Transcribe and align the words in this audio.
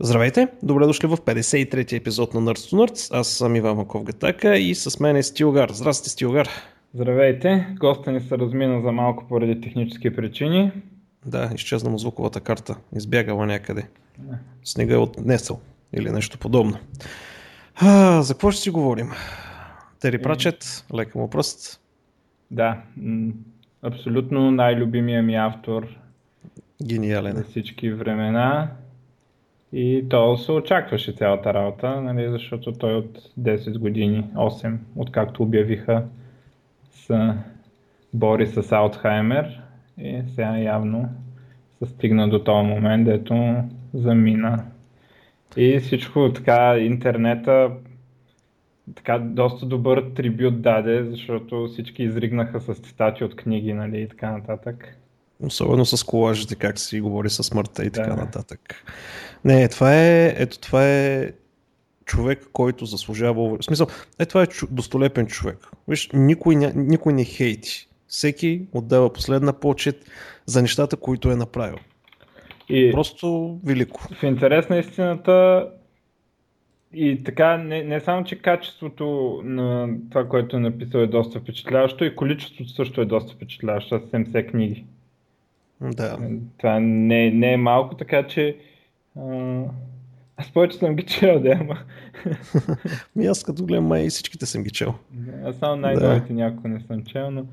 Здравейте, 0.00 0.48
добре 0.62 0.86
дошли 0.86 1.08
в 1.08 1.16
53-ти 1.16 1.96
епизод 1.96 2.34
на 2.34 2.40
Nerds 2.40 2.72
to 2.72 2.74
Nerds. 2.76 3.20
Аз 3.20 3.28
съм 3.28 3.56
Иван 3.56 3.76
Маков 3.76 4.04
Гатака 4.04 4.56
и 4.56 4.74
с 4.74 5.00
мен 5.00 5.16
е 5.16 5.22
Стилгар. 5.22 5.70
Здрасти, 5.70 6.10
Стилгар. 6.10 6.48
Здравейте, 6.94 7.66
госта 7.80 8.12
ни 8.12 8.20
се 8.20 8.38
размина 8.38 8.80
за 8.80 8.92
малко 8.92 9.24
поради 9.28 9.60
технически 9.60 10.16
причини. 10.16 10.72
Да, 11.26 11.50
изчезна 11.54 11.90
му 11.90 11.98
звуковата 11.98 12.40
карта, 12.40 12.76
избягала 12.96 13.46
някъде. 13.46 13.88
Снега 14.64 14.94
е 14.94 14.98
отнесъл 14.98 15.60
или 15.92 16.10
нещо 16.10 16.38
подобно. 16.38 16.76
А, 17.74 18.22
за 18.22 18.34
какво 18.34 18.50
ще 18.50 18.62
си 18.62 18.70
говорим? 18.70 19.10
Тери 20.00 20.22
Прачет, 20.22 20.84
лека 20.94 21.18
му 21.18 21.30
пръст. 21.30 21.80
Да, 22.50 22.82
абсолютно 23.82 24.50
най-любимия 24.50 25.22
ми 25.22 25.34
автор 25.34 25.88
Гениален. 26.82 27.36
за 27.36 27.44
всички 27.44 27.90
времена. 27.90 28.70
И 29.78 30.06
то 30.08 30.36
се 30.36 30.52
очакваше 30.52 31.12
цялата 31.12 31.54
работа, 31.54 32.00
нали, 32.00 32.30
защото 32.30 32.72
той 32.72 32.94
от 32.94 33.18
10 33.40 33.78
години, 33.78 34.24
8, 34.34 34.76
откакто 34.96 35.42
обявиха, 35.42 36.04
се 36.90 37.34
бори 38.14 38.46
с 38.46 38.72
Алцхаймер 38.72 39.62
и 39.98 40.22
сега 40.34 40.58
явно 40.58 41.08
се 41.78 41.90
стигна 41.90 42.28
до 42.28 42.38
този 42.44 42.66
момент, 42.66 43.04
дето 43.04 43.54
замина. 43.94 44.64
И 45.56 45.78
всичко 45.78 46.32
така, 46.32 46.78
интернета 46.78 47.70
така 48.94 49.18
доста 49.18 49.66
добър 49.66 50.04
трибют 50.14 50.62
даде, 50.62 51.04
защото 51.04 51.66
всички 51.66 52.02
изригнаха 52.02 52.60
с 52.60 52.74
цитати 52.74 53.24
от 53.24 53.36
книги, 53.36 53.72
нали, 53.72 54.00
и 54.00 54.08
така 54.08 54.30
нататък. 54.30 54.96
Особено 55.42 55.84
с 55.84 56.04
колажите, 56.04 56.54
как 56.54 56.78
си 56.78 57.00
говори 57.00 57.30
със 57.30 57.46
смъртта 57.46 57.84
и 57.84 57.90
така 57.90 58.10
Да. 58.10 58.16
нататък. 58.16 58.84
Не, 59.44 59.68
това 59.68 59.94
е, 59.94 60.34
ето 60.38 60.58
това 60.58 60.88
е 60.88 61.30
човек, 62.04 62.48
който 62.52 62.84
заслужава... 62.84 63.58
В 63.58 63.64
смисъл, 63.64 63.86
е 64.18 64.26
това 64.26 64.42
е 64.42 64.46
достолепен 64.70 65.26
човек. 65.26 65.58
Виж, 65.88 66.10
никой, 66.12 66.56
ня, 66.56 66.72
никой 66.76 67.12
не 67.12 67.24
хейти. 67.24 67.88
Всеки 68.08 68.62
отдава 68.72 69.12
последна 69.12 69.52
почет 69.52 70.10
за 70.46 70.62
нещата, 70.62 70.96
които 70.96 71.30
е 71.30 71.36
направил. 71.36 71.78
И 72.68 72.92
Просто 72.92 73.58
велико. 73.64 74.00
в 74.14 74.22
интерес 74.22 74.68
на 74.68 74.78
истината 74.78 75.68
и 76.92 77.24
така, 77.24 77.56
не, 77.56 77.82
не 77.82 78.00
само, 78.00 78.24
че 78.24 78.42
качеството 78.42 79.40
на 79.44 79.88
това, 80.10 80.28
което 80.28 80.56
е 80.56 80.60
написал 80.60 80.98
е 80.98 81.06
доста 81.06 81.40
впечатляващо, 81.40 82.04
и 82.04 82.16
количеството 82.16 82.70
също 82.70 83.00
е 83.00 83.04
доста 83.04 83.34
впечатляващо. 83.34 83.94
Аз 83.94 84.02
70 84.02 84.50
книги. 84.50 84.84
Да. 85.80 86.18
Това 86.58 86.80
не, 86.80 87.30
не 87.30 87.52
е 87.52 87.56
малко, 87.56 87.94
така 87.94 88.26
че 88.26 88.56
а, 89.20 89.62
аз 90.36 90.50
повече 90.52 90.76
съм 90.78 90.96
ги 90.96 91.02
чел, 91.02 91.40
да, 91.40 91.56
ама 91.60 91.76
Ми 93.16 93.26
аз 93.26 93.44
като 93.44 93.64
гледам, 93.64 93.84
май 93.86 94.08
всичките 94.08 94.46
съм 94.46 94.62
ги 94.62 94.70
чел. 94.70 94.94
аз 95.44 95.56
само 95.56 95.76
най-новите 95.76 96.32
някои 96.32 96.70
не 96.70 96.80
съм 96.80 97.02
чел, 97.04 97.30
но 97.30 97.44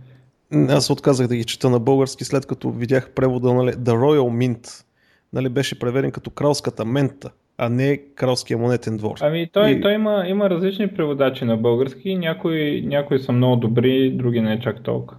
Аз 0.69 0.89
отказах 0.89 1.27
да 1.27 1.35
ги 1.35 1.43
чета 1.45 1.69
на 1.69 1.79
български, 1.79 2.25
след 2.25 2.45
като 2.45 2.71
видях 2.71 3.09
превода, 3.11 3.53
нали, 3.53 3.71
The 3.71 3.91
Royal 3.91 4.47
Mint, 4.47 4.85
нали, 5.33 5.49
беше 5.49 5.79
преведен 5.79 6.11
като 6.11 6.29
кралската 6.29 6.85
мента, 6.85 7.31
а 7.57 7.69
не 7.69 7.97
кралския 8.15 8.57
монетен 8.57 8.97
двор. 8.97 9.15
Ами 9.21 9.49
той, 9.53 9.69
И- 9.69 9.81
той 9.81 9.93
има, 9.93 10.23
има 10.27 10.49
различни 10.49 10.87
преводачи 10.87 11.45
на 11.45 11.57
български, 11.57 12.15
някои, 12.15 12.83
някои 12.87 13.19
са 13.19 13.31
много 13.31 13.55
добри, 13.55 14.11
други 14.11 14.41
не 14.41 14.59
чак 14.59 14.83
толкова. 14.83 15.17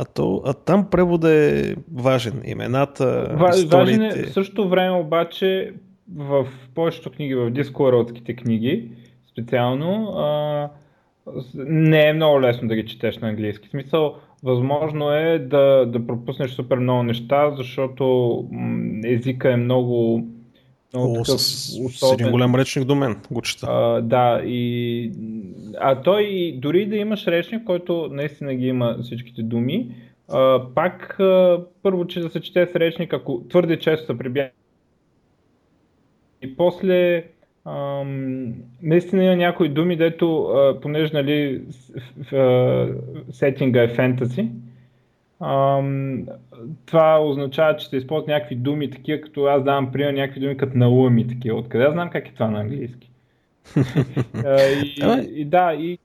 А, 0.00 0.04
то, 0.04 0.42
а 0.44 0.52
там 0.52 0.90
превода 0.90 1.32
е 1.32 1.74
важен. 1.94 2.42
Имената, 2.44 3.28
Ва, 3.32 3.50
важен 3.66 4.02
е, 4.02 4.10
в 4.10 4.32
същото 4.32 4.68
време 4.68 4.96
обаче 4.96 5.72
в 6.16 6.46
повечето 6.74 7.10
книги, 7.10 7.34
в 7.34 7.50
дискуаrodските 7.50 8.36
книги 8.36 8.90
специално, 9.32 10.12
а, 10.16 10.68
не 11.54 12.08
е 12.08 12.12
много 12.12 12.40
лесно 12.40 12.68
да 12.68 12.76
ги 12.76 12.86
четеш 12.86 13.18
на 13.18 13.28
английски. 13.28 13.68
В 13.68 13.70
смисъл, 13.70 14.14
възможно 14.42 15.12
е 15.12 15.38
да, 15.38 15.86
да 15.86 16.06
пропуснеш 16.06 16.50
супер 16.50 16.78
много 16.78 17.02
неща, 17.02 17.50
защото 17.56 18.44
езика 19.04 19.52
е 19.52 19.56
много, 19.56 20.26
много 20.94 21.12
О, 21.12 21.14
такъв 21.22 21.40
с, 21.40 21.70
с 21.70 21.74
един 21.74 21.86
особен. 21.86 22.30
голям 22.30 22.54
речник 22.54 22.84
до 22.84 22.94
мен 22.94 23.16
го 23.30 23.42
чета. 23.42 23.66
А, 23.70 24.00
да, 24.00 24.42
и... 24.44 25.12
А 25.80 26.02
той 26.02 26.54
дори 26.58 26.86
да 26.86 26.96
имаш 26.96 27.26
речник, 27.26 27.64
който 27.64 28.08
наистина 28.12 28.54
ги 28.54 28.66
има 28.66 28.96
всичките 29.02 29.42
думи, 29.42 29.94
а, 30.28 30.62
пак 30.74 31.20
а, 31.20 31.60
първо, 31.82 32.06
че 32.06 32.20
да 32.20 32.30
се 32.30 32.40
чете 32.40 32.66
с 32.72 32.76
речник, 32.76 33.12
ако 33.12 33.42
твърде 33.48 33.78
често 33.78 34.06
се 34.06 34.18
прибягва. 34.18 34.50
И 36.42 36.56
после 36.56 37.24
ам, 37.64 38.54
наистина 38.82 39.24
има 39.24 39.36
някои 39.36 39.68
думи, 39.68 39.96
дето, 39.96 40.42
а, 40.42 40.80
понеже 40.80 41.12
нали, 41.12 41.62
с- 41.70 41.92
в- 42.30 42.36
а, 42.36 42.88
сетинга 43.32 43.82
е 43.82 43.88
фентази, 43.88 44.48
Ам, 45.40 46.26
това 46.86 47.20
означава, 47.24 47.76
че 47.76 47.88
се 47.88 47.96
използват 47.96 48.28
някакви 48.28 48.54
думи, 48.54 48.90
такива 48.90 49.20
като 49.20 49.44
аз 49.44 49.64
давам 49.64 49.92
пример, 49.92 50.12
някакви 50.12 50.40
думи 50.40 50.56
като 50.56 50.78
налъми, 50.78 51.28
такива. 51.28 51.58
Откъде 51.58 51.84
аз 51.84 51.92
знам 51.92 52.10
как 52.10 52.28
е 52.28 52.34
това 52.34 52.50
на 52.50 52.60
английски? 52.60 53.10
И, 54.84 55.40
и, 55.40 55.44
да, 55.44 55.74
и, 55.74 55.98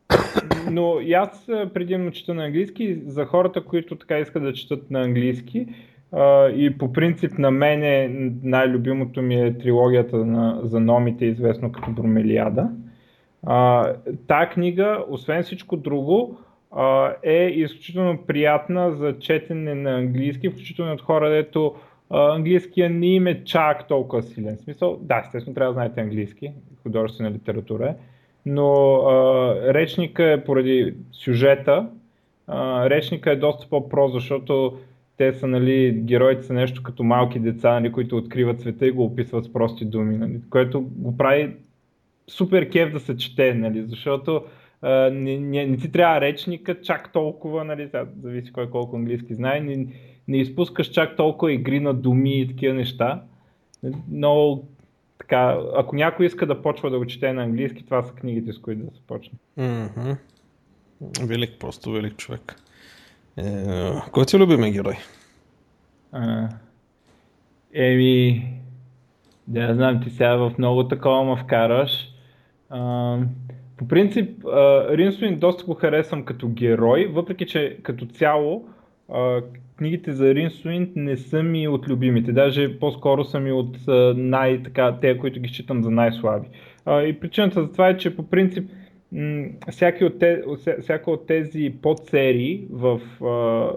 но 0.71 0.99
и 0.99 1.13
аз 1.13 1.45
предимно 1.73 2.11
чета 2.11 2.33
на 2.33 2.45
английски, 2.45 3.01
за 3.05 3.25
хората, 3.25 3.65
които 3.65 3.95
така 3.95 4.19
искат 4.19 4.43
да 4.43 4.53
четат 4.53 4.91
на 4.91 5.01
английски, 5.01 5.67
и 6.55 6.75
по 6.79 6.93
принцип 6.93 7.37
на 7.37 7.51
мене 7.51 8.09
най-любимото 8.43 9.21
ми 9.21 9.35
е 9.35 9.57
трилогията 9.57 10.25
на, 10.25 10.59
за 10.63 10.79
номите, 10.79 11.25
известно 11.25 11.71
като 11.71 11.91
Бромелиада. 11.91 12.69
А, 13.43 13.91
тая 14.27 14.49
книга, 14.49 15.05
освен 15.09 15.43
всичко 15.43 15.77
друго, 15.77 16.37
е 17.23 17.45
изключително 17.55 18.17
приятна 18.27 18.91
за 18.91 19.19
четене 19.19 19.75
на 19.75 19.97
английски, 19.97 20.49
включително 20.49 20.93
от 20.93 21.01
хора, 21.01 21.29
дето 21.29 21.75
английския 22.09 22.89
не 22.89 23.07
им 23.07 23.27
е 23.27 23.43
чак 23.43 23.87
толкова 23.87 24.23
силен. 24.23 24.57
Смисъл, 24.57 24.99
да, 25.01 25.21
естествено 25.25 25.55
трябва 25.55 25.73
да 25.73 25.73
знаете 25.73 26.01
английски, 26.01 26.51
художествена 26.83 27.31
литература 27.31 27.87
е, 27.89 27.95
но 28.45 28.95
а, 28.95 29.73
речника 29.73 30.31
е 30.31 30.43
поради 30.43 30.93
сюжета, 31.11 31.89
а, 32.47 32.89
речника 32.89 33.31
е 33.31 33.35
доста 33.35 33.69
по-про, 33.69 34.07
защото 34.07 34.77
те 35.17 35.33
са, 35.33 35.47
нали, 35.47 35.91
героите 35.91 36.43
са 36.43 36.53
нещо 36.53 36.83
като 36.83 37.03
малки 37.03 37.39
деца, 37.39 37.79
нали, 37.79 37.91
които 37.91 38.17
откриват 38.17 38.61
света 38.61 38.87
и 38.87 38.91
го 38.91 39.03
описват 39.03 39.45
с 39.45 39.53
прости 39.53 39.85
думи, 39.85 40.17
нали, 40.17 40.39
което 40.49 40.81
го 40.81 41.17
прави 41.17 41.51
супер 42.27 42.69
кеф 42.69 42.93
да 42.93 42.99
се 42.99 43.17
чете, 43.17 43.53
нали, 43.53 43.83
защото 43.87 44.43
не, 45.11 45.37
не, 45.37 45.65
не 45.65 45.77
ти 45.77 45.91
трябва 45.91 46.21
речника 46.21 46.81
чак 46.81 47.11
толкова, 47.13 47.63
нали, 47.63 47.85
сега 47.85 48.05
зависи 48.21 48.51
кой 48.51 48.69
колко 48.69 48.95
английски 48.95 49.35
знае, 49.35 49.59
не, 49.59 49.87
не 50.27 50.37
изпускаш 50.37 50.87
чак 50.87 51.15
толкова 51.15 51.53
игри 51.53 51.79
на 51.79 51.93
думи 51.93 52.39
и 52.41 52.47
такива 52.47 52.73
неща. 52.73 53.23
Но 54.09 54.63
така, 55.17 55.57
ако 55.75 55.95
някой 55.95 56.25
иска 56.25 56.45
да 56.45 56.61
почва 56.61 56.89
да 56.89 56.97
го 56.97 57.05
чете 57.05 57.33
на 57.33 57.43
английски, 57.43 57.85
това 57.85 58.03
са 58.03 58.13
книгите, 58.13 58.53
с 58.53 58.59
които 58.59 58.81
да 58.81 58.95
се 58.95 59.01
почне. 59.07 59.37
Мгм. 59.57 60.11
Велик, 61.21 61.59
просто 61.59 61.91
велик 61.91 62.17
човек. 62.17 62.55
Е, 63.37 63.91
кой 64.11 64.25
ти 64.25 64.35
е 64.35 64.39
любимия 64.39 64.71
герой? 64.71 64.95
А, 66.11 66.49
еми, 67.73 68.53
да 69.47 69.73
знам, 69.75 70.01
ти 70.03 70.09
сега 70.09 70.35
в 70.35 70.53
много 70.57 70.87
такова 70.87 71.23
ме 71.23 71.43
вкараш. 71.43 72.09
А, 72.69 73.17
по 73.77 73.87
принцип, 73.87 74.29
Ринсуин 74.89 75.39
доста 75.39 75.65
го 75.65 75.73
харесвам 75.73 76.25
като 76.25 76.49
герой, 76.49 77.09
въпреки 77.13 77.45
че 77.45 77.77
като 77.83 78.05
цяло 78.05 78.65
книгите 79.77 80.11
за 80.11 80.35
Ринсуин 80.35 80.91
не 80.95 81.17
са 81.17 81.43
ми 81.43 81.67
от 81.67 81.87
любимите. 81.89 82.31
Даже 82.31 82.79
по-скоро 82.79 83.23
са 83.23 83.39
ми 83.39 83.51
от 83.51 83.77
а, 83.87 84.13
най-така, 84.17 84.97
те, 85.01 85.17
които 85.17 85.39
ги 85.39 85.49
считам 85.49 85.83
за 85.83 85.91
най-слаби. 85.91 86.47
И 86.87 87.17
причината 87.21 87.61
за 87.61 87.71
това 87.71 87.89
е, 87.89 87.97
че 87.97 88.15
по 88.15 88.29
принцип 88.29 88.69
м, 89.11 89.45
всяки 89.69 90.05
от 90.05 90.23
всяка 90.81 91.11
от 91.11 91.27
тези 91.27 91.73
подсерии 91.81 92.67
в 92.71 93.01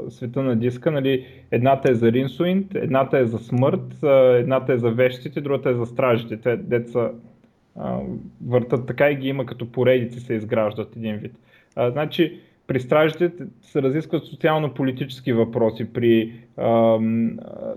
света 0.09 0.43
на 0.43 0.57
диска, 0.57 0.91
нали, 0.91 1.27
едната 1.51 1.91
е 1.91 1.95
за 1.95 2.13
Ринсуинт, 2.13 2.75
едната 2.75 3.19
е 3.19 3.25
за 3.25 3.39
смърт, 3.39 4.05
едната 4.39 4.73
е 4.73 4.79
за 4.79 4.91
вещите, 4.91 5.41
другата 5.41 5.71
е 5.71 5.75
за 5.75 5.87
стражите. 5.87 6.37
Те 6.37 6.57
деца 6.57 7.11
а, 7.79 8.01
въртат 8.47 8.87
така 8.87 9.11
и 9.11 9.17
ги 9.17 9.29
има 9.29 9.47
като 9.47 9.73
поредици 9.73 10.21
се 10.21 10.35
изграждат 10.35 10.97
един 10.97 11.17
вид. 11.17 11.33
А, 11.77 11.91
значи, 11.91 12.41
при 12.67 12.81
стражите 12.81 13.33
се 13.63 13.83
разискват 13.83 14.25
социално-политически 14.25 15.33
въпроси, 15.33 15.93
при 15.93 16.33
а, 16.57 16.99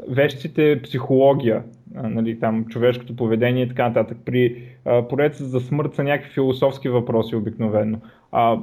вещите 0.07 0.81
психология, 0.83 1.63
а, 1.95 2.09
нали, 2.09 2.39
там 2.39 2.65
човешкото 2.65 3.15
поведение 3.15 3.63
и 3.63 3.67
така 3.67 3.87
нататък. 3.87 4.17
При 4.25 4.63
а, 4.85 5.29
за 5.33 5.59
смърт 5.59 5.95
са 5.95 6.03
някакви 6.03 6.33
философски 6.33 6.89
въпроси 6.89 7.35
обикновено. 7.35 7.97
А, 8.31 8.59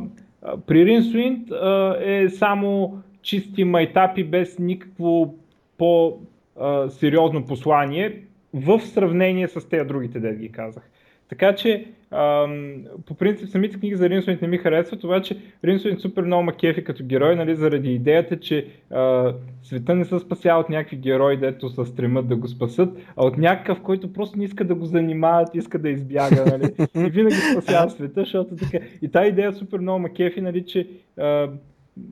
при 0.67 0.87
Ринсуинт 0.87 1.49
е 2.01 2.29
само 2.29 2.99
чисти 3.23 3.65
майтапи 3.65 4.25
без 4.25 4.59
никакво 4.59 5.35
по-сериозно 5.79 7.47
послание, 7.47 8.23
в 8.55 8.81
сравнение 8.81 9.49
с 9.49 9.69
тези 9.69 9.89
другите, 9.89 10.21
да 10.21 10.33
ги 10.33 10.53
казах. 10.53 10.91
Така 11.29 11.55
че, 11.55 11.87
ам, 12.11 12.75
по 13.07 13.15
принцип, 13.15 13.49
самите 13.49 13.79
книги 13.79 13.97
за 13.97 14.11
Ринсуинт 14.11 14.43
не 14.43 14.49
ми 14.49 14.59
харесват, 14.59 15.05
обаче 15.05 15.37
Ринсуинт 15.65 16.01
супер 16.01 16.23
много 16.23 16.43
ма 16.43 16.53
като 16.85 17.05
герой, 17.05 17.37
нали, 17.37 17.57
заради 17.57 17.95
идеята, 17.95 18.41
че 18.41 18.67
а, 18.91 19.35
света 19.63 19.95
не 19.95 20.05
се 20.05 20.19
спасява 20.19 20.61
от 20.61 20.69
някакви 20.69 20.97
герои, 20.97 21.37
дето 21.37 21.69
се 21.69 21.85
стремат 21.85 22.29
да 22.29 22.37
го 22.37 22.49
спасат, 22.49 22.99
а 23.17 23.27
от 23.27 23.39
някакъв, 23.39 23.81
който 23.81 24.13
просто 24.13 24.39
не 24.39 24.45
иска 24.45 24.65
да 24.65 24.75
го 24.75 24.85
занимават, 24.85 25.55
иска 25.55 25.79
да 25.79 25.89
избяга, 25.89 26.45
нали, 26.47 26.73
и 27.07 27.11
винаги 27.11 27.37
спасява 27.53 27.91
света, 27.91 28.21
защото 28.21 28.57
така. 28.57 28.79
И 29.03 29.09
тази 29.09 29.29
идея 29.29 29.53
супер 29.53 29.79
много 29.79 29.99
ма 29.99 30.09
кефи, 30.09 30.41
нали, 30.41 30.67
че 30.67 30.89
а, 31.19 31.51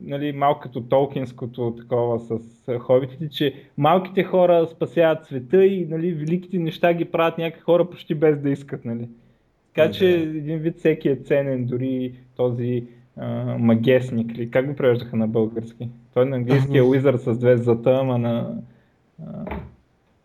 нали, 0.03 0.31
малко 0.31 0.59
като 0.59 0.81
толкинското 0.81 1.75
такова 1.77 2.19
с 2.19 2.39
хобитите, 2.79 3.29
че 3.29 3.53
малките 3.77 4.23
хора 4.23 4.67
спасяват 4.71 5.25
света 5.25 5.65
и 5.65 5.85
нали, 5.85 6.13
великите 6.13 6.57
неща 6.57 6.93
ги 6.93 7.05
правят 7.05 7.37
някакви 7.37 7.61
хора 7.61 7.89
почти 7.89 8.15
без 8.15 8.39
да 8.39 8.49
искат. 8.49 8.85
Нали. 8.85 9.09
Така 9.75 9.91
че 9.91 10.09
един 10.09 10.59
вид 10.59 10.77
всеки 10.77 11.09
е 11.09 11.15
ценен, 11.15 11.65
дори 11.65 12.13
този 12.35 12.83
а, 13.17 13.57
магесник, 13.57 14.37
ли, 14.37 14.51
как 14.51 14.67
го 14.67 14.75
превеждаха 14.75 15.15
на 15.15 15.27
български? 15.27 15.89
Той 16.13 16.25
на 16.25 16.35
английски 16.35 16.77
е 16.77 16.81
Wizard 16.81 17.15
с 17.15 17.37
две 17.37 17.57
зата, 17.57 17.97
ама 18.01 18.17
на, 18.17 18.57
а, 19.27 19.59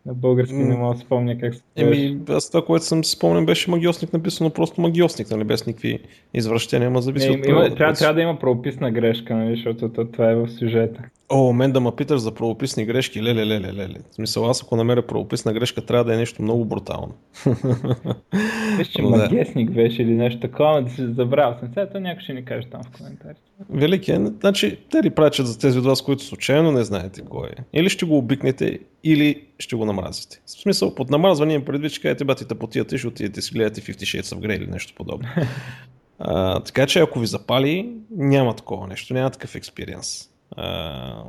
на 0.05 0.13
български 0.13 0.55
не 0.55 0.75
мога 0.75 0.93
да 0.93 0.99
спомня 0.99 1.37
как 1.39 1.55
се 1.55 1.61
Еми, 1.75 2.17
аз 2.29 2.49
това, 2.49 2.65
което 2.65 2.85
съм 2.85 3.03
си 3.03 3.11
спомнен, 3.11 3.45
беше 3.45 3.71
магиосник 3.71 4.13
написано 4.13 4.49
просто 4.49 4.81
магиосник, 4.81 5.31
нали, 5.31 5.43
без 5.43 5.65
никакви 5.67 5.99
извращения, 6.33 6.87
ама 6.87 7.01
зависи 7.01 7.29
не, 7.29 7.35
от 7.35 7.47
има, 7.47 7.75
трябва, 7.75 7.93
трябва 7.93 8.13
да 8.13 8.21
има 8.21 8.39
правописна 8.39 8.91
грешка, 8.91 9.35
нали, 9.35 9.55
защото 9.55 9.89
това 10.11 10.29
е 10.29 10.35
в 10.35 10.49
сюжета. 10.49 11.03
О, 11.29 11.53
мен 11.53 11.71
да 11.71 11.79
ме 11.79 11.91
питаш 11.97 12.19
за 12.19 12.31
правописни 12.31 12.85
грешки, 12.85 13.23
леле, 13.23 13.45
леле, 13.45 13.73
леле. 13.73 13.95
В 14.11 14.15
смисъл, 14.15 14.49
аз 14.49 14.63
ако 14.63 14.75
намеря 14.75 15.07
правописна 15.07 15.53
грешка, 15.53 15.85
трябва 15.85 16.03
да 16.03 16.13
е 16.13 16.17
нещо 16.17 16.41
много 16.41 16.65
брутално. 16.65 17.13
Виж, 18.77 18.87
че 18.87 19.01
магесник 19.01 19.71
беше 19.71 20.01
или 20.01 20.11
нещо 20.11 20.39
такова, 20.39 20.81
да 20.81 20.89
си 20.89 21.13
забравя 21.13 21.59
съм. 21.59 21.69
Сега 21.73 21.89
то 21.89 21.99
някой 21.99 22.21
ще 22.21 22.33
ни 22.33 22.45
каже 22.45 22.67
там 22.71 22.81
в 22.83 22.97
коментарите. 22.97 23.41
Велики 23.69 24.11
е. 24.11 24.19
Значи, 24.39 24.77
те 24.91 25.03
ли 25.03 25.09
прачат 25.09 25.47
за 25.47 25.59
тези 25.59 25.79
от 25.79 25.85
вас, 25.85 26.01
които 26.01 26.23
случайно 26.23 26.71
не 26.71 26.83
знаете 26.83 27.21
кой 27.29 27.47
е. 27.47 27.79
Или 27.79 27.89
ще 27.89 28.05
го 28.05 28.17
обикнете, 28.17 28.79
или 29.03 29.43
ще 29.59 29.75
го 29.75 29.85
намразите. 29.85 30.41
В 30.45 30.51
смисъл, 30.51 30.95
под 30.95 31.09
намразване 31.09 31.53
им 31.53 31.65
предвид, 31.65 31.93
че 31.93 32.01
кажете, 32.01 32.25
батите 32.25 32.55
потията, 32.55 32.97
ще 32.97 33.07
отидете 33.07 33.41
си 33.41 33.53
гледате 33.53 33.81
50 33.81 33.91
Shades 33.91 34.35
of 34.35 34.47
Grey 34.47 34.57
или 34.57 34.67
нещо 34.67 34.93
подобно. 34.95 35.27
а, 36.19 36.59
така 36.59 36.87
че 36.87 36.99
ако 36.99 37.19
ви 37.19 37.27
запали, 37.27 37.95
няма 38.11 38.55
такова 38.55 38.87
нещо, 38.87 39.13
няма 39.13 39.29
такъв 39.29 39.55
експириенс. 39.55 40.32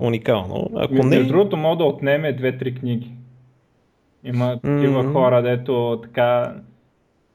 Уникално. 0.01 0.71
Ако 0.77 0.95
не... 0.95 1.23
Другото, 1.23 1.57
мога 1.57 1.77
да 1.77 1.85
отнеме 1.85 2.33
две-три 2.33 2.75
книги. 2.75 3.11
Има 4.25 4.55
такива 4.55 5.05
mm-hmm. 5.05 5.13
хора, 5.13 5.43
дето 5.43 6.01
така 6.03 6.55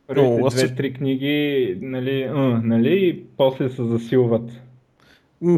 първите 0.07 0.50
две-три 0.50 0.94
книги, 0.94 1.77
нали, 1.81 2.30
нали, 2.63 3.07
и 3.07 3.24
после 3.38 3.69
се 3.69 3.83
засилват. 3.83 4.51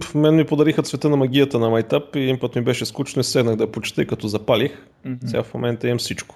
В 0.01 0.15
мен 0.15 0.35
ми 0.35 0.45
подариха 0.45 0.83
цвета 0.83 1.09
на 1.09 1.17
магията 1.17 1.59
на 1.59 1.69
Майтап 1.69 2.15
и 2.15 2.19
един 2.19 2.39
път 2.39 2.55
ми 2.55 2.61
беше 2.61 2.85
скучно 2.85 3.19
и 3.19 3.23
седнах 3.23 3.55
да 3.55 3.71
почета 3.71 4.01
и 4.01 4.07
като 4.07 4.27
запалих. 4.27 4.71
Mm-hmm. 5.05 5.27
Сега 5.27 5.43
в 5.43 5.53
момента 5.53 5.87
имам 5.87 5.97
всичко. 5.97 6.35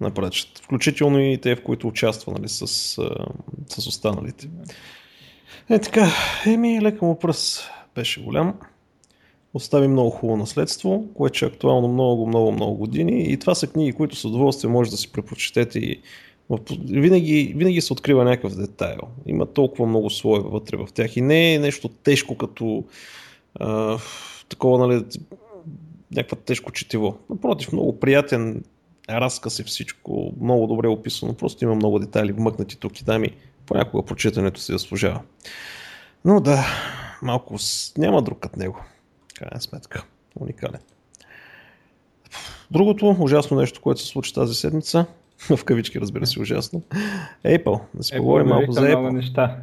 Напречет. 0.00 0.58
Включително 0.58 1.20
и 1.20 1.38
те, 1.38 1.56
в 1.56 1.62
които 1.62 1.88
участва 1.88 2.32
нали, 2.32 2.48
с, 2.48 2.66
с 3.68 3.86
останалите. 3.86 4.48
Е 5.70 5.78
така, 5.78 6.06
еми 6.46 6.80
лека 6.82 7.04
му 7.04 7.18
пръс 7.18 7.68
беше 7.94 8.22
голям. 8.22 8.54
Остави 9.56 9.88
много 9.88 10.10
хубаво 10.10 10.36
наследство, 10.36 11.04
което 11.14 11.44
е 11.44 11.48
актуално 11.48 11.88
много, 11.88 12.26
много, 12.26 12.52
много 12.52 12.74
години. 12.74 13.32
И 13.32 13.36
това 13.36 13.54
са 13.54 13.66
книги, 13.66 13.92
които 13.92 14.16
с 14.16 14.24
удоволствие 14.24 14.70
може 14.70 14.90
да 14.90 14.96
си 14.96 15.12
препрочетете 15.12 15.78
и 15.78 16.00
винаги, 16.88 17.54
винаги 17.56 17.80
се 17.80 17.92
открива 17.92 18.24
някакъв 18.24 18.56
детайл. 18.56 19.00
Има 19.26 19.46
толкова 19.46 19.86
много 19.86 20.10
слоеве 20.10 20.48
вътре 20.48 20.76
в 20.76 20.88
тях 20.94 21.16
и 21.16 21.20
не 21.20 21.54
е 21.54 21.58
нещо 21.58 21.88
тежко 21.88 22.36
като 22.36 22.84
а, 23.54 23.98
такова, 24.48 24.86
нали, 24.86 25.04
някаква 26.12 26.36
тежко 26.36 26.72
четиво. 26.72 27.18
Напротив, 27.30 27.72
много 27.72 28.00
приятен 28.00 28.64
разказ 29.10 29.60
е 29.60 29.64
всичко, 29.64 30.32
много 30.40 30.66
добре 30.66 30.88
описано, 30.88 31.34
просто 31.34 31.64
има 31.64 31.74
много 31.74 31.98
детайли 31.98 32.32
вмъкнати 32.32 32.78
тук 32.78 33.00
и 33.00 33.04
там 33.04 33.24
и 33.24 33.30
понякога 33.66 34.06
прочитането 34.06 34.60
си 34.60 34.72
заслужава. 34.72 35.20
Но 36.24 36.40
да, 36.40 36.66
малко 37.22 37.56
няма 37.98 38.22
друг 38.22 38.38
като 38.38 38.58
него. 38.58 38.80
Крайна 39.38 39.60
сметка. 39.60 40.04
Уникален. 40.40 40.80
Другото 42.70 43.16
ужасно 43.20 43.56
нещо, 43.56 43.80
което 43.80 44.00
се 44.00 44.06
случи 44.06 44.34
тази 44.34 44.54
седмица, 44.54 45.06
в 45.56 45.64
кавички 45.64 46.00
разбира 46.00 46.26
се 46.26 46.40
ужасно, 46.40 46.82
Apple. 47.44 47.80
Да 47.94 48.02
си 48.02 48.16
поговорим 48.16 48.46
малко 48.46 48.72
за 48.72 48.80
Apple. 48.80 48.98
Много 48.98 49.12
неща. 49.12 49.58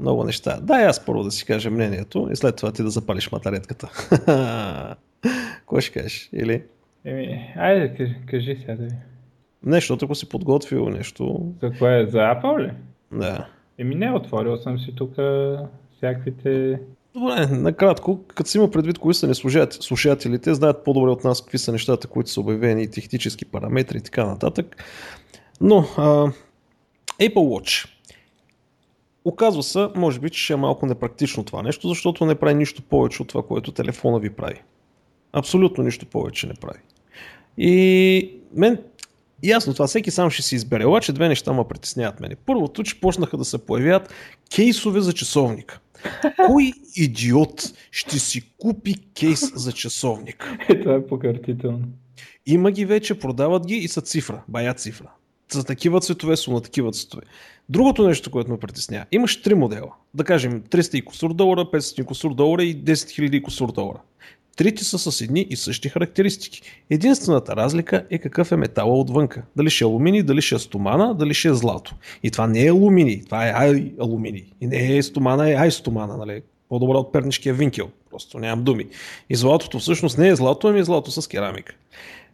Много 0.00 0.24
неща. 0.24 0.60
Дай 0.62 0.86
аз 0.86 1.04
първо 1.04 1.22
да 1.22 1.30
си 1.30 1.44
кажа 1.44 1.70
мнението 1.70 2.28
и 2.32 2.36
след 2.36 2.56
това 2.56 2.72
ти 2.72 2.82
да 2.82 2.90
запалиш 2.90 3.32
матаретката. 3.32 3.90
Кой 5.66 5.80
ще 5.80 5.92
кажеш? 6.00 6.28
Или? 6.32 6.62
Еми, 7.04 7.54
айде, 7.56 7.94
кажи, 7.96 8.16
кажи 8.26 8.56
сега 8.60 8.76
да 8.76 8.82
ви. 8.82 8.92
Нещо, 9.64 9.98
ако 10.02 10.14
си 10.14 10.28
подготвил 10.28 10.88
нещо. 10.88 11.52
За 11.62 11.72
кое? 11.78 12.06
За 12.06 12.18
Apple 12.18 12.66
ли? 12.66 12.72
Да. 13.12 13.48
Еми 13.78 13.94
не, 13.94 14.12
отворил 14.12 14.56
съм 14.56 14.78
си 14.78 14.94
тук 14.94 15.12
всякаквите 15.96 16.80
Добре, 17.14 17.46
накратко, 17.46 18.24
като 18.26 18.50
си 18.50 18.58
има 18.58 18.70
предвид 18.70 18.98
кои 18.98 19.14
са 19.14 19.28
ни 19.28 19.34
слушателите, 19.70 20.54
знаят 20.54 20.84
по-добре 20.84 21.10
от 21.10 21.24
нас 21.24 21.40
какви 21.42 21.58
са 21.58 21.72
нещата, 21.72 22.08
които 22.08 22.30
са 22.30 22.40
обявени, 22.40 22.90
технически 22.90 23.44
параметри 23.44 23.98
и 23.98 24.00
така 24.00 24.26
нататък. 24.26 24.84
Но 25.60 25.78
а, 25.96 26.32
Apple 27.20 27.34
Watch. 27.34 27.88
Оказва 29.24 29.62
се, 29.62 29.88
може 29.96 30.20
би, 30.20 30.30
че 30.30 30.44
ще 30.44 30.52
е 30.52 30.56
малко 30.56 30.86
непрактично 30.86 31.44
това 31.44 31.62
нещо, 31.62 31.88
защото 31.88 32.26
не 32.26 32.34
прави 32.34 32.54
нищо 32.54 32.82
повече 32.82 33.22
от 33.22 33.28
това, 33.28 33.42
което 33.42 33.72
телефона 33.72 34.18
ви 34.18 34.30
прави. 34.30 34.62
Абсолютно 35.32 35.84
нищо 35.84 36.06
повече 36.06 36.46
не 36.46 36.54
прави. 36.54 36.78
И 37.58 38.40
мен 38.54 38.78
Ясно, 39.42 39.72
това 39.72 39.86
всеки 39.86 40.10
сам 40.10 40.30
ще 40.30 40.42
си 40.42 40.54
избере, 40.54 40.86
обаче 40.86 41.12
две 41.12 41.28
неща 41.28 41.52
ме 41.52 41.64
притесняват 41.68 42.20
мене. 42.20 42.36
Първото, 42.46 42.82
че 42.82 43.00
почнаха 43.00 43.36
да 43.36 43.44
се 43.44 43.66
появяват 43.66 44.14
кейсове 44.54 45.00
за 45.00 45.12
часовник. 45.12 45.80
Кой 46.46 46.72
идиот 46.96 47.72
ще 47.90 48.18
си 48.18 48.42
купи 48.58 48.94
кейс 49.14 49.52
за 49.54 49.72
часовник? 49.72 50.56
Е, 50.68 50.80
това 50.80 50.94
е 50.94 51.06
покъртително. 51.06 51.84
Има 52.46 52.70
ги 52.70 52.84
вече, 52.84 53.18
продават 53.18 53.66
ги 53.66 53.74
и 53.74 53.88
са 53.88 54.00
цифра, 54.00 54.42
бая 54.48 54.74
цифра. 54.74 55.10
За 55.52 55.64
такива 55.64 56.00
цветове 56.00 56.36
са 56.36 56.50
на 56.50 56.60
такива 56.60 56.92
цветове. 56.92 57.22
Другото 57.68 58.08
нещо, 58.08 58.30
което 58.30 58.50
ме 58.50 58.58
притеснява, 58.58 59.06
имаш 59.12 59.42
три 59.42 59.54
модела. 59.54 59.92
Да 60.14 60.24
кажем 60.24 60.62
300 60.62 60.94
и 60.94 61.04
кусур 61.04 61.34
долара, 61.34 61.60
500 61.60 62.00
и 62.00 62.04
кусур 62.04 62.34
долара 62.34 62.64
и 62.64 62.84
10 62.84 62.92
000 62.92 63.42
кусур 63.42 63.72
долара. 63.72 64.00
Трите 64.56 64.84
са 64.84 64.98
с 64.98 65.20
едни 65.20 65.46
и 65.50 65.56
същи 65.56 65.88
характеристики. 65.88 66.62
Единствената 66.90 67.56
разлика 67.56 68.06
е 68.10 68.18
какъв 68.18 68.52
е 68.52 68.56
метала 68.56 69.00
отвънка. 69.00 69.42
Дали 69.56 69.70
ще 69.70 69.84
е 69.84 69.86
алуминий, 69.86 70.22
дали 70.22 70.42
ще 70.42 70.54
е 70.54 70.58
стомана, 70.58 71.14
дали 71.14 71.34
ще 71.34 71.48
е 71.48 71.54
злато. 71.54 71.94
И 72.22 72.30
това 72.30 72.46
не 72.46 72.64
е 72.64 72.70
алуминий, 72.70 73.24
това 73.24 73.48
е 73.48 73.50
ай 73.50 73.92
алуминий. 74.00 74.44
И 74.60 74.66
не 74.66 74.96
е 74.96 75.02
стомана, 75.02 75.50
е 75.50 75.54
ай 75.54 75.70
стомана, 75.70 76.16
нали? 76.16 76.42
По-добре 76.68 76.96
от 76.96 77.12
пернишкия 77.12 77.54
винкел. 77.54 77.90
Просто 78.10 78.38
нямам 78.38 78.64
думи. 78.64 78.86
И 79.30 79.36
златото 79.36 79.78
всъщност 79.78 80.18
не 80.18 80.28
е 80.28 80.36
злато, 80.36 80.68
ами 80.68 80.80
е 80.80 80.84
злато 80.84 81.10
с 81.10 81.28
керамика. 81.28 81.74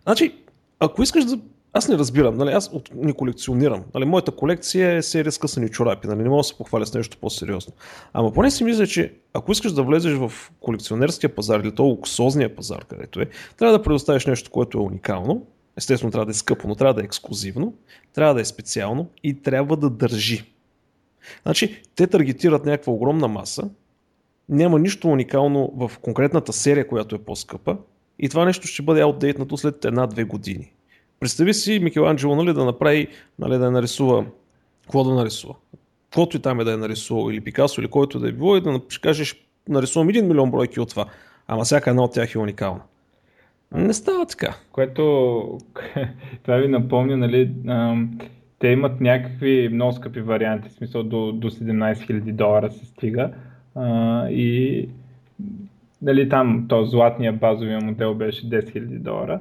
Значи, 0.03 0.33
ако 0.81 1.03
искаш 1.03 1.25
да 1.25 1.39
аз 1.73 1.89
не 1.89 1.99
разбирам, 1.99 2.37
нали, 2.37 2.51
аз 2.51 2.71
от, 2.73 2.91
не 2.95 3.13
колекционирам. 3.13 3.85
Нали, 3.95 4.05
моята 4.05 4.33
колекция 4.33 4.97
е 4.97 5.03
серия 5.03 5.33
скъсани 5.33 5.69
чорапи, 5.69 6.09
нали, 6.09 6.23
не 6.23 6.29
мога 6.29 6.41
да 6.41 6.45
се 6.45 6.59
похваля 6.59 6.87
с 6.87 6.95
нещо 6.95 7.19
по-сериозно. 7.21 7.73
Ама 8.13 8.33
поне 8.33 8.51
си 8.51 8.65
мисля, 8.65 8.87
че 8.87 9.13
ако 9.35 9.53
искаш 9.53 9.73
да 9.73 9.83
влезеш 9.83 10.15
в 10.15 10.33
колекционерския 10.61 11.35
пазар 11.35 11.61
или 11.61 11.75
то 11.75 11.83
луксозния 11.83 12.57
пазар, 12.57 12.85
където 12.85 13.21
е, 13.21 13.27
трябва 13.59 13.79
да 13.79 13.83
предоставиш 13.83 14.27
нещо, 14.27 14.51
което 14.51 14.79
е 14.79 14.81
уникално. 14.81 15.47
Естествено 15.77 16.11
трябва 16.11 16.27
да 16.27 16.31
е 16.31 16.35
скъпо, 16.35 16.69
но 16.69 16.75
трябва 16.75 16.95
да 16.95 17.01
е 17.01 17.05
ексклюзивно, 17.05 17.75
трябва 18.15 18.35
да 18.35 18.41
е 18.41 18.45
специално 18.45 19.09
и 19.23 19.43
трябва 19.43 19.77
да 19.77 19.91
държи. 19.91 20.53
Значи, 21.43 21.83
те 21.95 22.07
таргетират 22.07 22.65
някаква 22.65 22.93
огромна 22.93 23.29
маса, 23.29 23.71
няма 24.49 24.79
нищо 24.79 25.09
уникално 25.09 25.73
в 25.77 25.99
конкретната 26.03 26.53
серия, 26.53 26.89
която 26.89 27.15
е 27.15 27.19
по-скъпа 27.19 27.77
и 28.19 28.29
това 28.29 28.45
нещо 28.45 28.67
ще 28.67 28.83
бъде 28.83 29.01
аутдейтнато 29.01 29.57
след 29.57 29.85
една-две 29.85 30.25
години. 30.25 30.73
Представи 31.21 31.55
си 31.55 31.79
Микеланджело 31.79 32.37
нали, 32.37 32.53
да 32.53 32.65
направи, 32.65 33.09
нали, 33.39 33.59
да 33.59 33.71
нарисува, 33.71 34.25
какво 34.83 35.05
да 35.05 35.15
нарисува? 35.15 35.55
Каквото 36.05 36.37
и 36.37 36.41
там 36.41 36.61
е 36.61 36.65
да 36.65 36.73
е 36.73 36.77
нарисувал, 36.77 37.31
или 37.31 37.41
Пикасо, 37.41 37.81
или 37.81 37.89
който 37.89 38.19
да 38.19 38.29
е 38.29 38.33
било, 38.33 38.57
и 38.57 38.61
да 38.61 38.81
кажеш, 39.03 39.37
нарисувам 39.69 40.09
един 40.09 40.29
милион 40.29 40.51
бройки 40.51 40.81
от 40.81 40.91
това, 40.91 41.07
ама 41.49 41.65
всяка 41.65 41.91
една 41.91 42.03
от 42.03 42.13
тях 42.13 42.35
е 42.35 42.39
уникална. 42.39 42.81
Не 43.73 43.93
става 43.93 44.27
така. 44.27 44.57
Което, 44.73 45.03
това 46.43 46.57
ви 46.57 46.69
напомня, 46.69 47.17
нали, 47.17 47.51
те 48.59 48.69
имат 48.69 49.01
някакви 49.01 49.69
много 49.73 49.93
скъпи 49.93 50.21
варианти, 50.21 50.69
в 50.69 50.73
смисъл 50.73 51.03
до, 51.03 51.33
до 51.33 51.51
17 51.51 51.95
000 51.95 52.33
долара 52.33 52.71
се 52.71 52.87
стига. 52.87 53.31
И 54.31 54.89
нали, 56.03 56.29
там 56.29 56.67
то 56.69 56.85
златния 56.85 57.33
базовия 57.33 57.81
модел 57.81 58.15
беше 58.15 58.51
10 58.51 58.75
000 58.75 58.99
долара. 58.99 59.41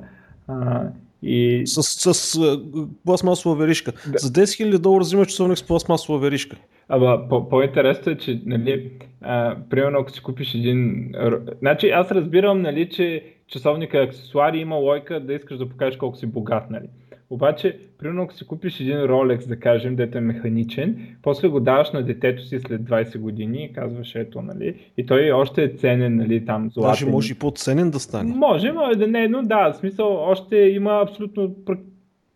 И... 1.24 1.62
С, 1.66 1.84
с, 1.84 2.14
с 2.14 2.60
пластмасова 3.06 3.56
веришка. 3.56 3.92
Да. 3.92 4.18
За 4.18 4.30
10 4.30 4.44
000 4.44 4.78
долара 4.78 5.02
взимаш 5.02 5.28
часовник 5.28 5.58
с 5.58 5.68
пластмасова 5.68 6.20
веришка. 6.20 6.58
Ама 6.90 7.30
по- 7.30 7.50
по-интересно 7.50 8.12
е, 8.12 8.18
че, 8.18 8.42
нали, 8.46 8.92
а, 9.22 9.56
примерно 9.70 10.00
ако 10.00 10.12
си 10.12 10.22
купиш 10.22 10.56
един... 10.56 11.12
Значи 11.60 11.90
аз 11.90 12.12
разбирам, 12.12 12.62
нали, 12.62 12.90
че 12.90 13.24
часовника 13.48 14.00
е 14.00 14.04
аксесуар 14.04 14.54
и 14.54 14.60
има 14.60 14.76
лойка 14.76 15.20
да 15.20 15.34
искаш 15.34 15.58
да 15.58 15.70
покажеш 15.70 15.98
колко 15.98 16.18
си 16.18 16.26
богат, 16.26 16.70
нали. 16.70 16.88
Обаче, 17.30 17.80
примерно 17.98 18.24
ако 18.24 18.34
си 18.34 18.48
купиш 18.48 18.80
един 18.80 18.98
Rolex, 18.98 19.48
да 19.48 19.60
кажем, 19.60 19.96
дето 19.96 20.18
е 20.18 20.22
механичен, 20.22 21.16
после 21.24 21.48
го 21.48 21.60
даваш 21.60 21.92
на 21.92 22.04
детето 22.04 22.44
си 22.44 22.60
след 22.60 22.82
20 22.82 23.18
години 23.18 23.64
и 23.64 23.74
казваш 23.74 24.16
ето, 24.16 24.42
нали, 24.42 24.92
и 24.98 25.06
той 25.06 25.32
още 25.32 25.64
е 25.64 25.70
ценен, 25.70 26.16
нали, 26.16 26.46
там 26.46 26.70
златен. 26.70 26.92
Даже 26.92 27.06
може 27.06 27.32
и 27.32 27.36
по-ценен 27.36 27.92
да 27.92 28.00
стане. 28.00 28.36
Може, 28.36 28.72
може 28.72 28.98
да 28.98 29.08
не, 29.08 29.24
е, 29.24 29.28
но 29.28 29.44
да, 29.44 29.74
в 29.74 29.78
смисъл, 29.78 30.18
още 30.18 30.58
има 30.58 31.02
абсолютно 31.04 31.56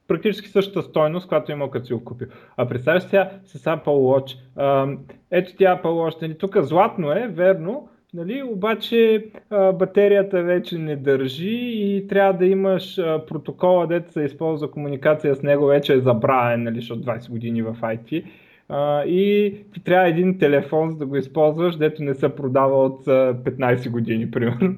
практически 0.07 0.49
същата 0.49 0.81
стойност, 0.81 1.27
която 1.27 1.51
има 1.51 1.71
като 1.71 1.85
си 1.85 1.93
го 1.93 2.03
купил. 2.03 2.27
А 2.57 2.65
представяш 2.65 3.03
сега 3.03 3.29
с 3.45 3.63
Apple 3.63 3.85
Watch. 3.85 4.37
А, 4.55 4.87
ето 5.31 5.53
тя 5.57 5.79
Apple 5.81 5.85
Watch, 5.85 6.21
нали, 6.21 6.37
тук 6.37 6.57
златно 6.61 7.11
е, 7.11 7.27
верно, 7.27 7.87
Нали, 8.13 8.43
обаче 8.43 9.25
а, 9.49 9.71
батерията 9.71 10.43
вече 10.43 10.77
не 10.77 10.95
държи 10.95 11.71
и 11.73 12.07
трябва 12.07 12.33
да 12.33 12.45
имаш 12.45 12.97
а, 12.97 13.25
протокола, 13.25 13.87
дето 13.87 14.11
се 14.11 14.21
използва 14.21 14.71
комуникация 14.71 15.35
с 15.35 15.41
него, 15.43 15.65
вече 15.65 15.93
е 15.93 15.99
забравен, 15.99 16.63
нали, 16.63 16.75
защото 16.75 17.01
20 17.01 17.29
години 17.29 17.61
в 17.61 17.77
IT. 17.81 18.25
А, 18.69 19.03
и 19.03 19.55
ти 19.73 19.83
трябва 19.83 20.07
един 20.07 20.37
телефон, 20.37 20.91
за 20.91 20.97
да 20.97 21.05
го 21.05 21.15
използваш, 21.15 21.75
дето 21.75 22.03
не 22.03 22.15
се 22.15 22.35
продава 22.35 22.85
от 22.85 23.07
а, 23.07 23.35
15 23.43 23.89
години, 23.89 24.31
примерно. 24.31 24.75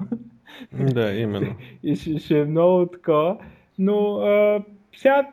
Да, 0.72 1.12
именно. 1.12 1.54
и 1.82 1.96
ще, 1.96 2.18
ще 2.18 2.40
е 2.40 2.44
много 2.44 2.86
такова. 2.86 3.36
Но 3.78 4.16
а, 4.16 4.62
сега, 4.96 5.28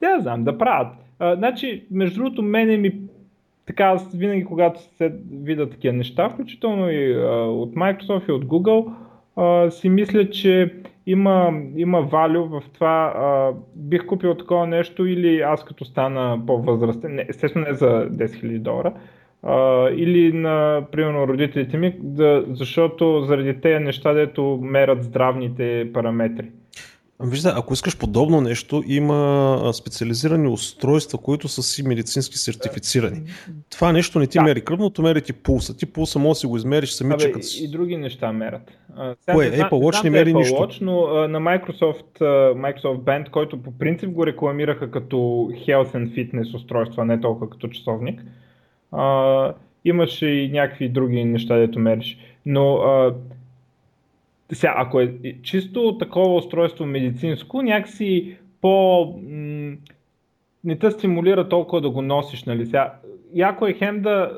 да 0.00 0.20
знам, 0.20 0.44
да 0.44 0.58
правят. 0.58 0.94
А, 1.18 1.36
значи, 1.36 1.86
между 1.90 2.22
другото, 2.22 2.42
мене 2.42 2.76
ми 2.76 3.00
така, 3.70 3.96
винаги, 4.14 4.44
когато 4.44 4.80
се 4.80 5.12
видя 5.32 5.70
такива 5.70 5.94
неща, 5.94 6.28
включително 6.28 6.90
и 6.90 7.12
а, 7.12 7.26
от 7.34 7.74
Microsoft 7.74 8.28
и 8.28 8.32
от 8.32 8.44
Google, 8.44 8.92
а, 9.36 9.70
си 9.70 9.88
мисля, 9.88 10.30
че 10.30 10.74
има, 11.06 11.52
има 11.76 12.02
value 12.02 12.60
в 12.60 12.62
това. 12.72 13.12
А, 13.16 13.52
бих 13.76 14.06
купил 14.06 14.34
такова 14.34 14.66
нещо 14.66 15.06
или 15.06 15.40
аз 15.40 15.64
като 15.64 15.84
стана 15.84 16.42
по-възрастен, 16.46 17.14
не, 17.14 17.26
естествено 17.28 17.66
не 17.66 17.74
за 17.74 17.86
10 17.86 18.26
000 18.26 18.58
долара, 18.58 18.92
а, 19.42 19.88
или 19.90 20.32
на, 20.32 20.86
примерно, 20.92 21.28
родителите 21.28 21.76
ми, 21.76 21.94
да, 21.98 22.44
защото 22.48 23.22
заради 23.22 23.60
тези 23.60 23.84
неща, 23.84 24.12
дето 24.12 24.58
мерят 24.62 25.02
здравните 25.02 25.90
параметри. 25.94 26.50
Вижда, 27.22 27.54
ако 27.56 27.74
искаш 27.74 27.98
подобно 27.98 28.40
нещо, 28.40 28.82
има 28.86 29.70
специализирани 29.74 30.48
устройства, 30.48 31.18
които 31.18 31.48
са 31.48 31.62
си 31.62 31.88
медицински 31.88 32.38
сертифицирани. 32.38 33.22
Това 33.70 33.92
нещо 33.92 34.18
не 34.18 34.26
ти 34.26 34.38
да. 34.38 34.44
мери 34.44 34.60
кръвното, 34.60 35.02
мери 35.02 35.22
ти 35.22 35.32
пулса. 35.32 35.76
Ти 35.76 35.86
пулса 35.86 36.18
може 36.18 36.30
да 36.30 36.34
си 36.34 36.46
го 36.46 36.56
измериш 36.56 36.90
сами, 36.90 37.14
че 37.18 37.32
като 37.32 37.46
И 37.60 37.68
други 37.68 37.96
неща 37.96 38.32
мерят. 38.32 38.70
Кое? 39.32 39.50
Apple 39.50 39.70
Watch 39.70 40.04
не 40.04 40.10
мери 40.10 40.32
Apple 40.32 40.36
нищо. 40.36 40.54
Watch, 40.54 40.82
но 40.82 41.06
а, 41.06 41.28
на 41.28 41.40
Microsoft, 41.40 42.20
а, 42.20 42.24
Microsoft 42.54 42.98
Band, 42.98 43.30
който 43.30 43.62
по 43.62 43.78
принцип 43.78 44.10
го 44.10 44.26
рекламираха 44.26 44.90
като 44.90 45.16
health 45.66 45.94
and 45.94 46.14
fitness 46.14 46.56
устройство, 46.56 47.02
а 47.02 47.04
не 47.04 47.20
толкова 47.20 47.50
като 47.50 47.68
часовник, 47.68 48.22
а, 48.92 49.54
имаше 49.84 50.26
и 50.26 50.50
някакви 50.52 50.88
други 50.88 51.24
неща, 51.24 51.56
дето 51.56 51.78
мериш. 51.78 52.18
Но 52.46 52.74
а, 52.74 53.14
сега, 54.52 54.74
ако 54.76 55.00
е 55.00 55.14
чисто 55.42 55.98
такова 55.98 56.34
устройство 56.34 56.86
медицинско, 56.86 57.62
някакси 57.62 58.36
по... 58.60 59.06
Не 60.64 60.78
те 60.78 60.90
стимулира 60.90 61.48
толкова 61.48 61.80
да 61.80 61.90
го 61.90 62.02
носиш, 62.02 62.44
нали? 62.44 62.66
Сега, 62.66 62.94
яко 63.34 63.66
е 63.66 63.72
хем 63.72 64.02
да, 64.02 64.30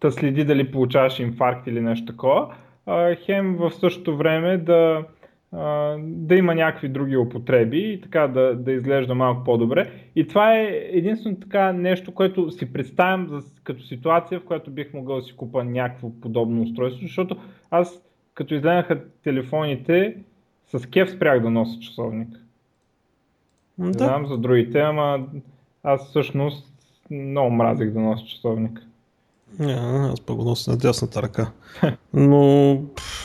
да 0.00 0.10
следи 0.10 0.44
дали 0.44 0.70
получаваш 0.70 1.18
инфаркт 1.18 1.66
или 1.66 1.80
нещо 1.80 2.06
такова, 2.06 2.54
а, 2.86 3.14
хем 3.14 3.56
в 3.56 3.70
същото 3.70 4.16
време 4.16 4.58
да, 4.58 5.04
а, 5.52 5.96
да 6.00 6.34
има 6.34 6.54
някакви 6.54 6.88
други 6.88 7.16
употреби 7.16 7.78
и 7.78 8.00
така 8.00 8.28
да, 8.28 8.54
да 8.54 8.72
изглежда 8.72 9.14
малко 9.14 9.44
по-добре. 9.44 9.90
И 10.16 10.26
това 10.26 10.56
е 10.56 10.64
единствено 10.92 11.40
така 11.40 11.72
нещо, 11.72 12.14
което 12.14 12.50
си 12.50 12.72
представям 12.72 13.42
като 13.64 13.82
ситуация, 13.82 14.40
в 14.40 14.44
която 14.44 14.70
бих 14.70 14.94
могъл 14.94 15.16
да 15.16 15.22
си 15.22 15.36
купа 15.36 15.64
някакво 15.64 16.10
подобно 16.20 16.62
устройство, 16.62 17.02
защото 17.02 17.36
аз 17.70 18.09
като 18.40 18.54
изленаха 18.54 19.00
телефоните, 19.24 20.16
с 20.72 20.86
кеф 20.86 21.10
спрях 21.10 21.42
да 21.42 21.50
нося 21.50 21.80
часовник. 21.80 22.28
Да. 23.78 23.86
Не 23.86 23.92
знам 23.92 24.26
за 24.26 24.38
другите, 24.38 24.80
ама 24.80 25.26
аз 25.82 26.08
всъщност 26.08 26.66
много 27.10 27.50
мразих 27.50 27.90
да 27.90 28.00
нося 28.00 28.26
часовник. 28.26 28.80
Не, 29.58 29.72
аз 29.72 30.20
пък 30.20 30.36
го 30.36 30.44
нося 30.44 30.70
на 30.70 30.76
дясната 30.76 31.22
ръка. 31.22 31.52
Но 32.14 32.72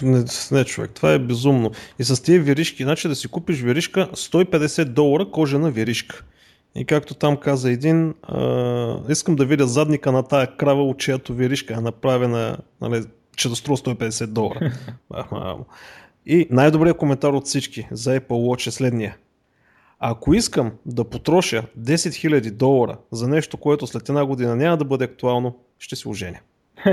не, 0.02 0.24
не, 0.52 0.66
човек, 0.66 0.92
това 0.92 1.14
е 1.14 1.20
безумно. 1.20 1.72
И 2.00 2.04
с 2.04 2.24
тези 2.24 2.40
веришки, 2.40 2.84
значи 2.84 3.08
да 3.08 3.16
си 3.16 3.28
купиш 3.28 3.62
веришка 3.62 4.10
150 4.14 4.86
долара 4.86 5.32
кожена 5.32 5.72
веришка. 5.72 6.26
И 6.76 6.86
както 6.86 7.14
там 7.14 7.38
каза 7.38 7.72
един, 7.72 8.14
а, 8.24 8.98
искам 9.10 9.36
да 9.36 9.46
видя 9.46 9.68
задника 9.68 10.12
на 10.12 10.24
тая 10.24 10.58
крава, 10.58 10.84
от 10.84 10.98
чиято 10.98 11.34
веришка 11.34 11.74
е 11.74 11.82
направена 11.82 12.58
нали, 12.82 13.04
че 13.36 13.50
да 13.50 13.56
струва 13.56 13.78
150 13.78 14.26
долара. 14.26 14.74
И 16.26 16.48
най-добрият 16.52 16.98
коментар 16.98 17.34
от 17.34 17.46
всички 17.46 17.88
за 17.92 18.20
Apple 18.20 18.28
Watch 18.28 18.68
е 18.68 18.72
следния. 18.72 19.18
Ако 20.00 20.34
искам 20.34 20.72
да 20.86 21.04
потроша 21.04 21.64
10 21.80 21.96
000 21.96 22.52
долара 22.52 22.98
за 23.12 23.28
нещо, 23.28 23.58
което 23.58 23.88
след 23.88 24.10
една 24.10 24.26
година 24.26 24.56
няма 24.56 24.78
да 24.78 24.86
бъде 24.86 25.06
актуално, 25.06 25.56
ще 25.80 25.96
се 25.96 26.10
оженя. 26.10 26.40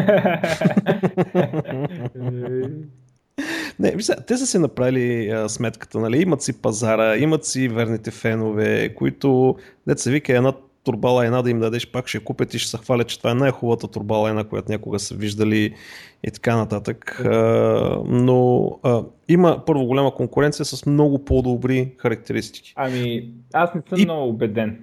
Не, 3.79 3.91
вижте, 3.91 4.15
те 4.27 4.37
са 4.37 4.47
си 4.47 4.59
направили 4.59 5.31
а, 5.31 5.49
сметката, 5.49 5.99
нали? 6.01 6.23
Имат 6.23 6.43
си 6.43 6.63
пазара, 6.63 7.17
имат 7.17 7.45
си 7.45 7.69
верните 7.69 8.11
фенове, 8.11 8.95
които, 8.95 9.57
деца 9.87 10.11
вика, 10.11 10.37
една 10.37 10.53
турбала 10.85 11.27
една 11.27 11.43
да 11.43 11.51
им 11.51 11.61
дадеш, 11.61 11.91
пак 11.91 12.09
ще 12.09 12.19
купят 12.19 12.55
и 12.55 12.59
ще 12.59 12.71
се 12.71 12.77
хвалят, 12.77 13.09
че 13.09 13.19
това 13.19 13.31
е 13.31 13.35
най-хубавата 13.35 13.89
турбала 13.89 14.31
една, 14.31 14.45
която 14.45 14.73
някога 14.73 14.99
са 14.99 15.15
виждали 15.15 15.75
и 16.25 16.31
така 16.31 16.57
нататък. 16.57 17.21
А, 17.25 18.03
но 18.07 18.67
а, 18.83 19.03
има 19.29 19.63
първо 19.67 19.85
голяма 19.85 20.15
конкуренция 20.15 20.65
с 20.65 20.87
много 20.87 21.25
по-добри 21.25 21.95
характеристики. 21.99 22.73
Ами, 22.77 23.31
аз 23.53 23.75
не 23.75 23.83
съм 23.89 23.99
и... 24.01 24.05
много 24.05 24.29
убеден. 24.29 24.81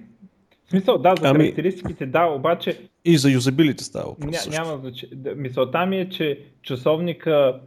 В 0.66 0.70
смисъл, 0.70 0.98
да, 0.98 1.14
за 1.20 1.28
ами... 1.28 1.44
характеристиките, 1.44 2.06
да, 2.06 2.26
обаче... 2.26 2.80
И 3.04 3.18
за 3.18 3.30
юзабилите 3.30 3.84
става 3.84 4.08
въпрос. 4.08 4.46
Ня, 4.46 4.52
няма 4.52 4.78
значение. 4.78 5.34
Мисълта 5.36 5.86
ми 5.86 6.00
е, 6.00 6.08
че 6.08 6.38
часовника 6.62 7.60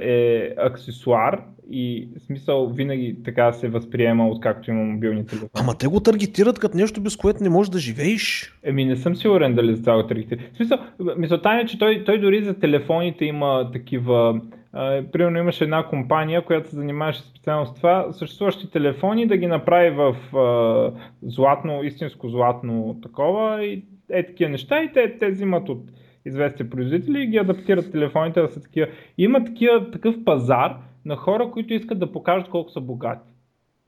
е 0.00 0.54
аксесуар 0.58 1.42
и 1.70 2.08
в 2.16 2.22
смисъл 2.22 2.68
винаги 2.68 3.16
така 3.24 3.52
се 3.52 3.68
възприема, 3.68 4.28
откакто 4.28 4.70
има 4.70 4.84
мобилни 4.84 5.26
телефони. 5.26 5.50
Ама 5.54 5.74
те 5.78 5.86
го 5.86 6.00
таргетират 6.00 6.58
като 6.58 6.76
нещо, 6.76 7.00
без 7.00 7.16
което 7.16 7.42
не 7.42 7.48
можеш 7.48 7.70
да 7.70 7.78
живееш. 7.78 8.54
Еми 8.62 8.84
не 8.84 8.96
съм 8.96 9.16
сигурен 9.16 9.54
дали 9.54 9.74
за 9.76 9.82
това 9.82 10.02
го 10.02 10.06
таргетират. 10.06 10.40
В 10.52 10.56
смисъл, 10.56 10.78
мисълта 11.16 11.60
е, 11.62 11.66
че 11.66 11.78
той, 11.78 12.04
той 12.04 12.20
дори 12.20 12.44
за 12.44 12.58
телефоните 12.58 13.24
има 13.24 13.70
такива 13.72 14.40
Uh, 14.74 15.10
примерно 15.10 15.38
имаше 15.38 15.64
една 15.64 15.86
компания, 15.86 16.44
която 16.44 16.68
се 16.68 16.76
занимаваше 16.76 17.22
специално 17.22 17.66
с 17.66 17.74
това, 17.74 18.12
съществуващи 18.12 18.70
телефони 18.70 19.26
да 19.26 19.36
ги 19.36 19.46
направи 19.46 19.90
в 19.90 20.16
uh, 20.32 20.94
златно, 21.22 21.82
истинско 21.82 22.28
златно 22.28 23.00
такова 23.02 23.64
и 23.64 23.84
е 24.10 24.26
такива 24.26 24.50
неща 24.50 24.82
и 24.82 24.92
те, 24.92 25.18
те 25.18 25.30
взимат 25.30 25.68
от 25.68 25.82
известни 26.24 26.70
производители 26.70 27.22
и 27.22 27.26
ги 27.26 27.36
адаптират 27.36 27.92
телефоните 27.92 28.40
да 28.40 28.48
са 28.48 28.60
такива. 28.60 28.86
Има 29.18 29.44
такива, 29.44 29.90
такъв 29.90 30.14
пазар, 30.24 30.76
на 31.04 31.16
хора, 31.16 31.50
които 31.50 31.74
искат 31.74 31.98
да 31.98 32.12
покажат 32.12 32.48
колко 32.48 32.70
са 32.70 32.80
богати. 32.80 33.28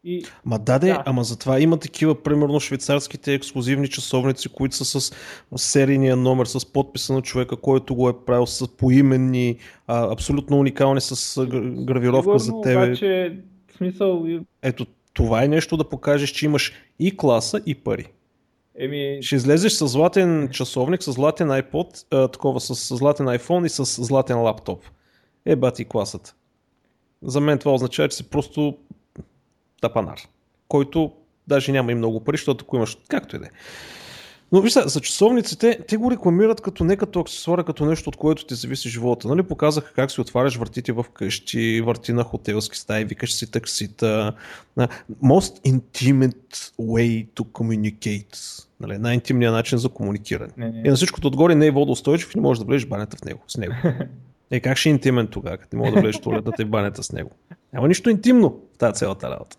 И, 0.06 0.24
ма 0.44 0.58
да, 0.58 0.78
да, 0.78 1.02
ама 1.06 1.24
затова 1.24 1.60
има 1.60 1.78
такива, 1.78 2.22
примерно, 2.22 2.60
швейцарските 2.60 3.34
ексклюзивни 3.34 3.88
часовници, 3.88 4.48
които 4.48 4.76
са 4.76 5.00
с 5.00 5.14
серийния 5.56 6.16
номер, 6.16 6.46
с 6.46 6.72
подписа 6.72 7.12
на 7.12 7.22
човека, 7.22 7.56
който 7.56 7.94
го 7.94 8.08
е 8.08 8.24
правил, 8.26 8.46
с 8.46 8.76
поименни, 8.76 9.56
а, 9.86 10.12
абсолютно 10.12 10.58
уникални, 10.58 11.00
с 11.00 11.46
гравировка 11.84 12.38
Сигурно, 12.38 12.62
за 12.62 12.70
тебе. 12.70 12.86
Обаче, 12.86 13.38
смисъл... 13.76 14.26
Ето, 14.62 14.86
това 15.12 15.44
е 15.44 15.48
нещо 15.48 15.76
да 15.76 15.88
покажеш, 15.88 16.30
че 16.30 16.44
имаш 16.44 16.72
и 16.98 17.16
класа, 17.16 17.60
и 17.66 17.74
пари. 17.74 18.06
Еми... 18.78 19.18
Ще 19.22 19.36
излезеш 19.36 19.72
с 19.72 19.88
златен 19.88 20.48
часовник, 20.52 21.02
с 21.02 21.12
златен 21.12 21.48
iPod, 21.48 22.06
а, 22.10 22.28
такова 22.28 22.60
с 22.60 22.96
златен 22.96 23.26
iPhone 23.26 23.66
и 23.66 23.68
с 23.68 23.84
златен 24.04 24.40
лаптоп. 24.40 24.84
Е, 25.46 25.56
бати 25.56 25.84
класата. 25.84 26.34
За 27.22 27.40
мен 27.40 27.58
това 27.58 27.74
означава, 27.74 28.08
че 28.08 28.16
си 28.16 28.30
просто 28.30 28.78
тапанар, 29.80 30.20
който 30.68 31.12
даже 31.48 31.72
няма 31.72 31.92
и 31.92 31.94
много 31.94 32.24
пари, 32.24 32.36
защото 32.36 32.64
ако 32.64 32.76
имаш 32.76 32.98
както 33.08 33.36
и 33.36 33.38
да 33.38 33.46
е. 33.46 33.50
Но 34.54 34.60
виж 34.60 34.72
за 34.72 35.00
часовниците, 35.00 35.78
те 35.88 35.96
го 35.96 36.10
рекламират 36.10 36.60
като 36.60 36.84
не 36.84 36.96
като 36.96 37.20
аксесуара, 37.20 37.64
като 37.64 37.84
нещо, 37.84 38.08
от 38.08 38.16
което 38.16 38.46
ти 38.46 38.54
зависи 38.54 38.88
живота. 38.88 39.28
Нали? 39.28 39.42
Показаха 39.42 39.92
как 39.92 40.10
си 40.10 40.20
отваряш 40.20 40.56
вратите 40.56 40.92
в 40.92 41.04
къщи, 41.12 41.80
върти 41.80 42.12
на 42.12 42.24
хотелски 42.24 42.78
стаи, 42.78 43.04
викаш 43.04 43.34
си 43.34 43.50
таксита. 43.50 44.32
Most 45.24 45.72
intimate 45.72 46.72
way 46.80 47.28
to 47.28 47.40
communicate. 47.40 48.64
Нали? 48.80 48.98
Най-интимният 48.98 49.52
начин 49.52 49.78
за 49.78 49.88
комуникиране. 49.88 50.52
Не, 50.56 50.70
не. 50.70 50.82
И 50.84 50.88
на 50.88 50.96
всичкото 50.96 51.26
отгоре 51.26 51.54
не 51.54 51.66
е 51.66 51.70
водоустойчив 51.70 52.34
и 52.34 52.38
не 52.38 52.42
можеш 52.42 52.58
да 52.58 52.64
влезеш 52.64 52.86
банята 52.86 53.16
в 53.16 53.24
него, 53.24 53.40
с 53.48 53.56
него. 53.56 53.74
Е, 54.50 54.60
как 54.60 54.76
ще 54.76 54.88
е 54.88 54.92
интимен 54.92 55.26
тогава, 55.26 55.56
като 55.56 55.76
не 55.76 55.82
мога 55.82 55.94
да 55.94 56.00
влезеш 56.00 56.20
туалетната 56.20 56.62
и 56.62 56.64
банята 56.64 57.02
с 57.02 57.12
него? 57.12 57.30
Няма 57.72 57.88
нищо 57.88 58.10
интимно 58.10 58.60
в 58.74 58.78
тази 58.78 58.94
цялата 58.94 59.30
работа. 59.30 59.56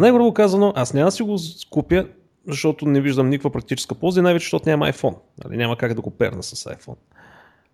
най-грубо 0.00 0.34
казано, 0.34 0.72
аз 0.76 0.94
няма 0.94 1.06
да 1.06 1.12
си 1.12 1.22
го 1.22 1.38
купя, 1.70 2.06
защото 2.48 2.86
не 2.86 3.00
виждам 3.00 3.28
никаква 3.28 3.50
практическа 3.50 3.94
полза 3.94 4.20
и 4.20 4.22
най-вече, 4.22 4.44
защото 4.44 4.68
няма 4.68 4.86
iPhone. 4.86 5.16
Нали, 5.44 5.56
няма 5.56 5.76
как 5.76 5.94
да 5.94 6.00
го 6.00 6.10
перна 6.10 6.42
с 6.42 6.64
iPhone. 6.64 6.96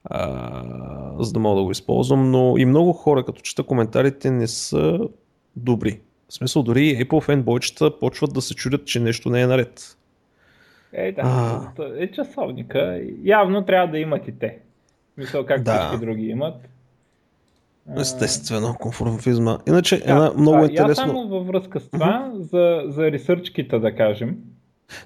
А, 0.04 1.22
за 1.22 1.32
да 1.32 1.38
мога 1.38 1.56
да 1.56 1.64
го 1.64 1.70
използвам, 1.70 2.30
но 2.30 2.54
и 2.58 2.64
много 2.64 2.92
хора, 2.92 3.24
като 3.24 3.40
чета 3.40 3.62
коментарите, 3.62 4.30
не 4.30 4.46
са 4.46 5.00
добри. 5.56 6.00
В 6.28 6.34
смисъл, 6.34 6.62
дори 6.62 6.86
и 6.86 7.06
Apple 7.06 7.22
фенбойчета 7.22 7.98
почват 7.98 8.34
да 8.34 8.42
се 8.42 8.54
чудят, 8.54 8.86
че 8.86 9.00
нещо 9.00 9.30
не 9.30 9.40
е 9.42 9.46
наред. 9.46 9.96
Е, 10.92 11.12
да, 11.12 11.22
а... 11.24 11.72
е 11.96 12.10
часовника. 12.10 13.00
Явно 13.22 13.64
трябва 13.64 13.88
да 13.88 13.98
имат 13.98 14.28
и 14.28 14.38
те. 14.38 14.58
Мисля, 15.16 15.46
как 15.46 15.62
да. 15.62 15.78
всички 15.78 16.06
други 16.06 16.26
имат. 16.26 16.68
Естествено, 17.96 18.76
конформизма. 18.80 19.58
Иначе, 19.68 19.96
да, 19.96 20.10
една 20.10 20.32
много 20.36 20.64
интересно... 20.64 20.90
Я 20.90 20.94
само 20.94 21.28
във 21.28 21.46
връзка 21.46 21.80
с 21.80 21.90
това, 21.90 22.32
за, 22.34 22.82
за 22.86 23.10
ресърчките 23.10 23.78
да 23.78 23.94
кажем. 23.94 24.36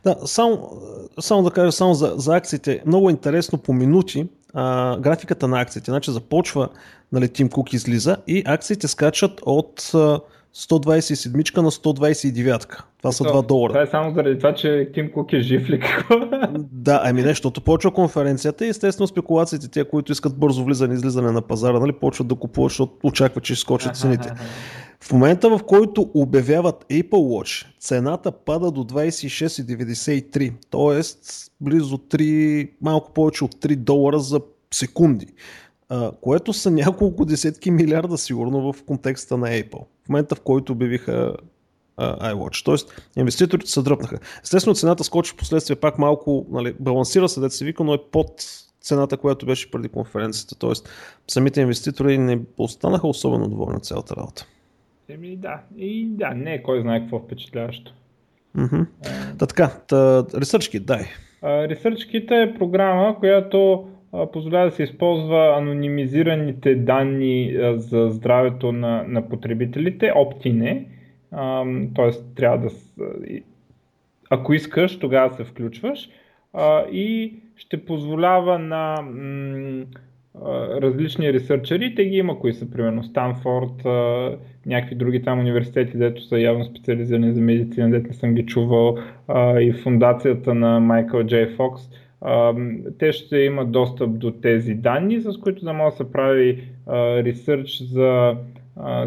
Да, 0.05 0.17
само, 0.25 0.71
само 1.21 1.43
да 1.43 1.51
кажа 1.51 1.73
само 1.73 1.95
за, 1.95 2.15
за 2.17 2.37
акциите. 2.37 2.83
Много 2.87 3.11
интересно 3.11 3.59
по 3.59 3.73
минути 3.73 4.27
а, 4.55 4.97
графиката 4.99 5.49
на 5.49 5.61
акциите. 5.61 5.91
Значи 5.91 6.11
започва, 6.11 6.69
нали, 7.13 7.29
Тим 7.29 7.49
Кук 7.49 7.73
излиза 7.73 8.17
и 8.27 8.43
акциите 8.47 8.89
скачат 8.89 9.41
от 9.47 9.91
а, 9.95 10.21
127 10.55 11.57
на 11.57 11.71
129. 11.71 12.83
Това 12.99 13.13
са 13.13 13.25
2 13.25 13.47
долара. 13.47 13.73
Това 13.73 13.83
е 13.83 13.87
само 13.87 14.15
заради 14.15 14.39
това, 14.39 14.55
че 14.55 14.91
Тим 14.95 15.13
Кук 15.13 15.33
е 15.33 15.41
жив 15.41 15.69
ли 15.69 15.81
какво? 15.81 16.15
Да, 16.73 17.01
ами 17.05 17.23
не, 17.23 17.29
защото 17.29 17.61
почва 17.61 17.91
конференцията 17.91 18.67
и 18.67 18.69
естествено 18.69 19.07
спекулациите, 19.07 19.69
те, 19.69 19.85
които 19.85 20.13
искат 20.13 20.39
бързо 20.39 20.65
влизане 20.65 20.95
и 20.95 20.97
излизане 20.97 21.31
на 21.31 21.43
пазара, 21.43 21.81
нали, 21.81 21.93
почват 21.93 22.29
да 22.29 22.35
купуват, 22.35 22.71
защото 22.71 22.93
очакват, 23.03 23.45
че 23.45 23.55
ще 23.55 23.61
скочат 23.61 23.97
цените. 23.97 24.33
В 25.03 25.13
момента, 25.13 25.59
в 25.59 25.61
който 25.67 26.11
обявяват 26.15 26.85
Apple 26.91 27.11
Watch, 27.11 27.67
цената 27.81 28.33
пада 28.33 28.71
до 28.71 28.85
26,93, 28.85 30.53
т.е. 30.71 31.03
близо 31.61 31.99
3, 31.99 32.71
малко 32.81 33.13
повече 33.13 33.45
от 33.45 33.55
3 33.55 33.77
долара 33.77 34.19
за 34.19 34.41
секунди 34.75 35.27
което 36.21 36.53
са 36.53 36.71
няколко 36.71 37.25
десетки 37.25 37.71
милиарда 37.71 38.19
сигурно 38.19 38.73
в 38.73 38.83
контекста 38.83 39.37
на 39.37 39.49
Apple. 39.49 39.85
В 40.05 40.09
момента 40.09 40.35
в 40.35 40.41
който 40.41 40.73
обявиха 40.73 41.37
iWatch. 42.01 42.65
Тоест, 42.65 43.03
инвеститорите 43.17 43.71
се 43.71 43.83
дръпнаха. 43.83 44.19
Естествено, 44.43 44.75
цената 44.75 45.05
скочи 45.05 45.33
в 45.33 45.37
последствие 45.37 45.77
пак 45.77 45.99
малко, 45.99 46.47
нали, 46.51 46.75
балансира 46.81 47.29
се, 47.29 47.41
да 47.41 47.51
се 47.51 47.65
вика, 47.65 47.85
но 47.85 47.95
е 47.95 47.99
под 48.13 48.31
цената, 48.81 49.17
която 49.17 49.47
беше 49.47 49.71
преди 49.71 49.89
конференцията. 49.89 50.55
Тоест, 50.55 50.89
самите 51.29 51.61
инвеститори 51.61 52.19
не 52.19 52.41
останаха 52.59 53.09
особено 53.09 53.49
доволни 53.49 53.77
от 53.77 53.85
цялата 53.85 54.17
работа. 54.17 54.47
Еми 55.15 55.37
да, 55.37 55.61
и 55.77 56.07
да, 56.09 56.35
не 56.35 56.55
е 56.55 56.63
кой 56.63 56.81
знае 56.81 57.01
какво 57.01 57.19
впечатляващо. 57.19 57.93
Mm-hmm. 58.57 58.87
Та 59.39 59.47
така, 59.47 59.69
та, 59.89 60.25
ресърчки, 60.41 60.81
дай. 60.81 61.05
Ресърчките 61.45 62.43
е 62.43 62.55
програма, 62.55 63.19
която 63.19 63.89
позволява 64.33 64.65
да 64.65 64.71
се 64.71 64.83
използва 64.83 65.55
анонимизираните 65.59 66.75
данни 66.75 67.57
за 67.77 68.09
здравето 68.11 68.73
на, 68.73 69.05
на 69.09 69.29
потребителите, 69.29 70.13
оптине, 70.17 70.87
т.е. 71.95 72.35
трябва 72.37 72.59
да, 72.59 72.75
ако 74.31 74.55
искаш, 74.55 74.99
тогава 74.99 75.35
се 75.35 75.45
включваш 75.45 76.09
и 76.93 77.35
ще 77.57 77.85
позволява 77.85 78.59
на 78.59 79.03
м- 79.03 79.85
различни 80.83 81.33
ресърчери, 81.33 81.95
те 81.95 82.05
ги 82.05 82.17
има, 82.17 82.39
кои 82.39 82.53
са 82.53 82.71
примерно 82.71 83.05
Станфорд, 83.05 83.85
някакви 84.67 84.95
други 84.95 85.23
там 85.23 85.39
университети, 85.39 85.97
дето 85.97 86.23
са 86.23 86.39
явно 86.39 86.65
специализирани 86.65 87.33
за 87.33 87.41
медицина, 87.41 87.91
дето 87.91 88.07
не 88.07 88.15
съм 88.15 88.35
ги 88.35 88.47
чувал, 88.47 88.97
и 89.61 89.73
фундацията 89.83 90.55
на 90.55 90.81
Майкъл 90.81 91.25
Джей 91.25 91.47
Фокс. 91.47 91.83
Те 92.99 93.13
ще 93.13 93.37
имат 93.37 93.71
достъп 93.73 94.19
до 94.19 94.31
тези 94.31 94.75
данни, 94.75 95.21
с 95.21 95.39
които 95.39 95.65
да 95.65 95.73
може 95.73 95.91
да 95.91 95.97
се 95.97 96.13
прави 96.13 96.65
ресърч 97.25 97.83
за 97.83 98.37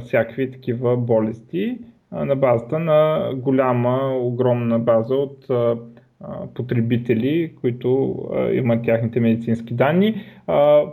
всякакви 0.01 0.51
такива 0.51 0.97
болести 0.97 1.77
на 2.11 2.35
базата 2.35 2.79
на 2.79 3.29
голяма, 3.35 4.17
огромна 4.19 4.79
база 4.79 5.15
от 5.15 5.45
потребители, 6.54 7.56
които 7.62 8.17
имат 8.54 8.84
тяхните 8.84 9.19
медицински 9.19 9.73
данни. 9.73 10.25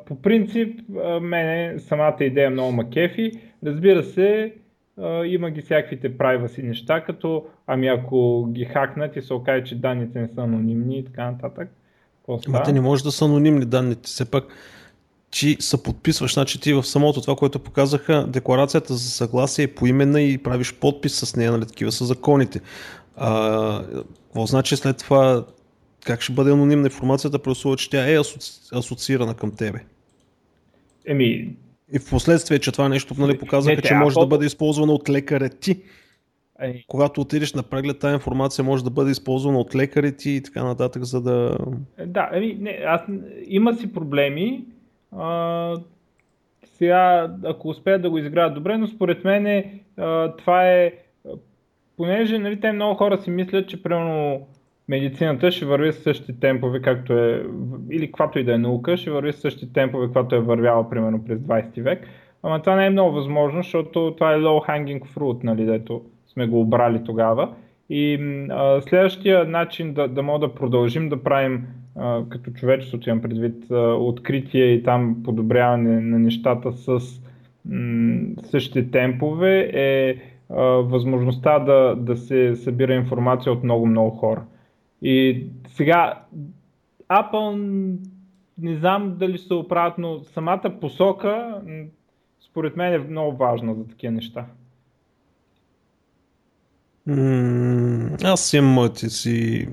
По 0.07 0.23
принцип, 0.23 0.81
мене 1.21 1.79
самата 1.79 2.17
идея 2.21 2.51
много 2.51 2.73
макефи. 2.73 3.33
Разбира 3.67 4.03
се, 4.03 4.53
има 5.27 5.51
ги 5.51 5.61
всякаквите 5.61 6.19
privacy 6.19 6.63
неща, 6.63 7.01
като 7.01 7.47
ами 7.67 7.89
ако 7.89 8.49
ги 8.51 8.65
хакнат 8.65 9.17
и 9.17 9.23
се 9.23 9.35
окаже, 9.35 9.65
че 9.65 9.81
данните 9.81 10.21
не 10.21 10.29
са 10.29 10.41
анонимни 10.43 10.99
и 10.99 11.05
така 11.05 11.31
нататък, 11.31 11.69
Ама 12.49 12.63
те 12.63 12.73
не 12.73 12.81
може 12.81 13.05
да 13.05 13.13
са 13.13 13.25
анонимни 13.25 13.65
данните. 13.65 14.03
Все 14.03 14.31
пак 14.31 14.45
ти 15.31 15.57
се 15.61 15.83
подписваш, 15.83 16.35
значи 16.35 16.61
ти 16.61 16.73
в 16.73 16.83
самото 16.83 17.21
това, 17.21 17.37
което 17.37 17.59
показаха, 17.59 18.27
декларацията 18.29 18.95
за 18.95 19.11
съгласие 19.11 19.65
е 19.65 19.75
поименна 19.75 20.21
и 20.21 20.39
правиш 20.39 20.75
подпис 20.75 21.15
с 21.15 21.37
нея, 21.37 21.53
нали 21.53 21.67
такива 21.67 21.93
са 21.93 22.05
законите. 22.05 22.61
А, 23.17 23.85
какво 24.25 24.47
значи 24.47 24.77
след 24.77 24.99
това, 24.99 25.45
как 26.07 26.21
ще 26.21 26.33
бъде 26.33 26.51
анонимна 26.51 26.87
информацията, 26.87 27.51
условие, 27.51 27.77
че 27.77 27.91
тя 27.91 28.11
е 28.11 28.15
асоци... 28.15 28.61
асоциирана 28.73 29.35
към 29.35 29.57
тебе? 29.57 29.79
Еми... 31.07 31.57
И 31.95 31.99
в 31.99 32.11
последствие, 32.11 32.59
че 32.59 32.73
това 32.73 32.89
нещо 32.89 33.15
нали, 33.19 33.39
показаха, 33.39 33.77
не, 33.77 33.83
че 33.83 33.95
може 33.95 34.15
да 34.19 34.27
бъде 34.27 34.47
използвано 34.47 34.93
от 34.93 35.11
лекаря 35.11 35.49
ти. 35.49 35.83
Ай. 36.59 36.85
Когато 36.89 37.21
отидеш 37.21 37.55
на 37.55 37.63
преглед, 37.63 37.99
тази 37.99 38.15
информация 38.15 38.65
може 38.65 38.85
да 38.85 38.91
бъде 38.91 39.11
използвана 39.11 39.59
от 39.59 39.75
лекарите 39.75 40.31
и 40.31 40.43
така 40.43 40.65
нататък, 40.65 41.05
за 41.05 41.21
да... 41.21 41.59
Да, 42.07 42.29
ами, 42.33 42.57
не, 42.61 42.79
аз, 42.87 43.01
има 43.47 43.75
си 43.75 43.93
проблеми. 43.93 44.65
А, 45.17 45.77
сега, 46.65 47.35
ако 47.45 47.69
успеят 47.69 48.03
да 48.03 48.11
го 48.11 48.19
изиграят 48.19 48.55
добре, 48.55 48.79
но 48.79 48.87
според 48.87 49.25
мен 49.25 49.47
е, 49.47 49.81
а, 49.97 50.37
това 50.37 50.69
е... 50.69 50.93
Понеже 51.97 52.39
нали, 52.39 52.61
те 52.61 52.73
много 52.73 52.95
хора 52.95 53.19
си 53.19 53.31
мислят, 53.31 53.69
че 53.69 53.83
примерно 53.83 54.47
медицината 54.89 55.53
ще 55.53 55.67
върви 55.67 55.93
с 55.93 56.03
същите 56.03 56.41
темпове, 56.41 56.83
както 56.83 57.13
е, 57.13 57.43
или 57.91 58.07
каквато 58.07 58.39
и 58.39 58.45
да 58.45 58.55
е 58.55 58.59
наука, 58.59 58.97
ще 58.97 59.11
върви 59.11 59.33
с 59.33 59.37
същите 59.37 59.73
темпове, 59.73 60.07
каквато 60.07 60.35
е 60.35 60.41
вървяла 60.41 60.91
примерно 60.91 61.25
през 61.25 61.39
20 61.39 61.83
век. 61.83 62.09
Ама 62.43 62.61
това 62.61 62.77
не 62.77 62.87
е 62.87 62.91
много 62.91 63.13
възможно, 63.13 63.63
защото 63.63 64.15
това 64.17 64.33
е 64.33 64.39
low 64.39 64.69
hanging 64.69 65.03
fruit, 65.03 65.45
нали, 65.45 65.65
дето 65.65 66.03
сме 66.27 66.47
го 66.47 66.61
обрали 66.61 67.05
тогава. 67.05 67.55
И 67.91 68.19
а, 68.51 68.81
следващия 68.81 69.45
начин 69.45 69.95
да, 69.95 70.09
да 70.09 70.23
мога 70.23 70.47
да 70.49 70.55
продължим 70.55 71.09
да 71.09 71.23
правим 71.23 71.67
а, 71.97 72.23
като 72.29 72.51
човечеството, 72.51 73.11
имам 73.11 73.23
предвид 73.23 73.71
а, 73.71 73.77
откритие 73.95 74.65
и 74.65 74.83
там 74.83 75.17
подобряване 75.25 76.01
на 76.01 76.19
нещата 76.19 76.73
с 76.73 76.99
м- 77.65 78.43
същите 78.51 78.91
темпове 78.91 79.71
е 79.73 80.17
възможността 80.83 81.59
да, 81.59 81.97
да 81.97 82.17
се 82.17 82.57
събира 82.57 82.95
информация 82.95 83.53
от 83.53 83.65
много-много 83.65 84.11
хора. 84.11 84.43
И 85.03 85.47
сега 85.69 86.23
Apple 87.11 87.97
не 88.59 88.77
знам 88.77 89.17
дали 89.19 89.39
се 89.39 89.55
оправят, 89.55 89.99
но 89.99 90.21
самата 90.21 90.77
посока 90.81 91.61
според 92.41 92.77
мен 92.77 92.95
е 92.95 92.99
много 92.99 93.37
важна 93.37 93.75
за 93.75 93.87
такива 93.87 94.13
неща 94.13 94.47
аз 98.25 98.53
имам 98.53 98.71
моите 98.71 99.11
си 99.11 99.69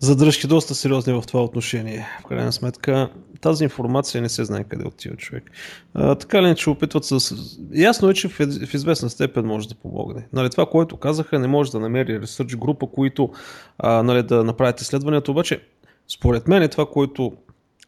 задръжки 0.00 0.46
доста 0.46 0.74
сериозни 0.74 1.12
в 1.12 1.22
това 1.26 1.44
отношение. 1.44 2.06
В 2.20 2.24
крайна 2.24 2.52
сметка 2.52 3.10
тази 3.40 3.64
информация 3.64 4.22
не 4.22 4.28
се 4.28 4.44
знае 4.44 4.64
къде 4.64 4.84
отива 4.86 5.16
човек. 5.16 5.50
А, 5.94 6.14
така 6.14 6.42
ли 6.42 6.46
не, 6.46 6.54
че 6.54 6.70
опитват 6.70 7.04
с... 7.04 7.34
Ясно 7.72 8.10
е, 8.10 8.14
че 8.14 8.28
в, 8.28 8.38
в 8.66 8.74
известна 8.74 9.10
степен 9.10 9.46
може 9.46 9.68
да 9.68 9.74
помогне. 9.74 10.26
Нали, 10.32 10.50
това, 10.50 10.66
което 10.66 10.96
казаха, 10.96 11.38
не 11.38 11.46
може 11.46 11.70
да 11.70 11.80
намери 11.80 12.20
ресърч 12.20 12.56
група, 12.56 12.86
които 12.86 13.30
а, 13.78 14.02
нали, 14.02 14.22
да 14.22 14.44
направят 14.44 14.80
изследванията, 14.80 15.30
обаче 15.30 15.60
според 16.08 16.48
мен 16.48 16.62
е 16.62 16.68
това, 16.68 16.86
което 16.86 17.32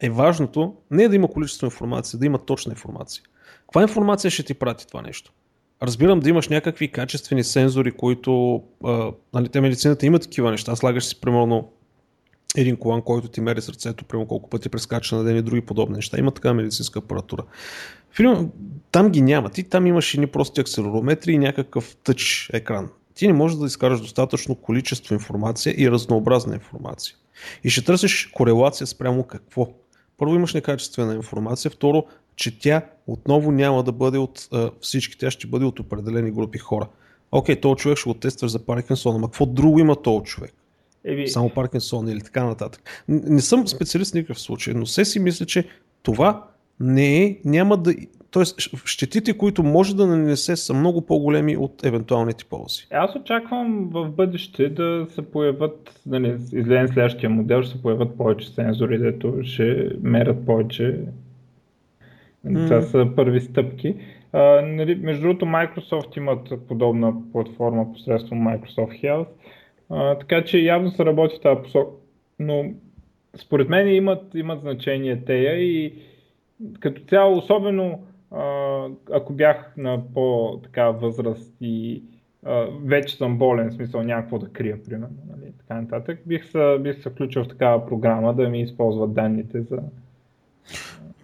е 0.01 0.11
важното, 0.11 0.75
не 0.91 1.03
е 1.03 1.09
да 1.09 1.17
има 1.17 1.29
количество 1.29 1.67
информация, 1.67 2.21
да 2.21 2.27
има 2.27 2.39
точна 2.39 2.73
информация. 2.73 3.23
Каква 3.61 3.83
информация 3.83 4.31
ще 4.31 4.43
ти 4.43 4.55
прати 4.55 4.87
това 4.87 5.03
нещо? 5.03 5.33
Разбирам 5.83 6.21
да 6.21 6.29
имаш 6.29 6.49
някакви 6.49 6.89
качествени 6.89 7.45
сензори, 7.45 7.93
които, 7.93 8.63
а, 8.85 9.11
нали, 9.35 9.49
те 9.49 9.61
медицината 9.61 10.07
има 10.07 10.19
такива 10.19 10.51
неща. 10.51 10.77
Слагаш 10.77 11.05
си 11.05 11.21
примерно 11.21 11.73
един 12.57 12.77
колан, 12.77 13.03
който 13.03 13.29
ти 13.29 13.41
мери 13.41 13.63
сърцето, 13.63 14.05
прямо 14.05 14.27
колко 14.27 14.51
пъти 14.51 14.69
прескача 14.69 15.17
на 15.17 15.25
ден 15.25 15.37
и 15.37 15.43
други 15.43 15.61
подобни 15.61 15.97
неща. 15.97 16.19
Има 16.19 16.31
така 16.31 16.55
медицинска 16.55 16.99
апаратура. 16.99 17.45
Филм, 18.17 18.51
там 18.91 19.11
ги 19.11 19.23
няма. 19.23 19.51
Ти 19.51 19.63
там 19.63 19.87
имаш 19.87 20.15
ни 20.15 20.27
прости 20.27 20.61
акселерометри 20.61 21.33
и 21.33 21.39
някакъв 21.39 21.97
тъч 22.05 22.51
екран. 22.53 22.89
Ти 23.15 23.27
не 23.27 23.33
можеш 23.33 23.59
да 23.59 23.67
изкараш 23.67 24.01
достатъчно 24.01 24.55
количество 24.55 25.15
информация 25.15 25.75
и 25.79 25.91
разнообразна 25.91 26.55
информация. 26.55 27.17
И 27.65 27.71
ще 27.71 27.85
търсиш 27.85 28.27
корелация 28.27 28.87
спрямо 28.87 29.25
какво. 29.25 29.69
Първо 30.19 30.35
имаш 30.35 30.55
некачествена 30.55 31.15
информация, 31.15 31.71
второ, 31.71 32.05
че 32.37 32.59
тя 32.59 32.83
отново 33.07 33.53
няма 33.53 33.83
да 33.83 33.93
бъде 33.93 34.19
от 34.19 34.49
а, 34.53 34.71
всички, 34.81 35.19
тя 35.19 35.31
ще 35.31 35.47
бъде 35.47 35.65
от 35.65 35.81
определени 35.81 36.31
групи 36.31 36.59
хора. 36.59 36.89
Окей, 37.33 37.61
този 37.61 37.77
човек 37.77 37.99
ще 37.99 38.11
го 38.11 38.15
тестваш 38.15 38.51
за 38.51 38.59
Паркинсон, 38.67 39.17
ама 39.17 39.27
какво 39.27 39.47
друго 39.47 39.79
има 39.79 40.03
този 40.03 40.25
човек? 40.25 40.55
Еби... 41.05 41.29
Само 41.29 41.51
Паркинсон 41.51 42.09
или 42.09 42.21
така 42.21 42.45
нататък. 42.45 43.05
Не 43.09 43.41
съм 43.41 43.69
специалист 43.69 44.13
в 44.13 44.15
никакъв 44.15 44.41
случай, 44.41 44.75
но 44.75 44.87
се 44.87 45.05
си 45.05 45.21
мисля, 45.21 45.47
че 45.47 45.65
това 46.03 46.45
не 46.81 47.25
е, 47.25 47.39
няма 47.45 47.77
да... 47.77 47.95
Тоест, 48.31 48.61
щетите, 48.85 49.39
които 49.39 49.63
може 49.63 49.97
да 49.97 50.07
нанесе, 50.07 50.57
са 50.57 50.75
много 50.75 51.07
по-големи 51.07 51.57
от 51.57 51.87
евентуалните 51.87 52.45
ползи. 52.45 52.87
Аз 52.91 53.17
очаквам 53.17 53.89
в 53.93 54.11
бъдеще 54.11 54.69
да 54.69 55.07
се 55.15 55.23
появят, 55.23 56.01
нали, 56.07 56.29
излезен 56.53 56.89
следващия 56.89 57.31
модел, 57.31 57.63
ще 57.63 57.73
се 57.73 57.83
появят 57.83 58.17
повече 58.17 58.55
сензори, 58.55 58.99
дето 58.99 59.39
ще 59.43 59.91
мерят 60.03 60.47
повече. 60.47 61.01
Mm. 62.47 62.69
Това 62.69 62.83
са 62.83 63.09
първи 63.17 63.41
стъпки. 63.41 63.95
А, 64.33 64.63
нали, 64.63 64.95
между 64.95 65.23
другото, 65.23 65.45
Microsoft 65.45 66.17
имат 66.17 66.67
подобна 66.69 67.15
платформа 67.33 67.93
посредством 67.93 68.39
Microsoft 68.39 69.05
Health, 69.05 69.27
а, 69.93 70.19
така 70.19 70.45
че 70.45 70.59
явно 70.59 70.91
се 70.91 71.05
работи 71.05 71.37
в 71.37 71.41
тази 71.41 71.63
посока. 71.63 71.91
Но 72.39 72.65
според 73.37 73.69
мен 73.69 73.95
имат, 73.95 74.35
имат 74.35 74.61
значение 74.61 75.25
тея 75.25 75.57
и 75.57 75.95
като 76.81 77.03
цяло, 77.03 77.39
особено 77.39 78.03
а, 78.31 78.87
ако 79.13 79.33
бях 79.33 79.73
на 79.77 80.03
по-така 80.15 80.91
възраст 80.91 81.53
и 81.61 82.03
а, 82.47 82.67
вече 82.85 83.17
съм 83.17 83.39
болен, 83.39 83.71
в 83.71 83.75
смисъл 83.75 84.03
някакво 84.03 84.39
да 84.39 84.49
крия, 84.49 84.83
примерно, 84.85 85.17
нали, 85.31 85.53
така 85.59 85.81
нататък, 85.81 86.21
бих 86.27 86.51
се, 86.51 86.79
бих 86.81 87.03
се 87.03 87.11
включил 87.11 87.45
в 87.45 87.49
такава 87.49 87.87
програма 87.87 88.35
да 88.35 88.49
ми 88.49 88.63
използват 88.63 89.15
данните 89.15 89.63
за... 89.63 89.79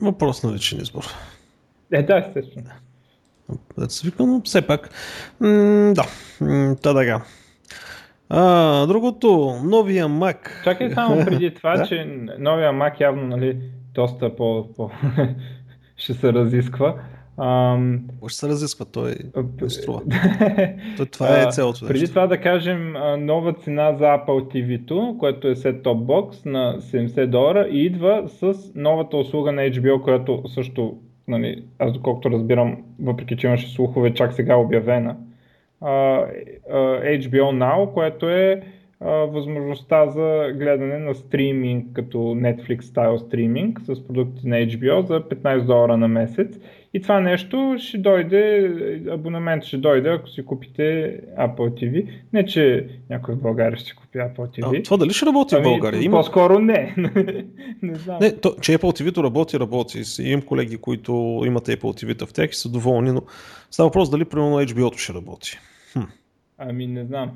Въпрос 0.00 0.42
на 0.42 0.52
личен 0.52 0.80
избор. 0.80 1.04
Е, 1.92 2.02
да, 2.02 2.18
естествено. 2.18 2.70
Да 3.78 3.90
се 3.90 4.12
но 4.18 4.42
все 4.44 4.66
пак. 4.66 4.90
М- 5.40 5.92
да, 5.94 6.04
та 6.82 6.94
така. 6.94 7.24
А, 8.30 8.86
другото, 8.86 9.54
новия 9.64 10.08
Mac. 10.08 10.64
Чакай 10.64 10.90
само 10.90 11.16
преди 11.24 11.54
това, 11.54 11.76
да? 11.76 11.86
че 11.86 12.04
новия 12.38 12.72
Mac 12.72 13.00
явно 13.00 13.26
нали, 13.26 13.56
доста 13.94 14.36
по, 14.36 14.68
по 14.76 14.90
ще 15.96 16.14
се 16.14 16.32
разисква. 16.32 16.94
Ам... 17.40 18.00
Ще 18.26 18.38
се 18.38 18.48
разисква, 18.48 18.86
той 18.86 19.14
струва. 19.68 20.00
той, 20.96 21.06
това 21.06 21.42
е 21.42 21.46
целото. 21.50 21.86
Преди 21.86 22.08
това 22.08 22.26
да 22.26 22.40
кажем 22.40 22.94
нова 23.18 23.52
цена 23.52 23.92
за 23.92 24.04
Apple 24.04 24.54
TV-то, 24.54 25.16
което 25.18 25.48
е 25.48 25.54
set 25.54 25.82
top 25.82 26.04
box 26.04 26.46
на 26.46 26.76
70 26.80 27.26
долара 27.26 27.68
и 27.70 27.84
идва 27.84 28.22
с 28.26 28.54
новата 28.74 29.16
услуга 29.16 29.52
на 29.52 29.62
HBO, 29.62 30.02
която 30.02 30.42
също, 30.48 30.96
нали, 31.28 31.64
аз 31.78 31.92
доколкото 31.92 32.30
разбирам, 32.30 32.76
въпреки 33.02 33.36
че 33.36 33.46
имаше 33.46 33.74
слухове, 33.74 34.14
чак 34.14 34.32
сега 34.32 34.56
обявена. 34.56 35.16
HBO 35.82 37.50
Now, 37.52 37.92
което 37.92 38.28
е 38.28 38.62
възможността 39.00 40.06
за 40.06 40.52
гледане 40.54 40.98
на 40.98 41.14
стриминг, 41.14 41.86
като 41.92 42.18
Netflix 42.18 42.80
стайл 42.80 43.18
стриминг 43.18 43.80
с 43.80 44.06
продукти 44.06 44.48
на 44.48 44.56
HBO 44.56 45.00
за 45.00 45.20
15 45.20 45.64
долара 45.64 45.96
на 45.96 46.08
месец. 46.08 46.60
И 46.98 47.02
това 47.02 47.20
нещо 47.20 47.76
ще 47.78 47.98
дойде, 47.98 48.70
абонамент 49.10 49.64
ще 49.64 49.76
дойде, 49.76 50.08
ако 50.08 50.28
си 50.28 50.44
купите 50.44 50.82
Apple 51.38 51.56
TV. 51.56 52.08
Не, 52.32 52.46
че 52.46 52.88
някой 53.10 53.34
в 53.34 53.42
България 53.42 53.76
ще 53.76 53.86
си 53.86 53.96
купи 53.96 54.18
Apple 54.18 54.36
TV. 54.36 54.78
А, 54.78 54.82
това 54.82 54.96
дали 54.96 55.10
ще 55.10 55.26
работи 55.26 55.54
ами, 55.54 55.64
в 55.64 55.68
България? 55.68 56.02
Има... 56.02 56.16
По-скоро 56.16 56.58
не. 56.58 56.94
не 57.82 57.94
знам. 57.94 58.18
Не, 58.20 58.36
то, 58.36 58.54
че 58.60 58.78
Apple 58.78 59.02
TV-то 59.02 59.24
работи, 59.24 59.58
работи. 59.58 60.02
Имам 60.22 60.42
колеги, 60.42 60.76
които 60.76 61.42
имат 61.46 61.66
Apple 61.66 62.04
TV-та 62.04 62.26
в 62.26 62.32
тях 62.32 62.50
и 62.50 62.54
са 62.54 62.68
доволни, 62.68 63.12
но 63.12 63.22
става 63.70 63.88
въпрос 63.88 64.10
дали 64.10 64.24
примерно 64.24 64.60
HBO-то 64.60 64.98
ще 64.98 65.14
работи. 65.14 65.58
Хм. 65.92 66.00
Ами 66.58 66.86
не 66.86 67.04
знам. 67.04 67.30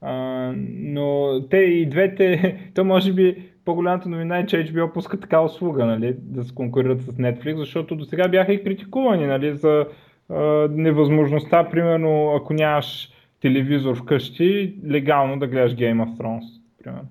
А, 0.00 0.52
но 0.56 1.40
те 1.50 1.56
и 1.56 1.86
двете, 1.86 2.56
то 2.74 2.84
може 2.84 3.12
би 3.12 3.36
по-голямата 3.70 4.08
новина 4.08 4.38
е, 4.38 4.46
че 4.46 4.56
HBO 4.56 4.92
пуска 4.92 5.20
така 5.20 5.40
услуга, 5.40 5.86
нали, 5.86 6.16
да 6.18 6.44
се 6.44 6.54
конкурират 6.54 7.00
с 7.00 7.06
Netflix, 7.06 7.56
защото 7.56 7.96
до 7.96 8.04
сега 8.04 8.28
бяха 8.28 8.52
и 8.52 8.64
критикувани 8.64 9.26
нали, 9.26 9.56
за 9.56 9.86
а, 10.28 10.68
невъзможността, 10.70 11.70
примерно, 11.70 12.34
ако 12.36 12.52
нямаш 12.52 13.10
телевизор 13.40 13.96
вкъщи, 13.96 14.74
легално 14.90 15.38
да 15.38 15.46
гледаш 15.46 15.72
Game 15.72 16.04
of 16.04 16.16
Thrones. 16.16 16.60
Примерно. 16.84 17.08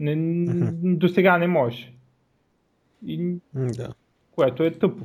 Не, 0.00 0.16
mm-hmm. 0.16 0.96
До 0.96 1.08
сега 1.08 1.38
не 1.38 1.46
можеш. 1.46 1.92
И, 3.06 3.36
да. 3.54 3.88
Което 4.36 4.62
е 4.62 4.70
тъпо. 4.70 5.04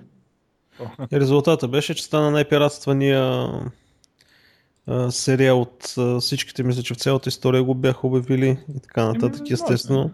Резултата 1.14 1.68
беше, 1.68 1.96
че 1.96 2.04
стана 2.04 2.32
най-пиратствания 2.32 3.50
сериал 5.10 5.62
от 5.62 5.96
всичките, 6.22 6.64
мисля, 6.64 6.84
че 6.84 6.94
в 6.94 6.98
цялата 6.98 7.30
история 7.30 7.64
го 7.64 7.76
бяха 7.76 8.08
обявили 8.08 8.58
и 8.76 8.80
така 8.80 9.06
нататък, 9.06 9.40
ами, 9.40 9.54
естествено. 9.54 10.12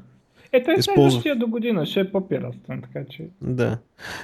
Е, 0.51 0.63
той 0.63 0.83
следващия 0.83 1.35
до 1.35 1.47
година 1.47 1.85
ще 1.85 1.99
е 1.99 2.11
по-пиратствен, 2.11 2.81
така 2.81 3.05
че... 3.09 3.27
Да. 3.41 3.77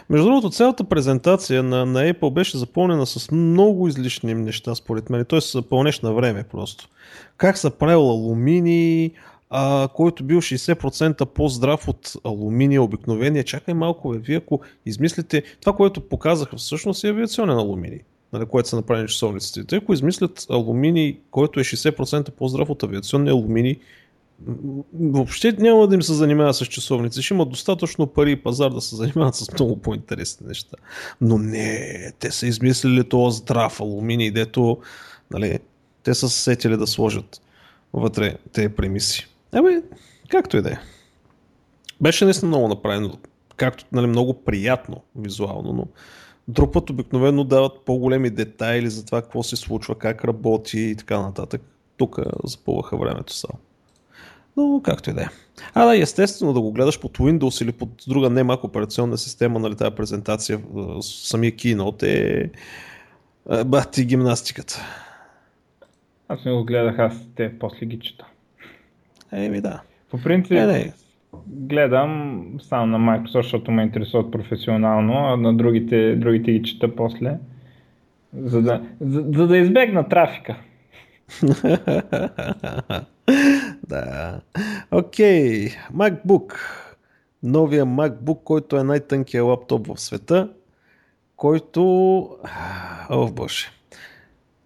Между 0.10 0.26
другото, 0.26 0.50
цялата 0.50 0.84
презентация 0.84 1.64
на, 1.64 1.86
на 1.86 2.14
Apple 2.14 2.34
беше 2.34 2.58
запълнена 2.58 3.06
с 3.06 3.32
много 3.32 3.88
излишни 3.88 4.34
неща, 4.34 4.76
според 4.76 5.10
мен. 5.10 5.26
Той 5.26 5.42
се 5.42 5.70
пълнеш 5.70 6.00
на 6.00 6.14
време 6.14 6.44
просто. 6.44 6.90
Как 7.38 7.58
са 7.58 7.72
правил 7.72 8.10
алуминий, 8.10 9.12
а, 9.50 9.88
който 9.94 10.24
бил 10.24 10.42
60% 10.42 11.26
по-здрав 11.26 11.88
от 11.88 12.14
алуминия 12.24 12.84
обикновения. 12.84 13.44
Чакай 13.44 13.74
малко, 13.74 14.10
бе, 14.10 14.18
вие 14.18 14.38
ако 14.38 14.62
измислите 14.86 15.44
това, 15.62 15.74
което 15.74 16.02
показаха 16.02 16.56
всъщност 16.56 17.04
е 17.04 17.10
авиационен 17.10 17.58
алуминий 17.58 18.00
нали, 18.34 18.46
което 18.46 18.70
са 18.70 18.76
направени 18.76 19.08
часовниците. 19.08 19.64
Те 19.64 19.76
ако 19.76 19.94
измислят 19.94 20.46
алуминий, 20.50 21.20
който 21.32 21.60
е 21.60 21.64
60% 21.64 22.32
по-здрав 22.32 22.70
от 22.70 22.84
авиационния 22.84 23.32
алуминий, 23.32 23.80
въобще 24.94 25.52
няма 25.52 25.88
да 25.88 25.96
им 25.96 26.02
се 26.02 26.14
занимава 26.14 26.54
с 26.54 26.66
часовници. 26.66 27.22
Ще 27.22 27.34
имат 27.34 27.50
достатъчно 27.50 28.08
пари 28.08 28.32
и 28.32 28.44
пазар 28.44 28.70
да 28.70 28.82
се 28.82 28.96
занимават 28.96 29.36
с 29.36 29.54
много 29.54 29.78
по-интересни 29.78 30.48
неща. 30.48 30.78
Но 31.22 31.38
не, 31.38 32.12
те 32.20 32.32
са 32.32 32.48
измислили 32.48 33.10
този 33.10 33.38
здрав 33.38 33.82
алуминий, 33.82 34.32
дето 34.32 34.78
нали, 35.32 35.60
те 36.04 36.14
са 36.14 36.30
сетили 36.30 36.78
да 36.78 36.88
сложат 36.88 37.42
вътре 37.94 38.38
тези 38.54 38.70
премиси. 38.70 39.28
Ебе, 39.54 39.82
както 40.30 40.58
и 40.58 40.62
да 40.62 40.70
е. 40.70 40.78
Беше 42.02 42.26
наистина 42.26 42.48
много 42.48 42.68
направено, 42.68 43.18
както 43.56 43.86
нали, 43.92 44.08
много 44.08 44.34
приятно 44.34 45.02
визуално, 45.16 45.74
но 45.74 45.88
Друг 46.48 46.76
обикновено 46.76 47.44
дават 47.44 47.86
по-големи 47.86 48.30
детайли 48.30 48.90
за 48.90 49.06
това 49.06 49.22
какво 49.22 49.44
се 49.44 49.56
случва, 49.56 49.96
как 49.96 50.26
работи 50.26 50.80
и 50.80 50.96
така 50.96 51.22
нататък. 51.22 51.62
Тук 51.98 52.20
запълваха 52.44 52.98
времето 52.98 53.34
само. 53.34 53.60
Но 54.58 54.82
както 54.84 55.10
и 55.10 55.14
да 55.14 55.22
е. 55.22 55.28
А 55.74 55.86
да, 55.86 55.98
естествено 55.98 56.54
да 56.54 56.62
го 56.62 56.72
гледаш 56.72 57.00
под 57.00 57.18
Windows 57.18 57.64
или 57.64 57.72
под 57.72 57.90
друга 58.08 58.30
не 58.30 58.44
малко 58.44 58.68
операционна 58.68 59.18
система, 59.18 59.60
нали 59.60 59.76
тази 59.76 59.96
презентация, 59.96 60.60
самия 61.02 61.52
Keynote 61.52 62.04
е, 62.04 62.50
е 63.52 63.64
бати 63.64 64.06
гимнастиката. 64.06 64.86
Аз 66.28 66.46
не 66.46 66.52
го 66.52 66.64
гледах, 66.64 67.00
аз 67.00 67.28
те 67.36 67.60
после 67.60 67.86
ги 67.86 68.00
чета. 68.00 68.26
Еми 69.32 69.62
да. 69.62 69.82
По 70.10 70.18
принцип, 70.22 70.52
е, 70.52 70.66
не 70.66 70.94
гледам 71.48 72.46
само 72.60 72.98
на 72.98 73.00
Microsoft, 73.00 73.42
защото 73.42 73.72
ме 73.72 73.84
интересуват 73.84 74.32
професионално, 74.32 75.14
а 75.14 75.38
на 75.38 75.54
другите, 75.54 76.16
другите 76.16 76.52
ги 76.52 76.64
чета 76.64 76.96
после, 76.96 77.38
за 78.38 78.62
да, 78.62 78.82
за, 79.02 79.24
за 79.36 79.48
да 79.48 79.58
избегна 79.58 80.10
трафика. 80.10 80.56
да. 83.88 84.42
Окей, 84.92 85.68
okay. 85.68 85.76
MacBook. 85.94 86.54
Новия 87.44 87.86
MacBook, 87.86 88.44
който 88.44 88.78
е 88.78 88.84
най-тънкият 88.84 89.46
лаптоп 89.46 89.88
в 89.88 90.00
света, 90.02 90.50
който... 91.36 91.84
О, 93.10 93.32
боже. 93.32 93.66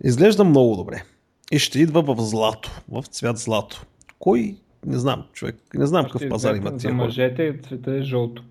Изглежда 0.03 0.43
много 0.43 0.75
добре. 0.75 1.03
И 1.51 1.59
ще 1.59 1.79
идва 1.79 2.01
в 2.01 2.15
злато, 2.21 2.81
в 2.89 3.03
цвят 3.03 3.37
злато. 3.37 3.85
Кой 4.19 4.55
не 4.85 4.97
знам, 4.97 5.23
човек. 5.33 5.55
Не 5.73 5.85
знам 5.85 6.05
какъв 6.05 6.29
пазар 6.29 6.55
има 6.55 6.77
тия. 6.77 6.89
За 6.89 6.93
мъжете 6.93 7.59
цвета 7.67 7.91
е 7.91 8.01
жълто. 8.01 8.43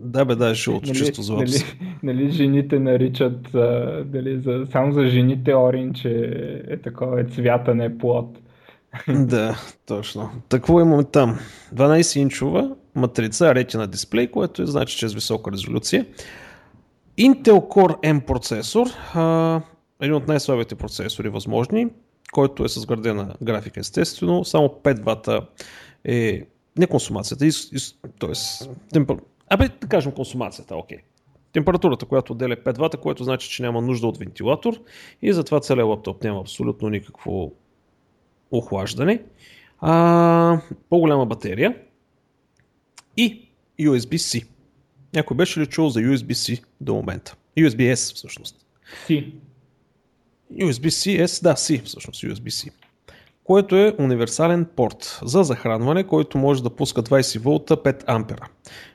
Да, 0.00 0.24
бе, 0.24 0.34
да, 0.34 0.50
е 0.50 0.54
жълто, 0.54 0.86
нали, 0.86 0.98
чисто 0.98 1.22
злато. 1.22 1.42
Нали, 1.42 1.64
нали, 2.02 2.30
жените 2.30 2.78
наричат, 2.78 3.54
а, 3.54 4.02
дали, 4.04 4.40
за, 4.40 4.66
само 4.72 4.92
за 4.92 5.06
жените 5.06 5.54
оринч 5.54 6.04
е, 6.04 6.62
е 6.68 6.76
такова, 6.76 7.20
е 7.20 7.24
цвята, 7.24 7.74
не 7.74 7.84
е 7.84 7.98
плод. 7.98 8.38
да, 9.08 9.56
точно. 9.86 10.30
Какво 10.48 10.80
имаме 10.80 11.04
там? 11.04 11.38
12-инчова 11.74 12.74
матрица, 12.94 13.44
Retina 13.44 13.86
дисплей, 13.86 14.30
което 14.30 14.62
е, 14.62 14.66
значи, 14.66 14.96
че 14.98 15.06
е 15.06 15.08
с 15.08 15.14
висока 15.14 15.52
резолюция. 15.52 16.06
Intel 17.18 17.58
Core 17.58 18.00
M 18.00 18.20
процесор, 18.26 18.86
а, 19.14 19.60
един 20.00 20.14
от 20.14 20.28
най-слабите 20.28 20.74
процесори 20.74 21.28
възможни, 21.28 21.86
който 22.32 22.64
е 22.64 22.68
с 22.68 22.86
градена 22.86 23.34
графика 23.42 23.80
естествено, 23.80 24.44
само 24.44 24.68
5 24.68 25.02
вата 25.02 25.46
е 26.04 26.46
не 26.78 26.86
консумацията, 26.86 27.46
т.е. 28.20 28.32
Темпер... 28.92 29.16
Абе, 29.50 29.68
да 29.80 29.88
кажем 29.88 30.12
консумацията, 30.12 30.76
окей. 30.76 30.98
Температурата, 31.52 32.06
която 32.06 32.32
отделя 32.32 32.56
5 32.56 32.78
вата, 32.78 32.96
което 32.96 33.24
значи, 33.24 33.50
че 33.50 33.62
няма 33.62 33.82
нужда 33.82 34.06
от 34.06 34.18
вентилатор 34.18 34.74
и 35.22 35.32
затова 35.32 35.60
целият 35.60 35.88
лаптоп 35.88 36.24
няма 36.24 36.40
абсолютно 36.40 36.88
никакво 36.88 37.52
охлаждане. 38.50 39.22
А, 39.80 40.60
по-голяма 40.90 41.26
батерия 41.26 41.76
и 43.16 43.48
USB-C. 43.80 44.46
Някой 45.14 45.36
беше 45.36 45.60
ли 45.60 45.66
чул 45.66 45.88
за 45.88 46.00
USB-C 46.00 46.64
до 46.80 46.94
момента? 46.94 47.36
USB-S 47.58 48.14
всъщност. 48.14 48.56
C. 49.08 49.32
USB-C, 50.52 51.24
S, 51.24 51.42
да, 51.42 51.54
C 51.54 51.84
всъщност, 51.84 52.22
USB-C. 52.22 52.70
Което 53.44 53.76
е 53.76 53.94
универсален 53.98 54.66
порт 54.76 55.20
за 55.24 55.42
захранване, 55.42 56.04
който 56.04 56.38
може 56.38 56.62
да 56.62 56.70
пуска 56.70 57.02
20 57.02 57.38
волта 57.38 57.76
5 57.76 58.04
ампера. 58.06 58.48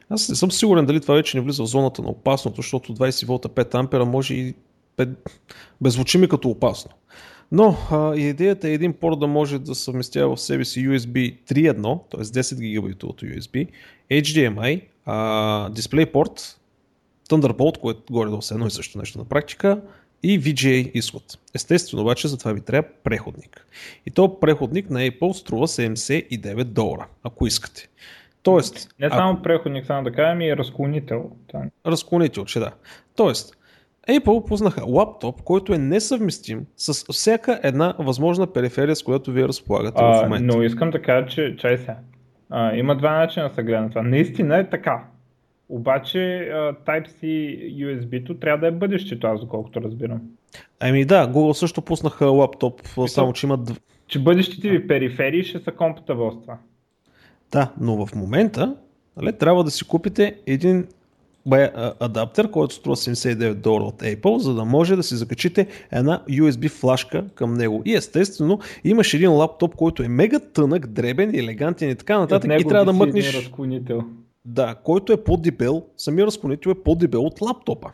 Аз 0.10 0.30
не 0.30 0.36
съм 0.36 0.52
сигурен 0.52 0.86
дали 0.86 1.02
това 1.02 1.16
вече 1.16 1.38
не 1.38 1.44
влиза 1.44 1.64
в 1.64 1.68
зоната 1.68 2.02
на 2.02 2.10
опасното, 2.10 2.62
защото 2.62 2.96
20 2.96 3.26
волта 3.26 3.50
5 3.50 3.76
ампера 3.76 4.06
може 4.06 4.34
и 4.34 4.56
беззвучи 5.82 6.18
ми 6.18 6.30
като 6.30 6.50
опасно. 6.50 6.92
Но 7.52 7.78
а, 7.92 8.16
идеята 8.16 8.70
е 8.70 8.74
един 8.74 8.94
порт 8.94 9.20
да 9.20 9.28
може 9.28 9.60
да 9.60 9.76
съвместява 9.76 10.36
в 10.36 10.42
себе 10.42 10.66
си 10.66 10.88
USB 10.88 11.38
3.1, 11.48 12.02
т.е. 12.12 12.24
10 12.24 12.60
гигабитовото 12.60 13.26
USB, 13.26 13.68
HDMI, 14.12 14.82
а, 15.06 15.70
DisplayPort, 15.70 16.56
Thunderbolt, 17.30 17.78
което 17.78 18.14
горе 18.14 18.30
до 18.30 18.40
едно 18.52 18.68
и 18.68 18.72
също 18.72 18.98
нещо 18.98 19.18
на 19.18 19.26
практика, 19.26 19.82
и 20.24 20.42
VGA 20.42 20.92
изход. 20.94 21.24
Естествено 21.56 22.04
обаче 22.04 22.28
за 22.28 22.38
това 22.38 22.54
ви 22.54 22.62
трябва 22.62 22.90
преходник. 23.04 23.68
И 24.06 24.12
то 24.12 24.40
преходник 24.40 24.90
на 24.90 25.00
Apple 25.00 25.34
струва 25.34 25.68
79 25.68 26.64
долара, 26.64 27.08
ако 27.24 27.48
искате. 27.48 27.90
Тоест, 28.44 28.90
не 29.00 29.10
само 29.10 29.38
а... 29.40 29.44
преходник, 29.44 29.86
само 29.86 30.04
да 30.04 30.12
кажем 30.12 30.42
и 30.42 30.58
разклонител. 30.58 31.32
Разклонител, 31.86 32.46
че 32.46 32.60
да. 32.60 32.72
Тоест, 33.16 33.58
Apple 34.10 34.48
пуснаха 34.48 34.86
лаптоп, 34.86 35.41
който 35.41 35.74
е 35.74 35.78
несъвместим 35.78 36.65
с 36.78 37.13
всяка 37.13 37.60
една 37.63 37.95
възможна 38.00 38.48
периферия, 38.48 38.95
с 38.95 39.04
която 39.04 39.32
вие 39.32 39.48
разполагате 39.48 39.98
а, 40.02 40.19
в 40.19 40.24
момента. 40.24 40.58
Но 40.58 40.63
искам 40.63 40.89
да 40.89 41.02
кажа, 41.02 41.28
че 41.28 41.56
чай 41.58 41.78
сега. 41.78 41.98
А, 42.50 42.76
има 42.76 42.98
два 42.98 43.17
начина 43.17 43.50
да 43.50 43.56
се 43.56 43.63
гледа 43.63 43.82
на 43.82 43.89
това. 43.89 44.02
Наистина 44.02 44.58
е 44.58 44.69
така. 44.69 45.04
Обаче 45.69 46.17
Type-C 46.88 47.24
USB-то 47.76 48.39
трябва 48.39 48.58
да 48.58 48.67
е 48.67 48.72
бъдещето, 48.72 49.28
аз 49.28 49.39
доколкото 49.39 49.82
разбирам. 49.82 50.22
Ами 50.80 51.06
да, 51.06 51.28
Google 51.28 51.54
също 51.54 51.82
пуснаха 51.82 52.26
лаптоп, 52.26 52.82
Мисъл, 52.84 53.08
само 53.08 53.34
че 53.34 53.45
имат... 53.45 53.82
Че 54.08 54.19
бъдещите 54.19 54.69
ви 54.69 54.88
периферии 54.88 55.43
ще 55.43 55.60
са 55.60 55.72
компатабъл 55.72 56.32
с 56.32 56.41
това. 56.41 56.58
Да, 57.52 57.72
но 57.80 58.06
в 58.06 58.15
момента 58.15 58.76
нали, 59.17 59.34
трябва 59.34 59.63
да 59.63 59.72
си 59.72 59.88
купите 59.88 60.36
един 60.48 60.88
адаптер, 62.00 62.52
който 62.52 62.76
струва 62.76 62.96
79 62.96 63.54
долара 63.54 63.84
от 63.84 64.02
Apple, 64.02 64.38
за 64.38 64.54
да 64.54 64.66
може 64.66 64.96
да 64.96 65.04
си 65.04 65.16
закачите 65.16 65.68
една 65.92 66.22
USB 66.30 66.70
флашка 66.70 67.26
към 67.36 67.54
него. 67.54 67.82
И 67.86 67.96
естествено, 67.96 68.60
имаш 68.84 69.14
един 69.14 69.32
лаптоп, 69.32 69.76
който 69.76 70.04
е 70.04 70.08
мега 70.08 70.40
тънък, 70.40 70.88
дребен, 70.88 71.36
елегантен 71.36 71.90
и 71.90 71.96
така 71.96 72.20
нататък 72.20 72.52
и, 72.60 72.64
трябва 72.64 72.86
да 72.86 72.94
мъкнеш... 72.94 73.36
Разклонител. 73.36 74.04
Да, 74.46 74.76
който 74.84 75.14
е 75.14 75.24
по-дебел, 75.24 75.84
самия 75.98 76.26
разклонител 76.26 76.70
е 76.70 76.84
по-дебел 76.84 77.22
от 77.22 77.42
лаптопа. 77.42 77.92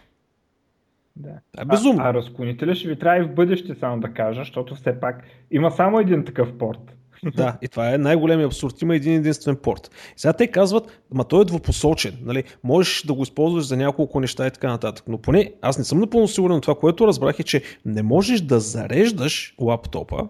Да. 1.15 1.29
е 1.61 1.65
безумно. 1.65 2.03
А, 2.03 2.09
а 2.09 2.13
разклонителя 2.13 2.75
ще 2.75 2.87
ви 2.87 2.99
трябва 2.99 3.19
и 3.19 3.23
в 3.23 3.33
бъдеще 3.33 3.75
само 3.75 3.99
да 3.99 4.13
кажа, 4.13 4.41
защото 4.41 4.75
все 4.75 4.99
пак 4.99 5.23
има 5.51 5.71
само 5.71 5.99
един 5.99 6.25
такъв 6.25 6.57
порт. 6.57 6.94
Да, 7.35 7.57
и 7.61 7.67
това 7.67 7.93
е 7.93 7.97
най-големият 7.97 8.51
абсурд. 8.51 8.81
Има 8.81 8.95
един 8.95 9.13
единствен 9.13 9.55
порт. 9.55 9.91
И 10.17 10.19
сега 10.19 10.33
те 10.33 10.47
казват, 10.47 11.01
ма 11.13 11.23
той 11.23 11.41
е 11.41 11.45
двупосочен. 11.45 12.17
Нали? 12.21 12.43
Можеш 12.63 13.03
да 13.03 13.13
го 13.13 13.23
използваш 13.23 13.65
за 13.65 13.77
няколко 13.77 14.19
неща 14.19 14.47
и 14.47 14.51
така 14.51 14.67
нататък. 14.67 15.05
Но 15.07 15.17
поне 15.17 15.53
аз 15.61 15.77
не 15.77 15.83
съм 15.83 15.99
напълно 15.99 16.27
сигурен. 16.27 16.61
Това, 16.61 16.75
което 16.75 17.07
разбрах 17.07 17.39
е, 17.39 17.43
че 17.43 17.63
не 17.85 18.03
можеш 18.03 18.41
да 18.41 18.59
зареждаш 18.59 19.55
лаптопа 19.59 20.27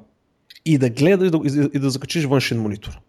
и 0.66 0.78
да 0.78 0.90
гледаш 0.90 1.28
и 1.28 1.32
да, 1.32 1.70
и 1.74 1.80
да 1.80 1.90
закачиш 1.90 2.26
външен 2.26 2.62
монитор. 2.62 3.00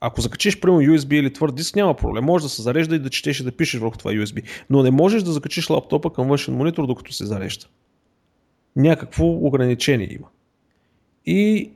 Ако 0.00 0.20
закачиш 0.20 0.60
прямо 0.60 0.78
USB 0.78 1.14
или 1.14 1.32
твърд 1.32 1.54
диск, 1.54 1.76
няма 1.76 1.94
проблем. 1.94 2.24
Може 2.24 2.42
да 2.42 2.48
се 2.48 2.62
зарежда 2.62 2.96
и 2.96 2.98
да 2.98 3.10
четеш 3.10 3.40
и 3.40 3.44
да 3.44 3.52
пишеш 3.52 3.80
върху 3.80 3.98
това 3.98 4.10
USB. 4.10 4.42
Но 4.70 4.82
не 4.82 4.90
можеш 4.90 5.22
да 5.22 5.32
закачиш 5.32 5.70
лаптопа 5.70 6.12
към 6.12 6.28
външен 6.28 6.54
монитор, 6.54 6.86
докато 6.86 7.12
се 7.12 7.26
зарежда. 7.26 7.66
Някакво 8.76 9.26
ограничение 9.26 10.08
има. 10.12 10.26
И 11.26 11.70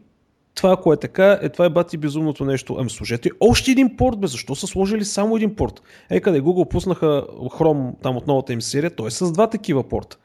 това, 0.60 0.72
ако 0.72 0.92
е 0.92 0.96
така, 0.96 1.38
е 1.42 1.48
това 1.48 1.64
е 1.64 1.70
бати 1.70 1.96
безумното 1.96 2.44
нещо. 2.44 2.76
Ами 2.78 2.90
служете 2.90 3.30
още 3.40 3.70
един 3.70 3.96
порт, 3.96 4.20
бе, 4.20 4.26
защо 4.26 4.54
са 4.54 4.66
сложили 4.66 5.04
само 5.04 5.36
един 5.36 5.54
порт? 5.54 5.82
Е, 6.10 6.20
къде 6.20 6.40
Google 6.40 6.68
пуснаха 6.68 7.26
Chrome 7.30 8.02
там 8.02 8.16
от 8.16 8.26
новата 8.26 8.52
им 8.52 8.62
серия, 8.62 8.90
той 8.90 9.08
е 9.08 9.10
с 9.10 9.32
два 9.32 9.50
такива 9.50 9.88
порта. 9.88 10.16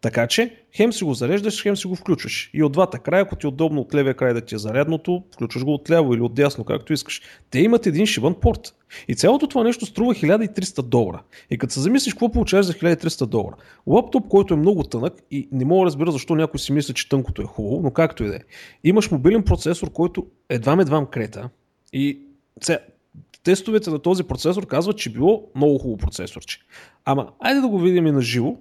Така 0.00 0.26
че, 0.26 0.56
хем 0.76 0.92
си 0.92 1.04
го 1.04 1.14
зареждаш, 1.14 1.62
хем 1.62 1.76
си 1.76 1.86
го 1.86 1.96
включваш. 1.96 2.50
И 2.54 2.62
от 2.62 2.72
двата 2.72 2.98
края, 2.98 3.22
ако 3.22 3.36
ти 3.36 3.46
е 3.46 3.48
удобно 3.48 3.80
от 3.80 3.94
левия 3.94 4.14
край 4.14 4.34
да 4.34 4.40
ти 4.40 4.54
е 4.54 4.58
зарядното, 4.58 5.22
включваш 5.34 5.64
го 5.64 5.74
от 5.74 5.90
ляво 5.90 6.14
или 6.14 6.20
от 6.20 6.34
дясно, 6.34 6.64
както 6.64 6.92
искаш. 6.92 7.22
Те 7.50 7.58
имат 7.58 7.86
един 7.86 8.06
шибан 8.06 8.34
порт. 8.34 8.74
И 9.08 9.14
цялото 9.14 9.46
това 9.46 9.64
нещо 9.64 9.86
струва 9.86 10.14
1300 10.14 10.82
долара. 10.82 11.22
И 11.50 11.58
като 11.58 11.72
се 11.72 11.80
замислиш 11.80 12.14
какво 12.14 12.32
получаваш 12.32 12.66
за 12.66 12.72
1300 12.72 13.26
долара. 13.26 13.56
Лаптоп, 13.86 14.28
който 14.28 14.54
е 14.54 14.56
много 14.56 14.82
тънък 14.82 15.14
и 15.30 15.48
не 15.52 15.64
мога 15.64 15.80
да 15.80 15.86
разбера 15.86 16.12
защо 16.12 16.34
някой 16.34 16.60
си 16.60 16.72
мисли, 16.72 16.94
че 16.94 17.08
тънкото 17.08 17.42
е 17.42 17.44
хубаво, 17.44 17.82
но 17.82 17.90
както 17.90 18.24
и 18.24 18.28
да 18.28 18.36
е. 18.36 18.40
Имаш 18.84 19.10
мобилен 19.10 19.42
процесор, 19.42 19.92
който 19.92 20.26
едва-едва 20.48 21.06
крета. 21.06 21.48
И 21.92 22.20
сега, 22.62 22.78
тестовете 23.42 23.90
на 23.90 23.98
този 23.98 24.24
процесор 24.24 24.66
казват, 24.66 24.98
че 24.98 25.12
било 25.12 25.50
много 25.54 25.78
хубаво 25.78 25.96
процесорче. 25.96 26.58
Ама, 27.04 27.32
айде 27.40 27.60
да 27.60 27.68
го 27.68 27.78
видим 27.78 28.06
и 28.06 28.12
на 28.12 28.22
живо, 28.22 28.56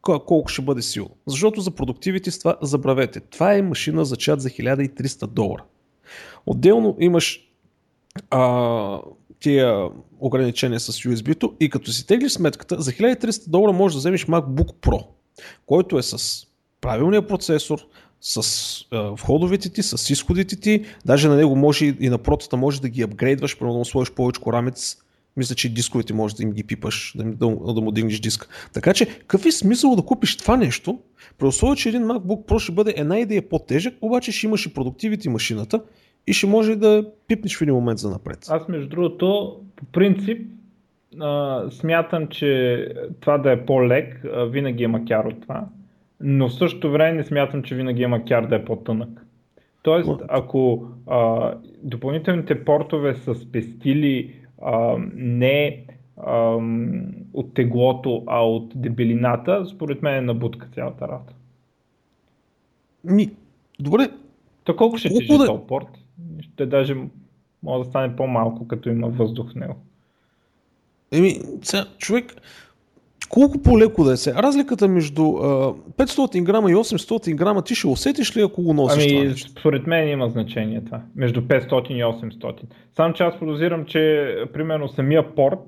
колко 0.00 0.48
ще 0.48 0.62
бъде 0.62 0.82
силно. 0.82 1.10
Защото 1.26 1.60
за 1.60 1.70
продуктивите 1.70 2.30
с 2.30 2.38
това 2.38 2.56
забравете. 2.62 3.20
Това 3.20 3.54
е 3.54 3.62
машина 3.62 4.04
за 4.04 4.16
чат 4.16 4.40
за 4.40 4.50
1300 4.50 5.26
долара. 5.26 5.64
Отделно 6.46 6.96
имаш 7.00 7.48
а, 8.30 9.00
тия 9.44 9.88
ограничения 10.20 10.80
с 10.80 10.92
USB-то 10.92 11.54
и 11.60 11.70
като 11.70 11.92
си 11.92 12.06
теглиш 12.06 12.32
сметката, 12.32 12.82
за 12.82 12.92
1300 12.92 13.50
долара 13.50 13.72
можеш 13.72 13.94
да 13.94 13.98
вземеш 13.98 14.26
MacBook 14.26 14.74
Pro, 14.74 15.06
който 15.66 15.98
е 15.98 16.02
с 16.02 16.46
правилния 16.80 17.26
процесор, 17.26 17.78
с 18.20 18.40
а, 18.90 19.10
входовете 19.10 19.68
ти, 19.68 19.82
с 19.82 20.10
изходите 20.10 20.56
ти, 20.56 20.84
даже 21.04 21.28
на 21.28 21.36
него 21.36 21.56
може 21.56 21.86
и 22.00 22.08
на 22.08 22.18
протата 22.18 22.56
може 22.56 22.80
да 22.80 22.88
ги 22.88 23.02
апгрейдваш, 23.02 23.58
примерно 23.58 23.78
да 23.78 23.84
сложиш 23.84 24.12
повече 24.12 24.40
рамец 24.46 24.96
мисля, 25.36 25.54
че 25.54 25.74
дисковете 25.74 26.14
може 26.14 26.34
да 26.34 26.42
им 26.42 26.52
ги 26.52 26.64
пипаш, 26.64 27.14
да, 27.16 27.24
да, 27.24 27.74
да 27.74 27.80
му 27.80 27.92
дигнеш 27.92 28.20
диска. 28.20 28.48
Така 28.72 28.94
че, 28.94 29.06
какъв 29.06 29.46
е 29.46 29.52
смисъл 29.52 29.96
да 29.96 30.02
купиш 30.02 30.36
това 30.36 30.56
нещо, 30.56 30.98
при 31.38 31.46
условие, 31.46 31.76
че 31.76 31.88
един 31.88 32.02
MacBook 32.02 32.46
Pro 32.46 32.58
ще 32.58 32.72
бъде 32.72 32.94
една 32.96 33.18
идея 33.18 33.48
по-тежък, 33.48 33.94
обаче 34.00 34.32
ще 34.32 34.46
имаш 34.46 34.66
и 34.66 34.74
продуктивите 34.74 35.28
машината 35.28 35.82
и 36.26 36.32
ще 36.32 36.46
може 36.46 36.76
да 36.76 37.04
пипнеш 37.28 37.58
в 37.58 37.62
един 37.62 37.74
момент 37.74 37.98
за 37.98 38.10
напред. 38.10 38.38
Аз 38.50 38.68
между 38.68 38.88
другото, 38.88 39.60
по 39.76 39.84
принцип, 39.84 40.50
а, 41.20 41.64
смятам, 41.70 42.28
че 42.28 42.88
това 43.20 43.38
да 43.38 43.52
е 43.52 43.66
по-лек, 43.66 44.24
а, 44.24 44.44
винаги 44.44 44.84
има 44.84 45.04
кяр 45.04 45.24
от 45.24 45.42
това, 45.42 45.66
но 46.20 46.48
в 46.48 46.54
същото 46.54 46.90
време 46.90 47.12
не 47.12 47.24
смятам, 47.24 47.62
че 47.62 47.74
винаги 47.74 48.02
има 48.02 48.24
кяр 48.24 48.46
да 48.46 48.56
е 48.56 48.64
по-тънък. 48.64 49.26
Тоест, 49.82 50.10
ако 50.28 50.86
а, 51.06 51.52
допълнителните 51.82 52.64
портове 52.64 53.14
са 53.14 53.34
спестили 53.34 54.34
а, 54.62 54.96
не 55.14 55.84
а, 56.16 56.58
от 57.32 57.54
теглото, 57.54 58.22
а 58.26 58.46
от 58.46 58.72
дебелината, 58.74 59.66
според 59.66 60.02
мен 60.02 60.14
е 60.14 60.20
набутка 60.20 60.68
цялата 60.74 61.08
работа. 61.08 61.34
Ми, 63.04 63.30
добре. 63.80 64.08
То 64.64 64.76
колко 64.76 64.96
ще 64.96 65.08
тежи 65.08 65.28
да... 65.28 65.46
този 65.46 65.62
порт? 65.68 66.03
Ще 66.40 66.66
даже 66.66 66.96
може 67.62 67.84
да 67.84 67.90
стане 67.90 68.16
по-малко, 68.16 68.68
като 68.68 68.88
има 68.88 69.08
въздух 69.08 69.52
в 69.52 69.54
него. 69.54 69.76
Еми, 71.12 71.40
сега, 71.62 71.86
човек, 71.98 72.34
колко 73.28 73.62
по-леко 73.62 74.04
да 74.04 74.12
е 74.12 74.16
се. 74.16 74.34
Разликата 74.34 74.88
между 74.88 75.22
а, 75.22 75.74
500 75.98 76.42
грама 76.42 76.70
и 76.70 76.74
800 76.74 77.34
грама 77.34 77.62
ти 77.62 77.74
ще 77.74 77.86
усетиш 77.86 78.36
ли 78.36 78.42
ако 78.42 78.62
го 78.62 78.74
носиш 78.74 79.12
ами, 79.12 79.34
това 79.34 79.60
Според 79.60 79.86
мен 79.86 80.08
има 80.08 80.28
значение 80.28 80.84
това. 80.84 81.02
Между 81.16 81.40
500 81.40 81.90
и 81.90 82.02
800. 82.02 82.60
Само 82.96 83.14
че 83.14 83.22
аз 83.22 83.38
подозирам, 83.38 83.84
че 83.84 84.34
примерно 84.52 84.88
самия 84.88 85.34
порт 85.34 85.60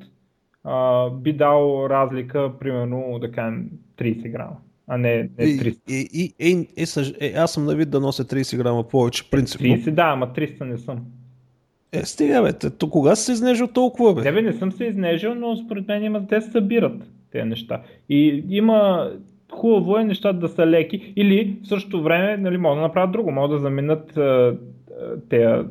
а, 0.64 1.10
би 1.10 1.32
дал 1.32 1.86
разлика 1.90 2.52
примерно 2.60 3.18
да 3.20 3.32
кажем 3.32 3.70
30 3.98 4.32
грама. 4.32 4.56
А 4.86 4.98
не, 4.98 5.16
не 5.38 5.46
300. 5.46 5.76
И, 5.88 6.08
и, 6.12 6.34
и, 6.50 6.68
и, 6.76 6.86
съж... 6.86 7.12
е, 7.20 7.32
аз 7.36 7.52
съм 7.52 7.64
на 7.64 7.74
вид 7.74 7.90
да 7.90 8.00
нося 8.00 8.24
30 8.24 8.56
грама 8.56 8.88
повече, 8.88 9.30
принципно. 9.30 9.66
30, 9.66 9.90
да, 9.90 10.02
ама 10.02 10.26
300 10.26 10.64
не 10.64 10.78
съм. 10.78 11.04
Е, 11.92 12.04
стига, 12.04 12.42
бе, 12.42 12.70
то 12.70 12.90
кога 12.90 13.16
си 13.16 13.24
се 13.24 13.32
изнежил 13.32 13.66
толкова, 13.66 14.14
бе? 14.14 14.22
Не, 14.22 14.32
бе, 14.32 14.42
не 14.42 14.52
съм 14.52 14.72
се 14.72 14.84
изнежил, 14.84 15.34
но 15.34 15.56
според 15.56 15.88
мен 15.88 16.04
има, 16.04 16.26
те 16.26 16.40
се 16.40 16.50
събират 16.50 17.02
тези 17.32 17.48
неща. 17.48 17.82
И 18.08 18.44
има 18.48 19.10
хубаво 19.52 19.98
е 19.98 20.04
нещата 20.04 20.38
да 20.38 20.48
са 20.48 20.66
леки 20.66 21.12
или 21.16 21.58
в 21.62 21.68
същото 21.68 22.02
време 22.02 22.36
нали, 22.36 22.58
могат 22.58 22.78
да 22.78 22.82
направят 22.82 23.12
друго, 23.12 23.30
могат 23.30 23.50
да 23.50 23.58
заменят 23.58 24.18
тези 25.28 25.68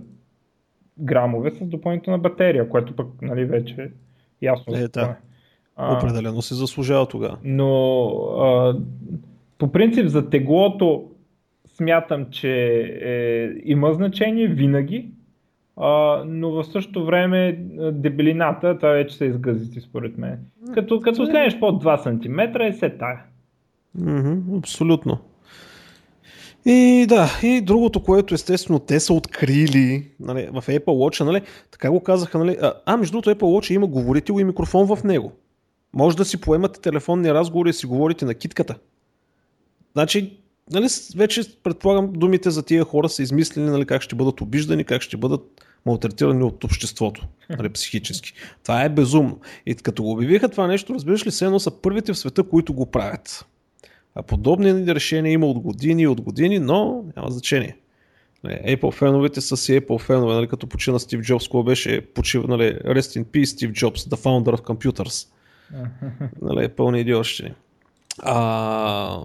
грамове 1.00 1.52
с 1.52 1.66
допълнителна 1.66 2.20
батерия, 2.20 2.70
което 2.70 2.96
пък 2.96 3.08
нали, 3.22 3.46
вече 3.46 3.82
е 3.82 3.88
ясно. 4.42 4.76
Е, 4.76 4.88
да. 4.88 5.16
Определено 5.78 6.42
се 6.42 6.56
заслужава 6.56 7.06
тогава. 7.06 7.38
Но 7.44 8.10
а, 8.40 8.76
по 9.58 9.72
принцип 9.72 10.08
за 10.08 10.30
теглото 10.30 11.04
смятам, 11.66 12.26
че 12.32 12.52
е, 13.02 13.50
има 13.66 13.94
значение 13.94 14.48
винаги, 14.48 15.10
а, 15.78 16.24
но 16.28 16.52
в 16.52 16.64
същото 16.64 17.06
време 17.06 17.60
дебелината, 17.92 18.78
това 18.78 18.90
вече 18.90 19.16
са 19.16 19.26
изгъзити 19.26 19.80
според 19.80 20.18
мен. 20.18 20.40
Като, 20.74 21.00
като 21.00 21.26
снемеш 21.26 21.60
под 21.60 21.84
2 21.84 22.04
см 22.04 22.62
е 22.62 22.74
се 22.74 22.90
тая. 22.90 23.20
Mm-hmm, 24.00 24.58
абсолютно. 24.58 25.18
И 26.66 27.06
да, 27.10 27.30
и 27.44 27.62
другото, 27.62 28.04
което 28.04 28.34
естествено 28.34 28.80
те 28.80 29.00
са 29.00 29.14
открили 29.14 30.10
нали, 30.20 30.48
в 30.52 30.68
Apple 30.68 30.86
Watch, 30.86 31.24
нали, 31.24 31.42
така 31.72 31.92
го 31.92 32.00
казаха, 32.00 32.38
нали, 32.38 32.58
а, 32.62 32.74
а 32.86 32.98
между 32.98 33.12
другото 33.12 33.30
Apple 33.30 33.44
Watch 33.44 33.74
има 33.74 33.88
говорител 33.88 34.40
и 34.40 34.44
микрофон 34.44 34.96
в 34.96 35.04
него. 35.04 35.32
Може 35.96 36.18
да 36.18 36.26
си 36.26 36.42
поемате 36.42 36.82
телефонни 36.82 37.34
разговори 37.34 37.70
и 37.70 37.74
си 37.74 37.86
говорите 37.86 38.26
на 38.26 38.34
китката. 38.34 38.76
Значи, 39.94 40.38
нали, 40.72 40.88
вече 41.16 41.62
предполагам 41.64 42.14
думите 42.14 42.50
за 42.50 42.64
тия 42.64 42.84
хора 42.84 43.10
са 43.10 43.24
измислени 43.24 43.70
нали, 43.70 43.86
как 43.86 44.02
ще 44.02 44.16
бъдат 44.16 44.42
обиждани, 44.42 44.84
как 44.84 45.02
ще 45.02 45.18
бъдат 45.18 45.42
малтретирани 45.86 46.44
от 46.44 46.64
обществото, 46.64 47.28
нали, 47.50 47.70
психически. 47.70 48.34
Това 48.64 48.84
е 48.84 48.90
безумно. 48.90 49.40
И 49.66 49.76
като 49.76 50.04
го 50.04 50.12
обявиха 50.12 50.50
това 50.50 50.68
нещо, 50.68 50.94
разбираш 50.94 51.26
ли, 51.26 51.32
все 51.32 51.46
едно 51.46 51.60
са 51.60 51.72
първите 51.72 52.14
в 52.14 52.18
света, 52.18 52.44
които 52.44 52.74
го 52.74 52.86
правят. 52.86 53.46
А 54.16 54.24
подобни 54.24 54.96
решения 54.96 55.32
има 55.32 55.48
от 55.48 55.60
години 55.60 56.02
и 56.02 56.08
от 56.08 56.22
години, 56.22 56.60
но 56.60 57.04
няма 57.16 57.32
значение. 57.32 57.78
Нали, 58.44 58.56
Apple 58.56 58.94
феновете 58.94 59.42
са 59.42 59.58
си 59.58 59.82
Apple 59.82 60.02
фенове, 60.02 60.34
нали, 60.34 60.48
като 60.48 60.68
почина 60.68 61.00
Стив 61.00 61.22
Джобс, 61.22 61.48
кога 61.48 61.64
беше 61.64 62.02
почива, 62.02 62.48
нали, 62.48 62.64
Rest 62.74 63.22
in 63.22 63.26
Peace 63.26 63.44
Steve 63.44 63.72
Jobs, 63.72 64.10
the 64.10 64.18
founder 64.18 64.58
of 64.58 64.62
computers. 64.62 65.28
Нали, 66.42 66.70
пълни 66.70 67.00
идиотщини. 67.00 67.54
А... 68.24 69.20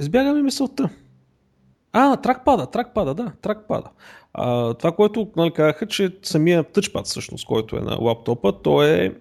Избягаме 0.00 0.42
мисълта. 0.42 0.90
А, 1.92 2.16
тракпада, 2.16 2.70
тракпада, 2.70 3.14
да, 3.14 3.32
тракпада. 3.42 3.90
А, 4.34 4.74
това, 4.74 4.92
което 4.92 5.30
нали, 5.36 5.50
казаха, 5.50 5.86
че 5.86 6.16
самия 6.22 6.64
тъчпад, 6.64 7.06
всъщност, 7.06 7.46
който 7.46 7.76
е 7.76 7.80
на 7.80 7.96
лаптопа, 8.00 8.62
то 8.62 8.82
е 8.82 9.18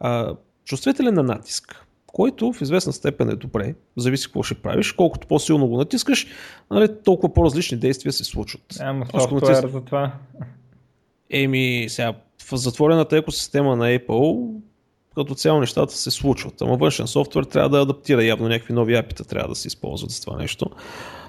а, 0.00 0.34
чувствителен 0.64 1.14
на 1.14 1.22
натиск 1.22 1.86
който 2.12 2.52
в 2.52 2.60
известна 2.60 2.92
степен 2.92 3.30
е 3.30 3.36
добре, 3.36 3.74
зависи 3.96 4.26
какво 4.26 4.42
ще 4.42 4.54
правиш, 4.54 4.92
колкото 4.92 5.26
по-силно 5.26 5.68
го 5.68 5.76
натискаш, 5.76 6.26
нали, 6.70 6.88
толкова 7.04 7.34
по-различни 7.34 7.78
действия 7.78 8.12
се 8.12 8.24
случват. 8.24 8.62
Ама 8.80 9.06
софтуер 9.06 9.42
натиск... 9.42 9.68
за 9.68 9.80
това. 9.80 10.12
Еми, 11.30 11.86
сега, 11.88 12.14
в 12.50 12.56
затворената 12.56 13.16
екосистема 13.16 13.76
на 13.76 13.84
Apple 13.84 14.54
като 15.14 15.34
цяло 15.34 15.60
нещата 15.60 15.96
се 15.96 16.10
случват. 16.10 16.62
Ама 16.62 16.76
външен 16.76 17.06
софтуер 17.06 17.44
трябва 17.44 17.68
да 17.68 17.80
адаптира, 17.80 18.24
явно 18.24 18.48
някакви 18.48 18.74
нови 18.74 18.94
апита 18.94 19.24
трябва 19.24 19.48
да 19.48 19.54
се 19.54 19.68
използват 19.68 20.10
за 20.10 20.20
това 20.20 20.36
нещо. 20.36 20.66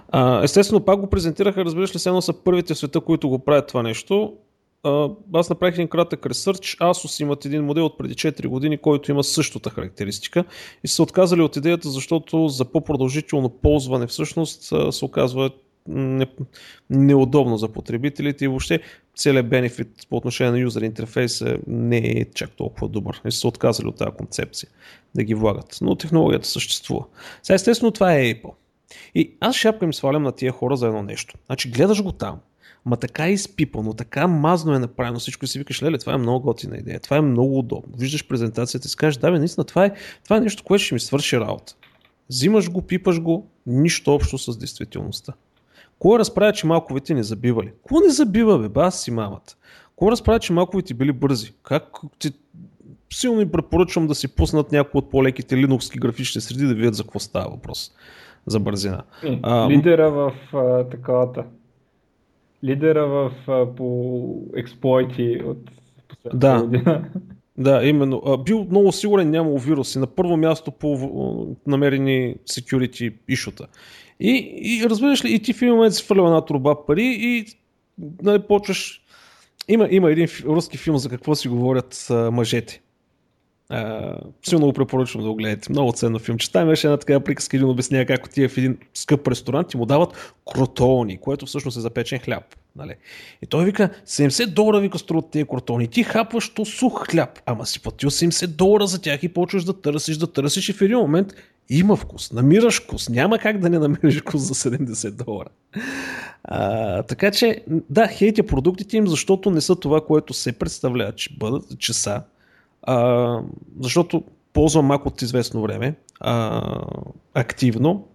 А, 0.10 0.44
естествено, 0.44 0.86
пак 0.86 1.00
го 1.00 1.10
презентираха, 1.10 1.66
разбираш 1.66 1.96
ли, 1.96 2.00
едно 2.06 2.22
са 2.22 2.34
първите 2.34 2.74
в 2.74 2.78
света, 2.78 3.02
които 3.02 3.30
го 3.30 3.40
правят 3.40 3.68
това 3.68 3.84
нещо 3.84 4.34
аз 5.34 5.50
направих 5.50 5.76
един 5.76 5.88
кратък 5.88 6.26
ресърч. 6.26 6.78
Asus 6.80 7.22
имат 7.22 7.46
един 7.46 7.66
модел 7.66 7.86
от 7.86 7.98
преди 7.98 8.14
4 8.14 8.48
години, 8.48 8.78
който 8.78 9.12
има 9.12 9.24
същата 9.24 9.70
характеристика 9.70 10.44
и 10.84 10.88
са 10.88 11.04
отказали 11.04 11.42
от 11.42 11.56
идеята, 11.56 11.90
защото 11.90 12.48
за 12.48 12.66
по-продължително 12.66 13.50
ползване 13.50 14.08
всъщност 14.08 14.74
се 14.92 15.06
оказва 15.06 15.50
не, 15.88 16.28
неудобно 16.90 17.58
за 17.58 17.68
потребителите 17.68 18.46
и 18.46 18.48
въобще 18.48 18.80
целият 19.16 19.50
бенефит 19.50 20.08
по 20.10 20.18
отношение 20.18 20.52
на 20.52 20.60
юзер 20.60 20.82
интерфейса 20.82 21.58
не 21.68 21.98
е 21.98 22.26
чак 22.36 22.52
толкова 22.52 22.88
добър. 22.88 23.22
И 23.26 23.32
са 23.32 23.48
отказали 23.48 23.88
от 23.88 23.98
тази 23.98 24.12
концепция 24.12 24.70
да 25.16 25.24
ги 25.24 25.36
влагат. 25.36 25.78
Но 25.82 25.96
технологията 25.96 26.48
съществува. 26.48 27.06
Сега 27.44 27.56
естествено 27.56 27.92
това 27.92 28.14
е 28.14 28.34
Apple. 28.34 28.54
И 29.16 29.32
аз 29.40 29.56
шапка 29.56 29.86
им 29.86 29.94
свалям 29.94 30.24
на 30.24 30.32
тия 30.32 30.52
хора 30.52 30.78
за 30.78 30.88
едно 30.88 31.04
нещо. 31.04 31.36
Значи 31.48 31.70
гледаш 31.70 32.04
го 32.04 32.12
там, 32.12 32.40
Ма 32.86 32.98
така 32.98 33.28
е 33.28 33.32
изпипано, 33.32 33.94
така 33.94 34.28
мазно 34.28 34.74
е 34.74 34.80
направено 34.80 35.20
всичко 35.20 35.46
и 35.46 35.48
си 35.48 35.60
викаш, 35.60 35.84
леле, 35.84 35.98
това 35.98 36.14
е 36.14 36.18
много 36.18 36.46
готина 36.46 36.78
идея, 36.78 37.00
това 37.00 37.18
е 37.18 37.22
много 37.22 37.60
удобно. 37.60 37.94
Виждаш 37.98 38.28
презентацията 38.28 38.88
и 38.88 38.90
си 38.90 38.98
кажеш, 38.98 39.18
да 39.18 39.32
бе, 39.32 39.40
наистина, 39.40 39.64
това 39.64 39.86
е, 39.86 39.92
това 40.24 40.38
е 40.38 40.40
нещо, 40.40 40.64
което 40.64 40.84
ще 40.84 40.94
ми 40.94 41.00
свърши 41.00 41.40
работа. 41.40 41.76
Взимаш 42.30 42.72
го, 42.72 42.82
пипаш 42.82 43.22
го, 43.22 43.48
нищо 43.66 44.14
общо 44.16 44.38
с 44.38 44.58
действителността. 44.58 45.34
Кой 46.00 46.20
разправя, 46.20 46.54
че 46.54 46.68
малковите 46.68 47.14
не 47.14 47.24
забивали? 47.24 47.72
Кой 47.82 48.08
не 48.08 48.14
забива, 48.14 48.60
бе, 48.60 48.70
бас 48.70 49.04
си 49.04 49.12
мамата? 49.12 49.56
Кой 49.96 50.12
разправя, 50.12 50.40
че 50.40 50.54
малковите 50.54 50.94
били 50.94 51.12
бързи? 51.12 51.54
Как 51.64 51.84
ти 52.20 52.32
силно 53.14 53.42
им 53.42 53.52
препоръчвам 53.52 54.08
да 54.08 54.16
си 54.16 54.36
пуснат 54.36 54.72
някои 54.72 55.00
от 55.00 55.12
по-леките 55.12 55.58
линукски 55.58 56.00
графични 56.00 56.42
среди 56.42 56.66
да 56.66 56.76
видят 56.76 56.96
за 56.96 57.04
какво 57.04 57.20
става 57.20 57.50
въпрос. 57.50 57.92
За 58.46 58.60
бързина. 58.60 59.04
Лидера 59.70 60.12
в 60.12 60.34
а, 60.54 60.90
таковата 60.90 61.44
лидера 62.64 63.08
в, 63.08 63.32
по 63.76 64.42
експлойти 64.56 65.42
от 65.46 65.72
да. 66.34 66.62
година. 66.62 67.06
Да, 67.58 67.84
именно. 67.84 68.44
Бил 68.46 68.68
много 68.70 68.92
сигурен, 68.92 69.30
нямало 69.30 69.58
вируси. 69.58 70.00
На 70.00 70.08
първо 70.08 70.38
място 70.38 70.72
по 70.72 70.98
намерени 71.68 72.36
security 72.50 73.14
ишута. 73.28 73.68
И, 74.20 74.54
и 74.62 74.90
разбираш 74.90 75.26
ли, 75.26 75.34
и 75.34 75.40
ти 75.40 75.54
в 75.54 75.62
един 75.62 75.76
момент 75.76 75.94
си 75.94 76.04
фърлял 76.04 76.26
една 76.26 76.46
труба 76.46 76.86
пари 76.86 77.18
и 77.20 77.46
нали, 78.24 78.40
почваш... 78.40 79.02
Има, 79.68 79.88
има 79.92 80.12
един 80.12 80.28
руски 80.46 80.78
филм 80.78 80.98
за 80.98 81.10
какво 81.10 81.36
си 81.36 81.48
говорят 81.48 82.08
а, 82.10 82.32
мъжете. 82.32 82.82
Uh, 83.72 84.18
силно 84.46 84.66
го 84.66 84.74
препоръчвам 84.74 85.24
да 85.24 85.30
го 85.30 85.36
гледате. 85.36 85.72
Много 85.72 85.92
ценно 85.92 86.20
че 86.38 86.52
Там 86.52 86.68
имаше 86.68 86.88
една 86.88 86.98
такава 86.98 87.20
приказка, 87.20 87.58
един 87.58 87.70
обяснява 87.70 88.06
как 88.06 88.26
отива 88.26 88.50
в 88.50 88.58
един 88.58 88.78
скъп 88.94 89.28
ресторант 89.28 89.74
и 89.74 89.78
му 89.78 89.86
дават 89.86 90.36
кротони, 90.54 91.18
което 91.18 91.46
всъщност 91.46 91.78
е 91.78 91.82
запечен 91.82 92.20
хляб. 92.20 92.44
Нали? 92.76 92.96
И 93.42 93.46
той 93.46 93.66
вика, 93.66 93.90
70 94.08 94.46
долара 94.46 94.80
вика 94.80 95.00
струват 95.00 95.32
тези 95.32 95.46
кротони. 95.46 95.88
Ти 95.88 96.04
хапваш 96.04 96.50
то 96.50 96.66
сух 96.66 97.08
хляб, 97.08 97.40
ама 97.46 97.66
си 97.66 97.82
платил 97.82 98.10
70 98.10 98.48
долара 98.48 98.88
за 98.88 99.02
тях 99.02 99.24
и 99.24 99.28
почваш 99.28 99.64
да 99.64 99.82
търсиш, 99.82 100.18
да 100.18 100.32
търсиш 100.32 100.70
и 100.70 100.74
в 100.74 100.82
един 100.82 100.98
момент 100.98 101.34
има 101.80 101.96
вкус, 101.96 102.32
намираш 102.32 102.84
вкус. 102.84 103.10
Няма 103.10 103.40
как 103.40 103.58
да 103.58 103.70
не 103.70 103.80
намериш 103.80 104.22
вкус 104.22 104.42
за 104.42 104.54
70 104.54 105.12
долара. 105.12 105.50
А, 106.44 107.04
така 107.04 107.32
че, 107.32 107.64
да, 107.90 108.08
хейтя 108.08 108.44
продуктите 108.44 108.98
им, 108.98 109.08
защото 109.08 109.52
не 109.52 109.62
са 109.62 109.76
това, 109.76 110.02
което 110.02 110.34
се 110.34 110.52
представлява, 110.52 111.12
че 111.12 111.38
бъдат, 111.38 111.80
че 111.80 111.94
а, 112.84 113.40
защото 113.82 114.24
ползвам 114.54 114.90
Mac 114.90 115.06
от 115.06 115.22
известно 115.22 115.62
време 115.62 115.96
а, 116.20 116.62
активно. 117.34 118.08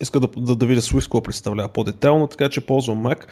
Иска 0.00 0.20
да, 0.20 0.28
да, 0.36 0.56
да 0.56 0.66
видя 0.66 0.80
Swift 0.80 1.02
какво 1.02 1.22
представлява 1.22 1.68
по-детайлно, 1.68 2.26
така 2.26 2.48
че 2.48 2.66
ползвам 2.66 3.02
Mac. 3.02 3.24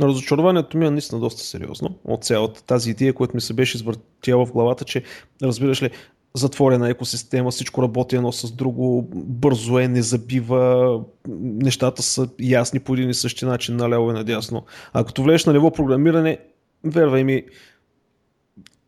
Разочарованието 0.00 0.78
ми 0.78 0.86
е 0.86 0.90
наистина 0.90 1.20
доста 1.20 1.42
сериозно 1.42 1.94
от 2.04 2.24
цялата 2.24 2.64
тази 2.64 2.90
идея, 2.90 3.14
която 3.14 3.36
ми 3.36 3.40
се 3.40 3.54
беше 3.54 3.76
извъртяла 3.76 4.46
в 4.46 4.52
главата, 4.52 4.84
че 4.84 5.02
разбираш 5.42 5.82
ли, 5.82 5.90
затворена 6.34 6.90
екосистема, 6.90 7.50
всичко 7.50 7.82
работи 7.82 8.16
едно 8.16 8.32
с 8.32 8.52
друго, 8.52 9.08
бързо 9.14 9.78
е, 9.78 9.88
не 9.88 10.02
забива, 10.02 11.00
нещата 11.38 12.02
са 12.02 12.28
ясни 12.40 12.80
по 12.80 12.94
един 12.94 13.10
и 13.10 13.14
същи 13.14 13.44
начин, 13.44 13.76
наляво 13.76 14.10
и 14.10 14.14
надясно. 14.14 14.64
А 14.92 15.04
като 15.04 15.22
влезеш 15.22 15.46
на 15.46 15.52
ниво 15.52 15.70
програмиране, 15.70 16.38
вервай 16.84 17.24
ми, 17.24 17.44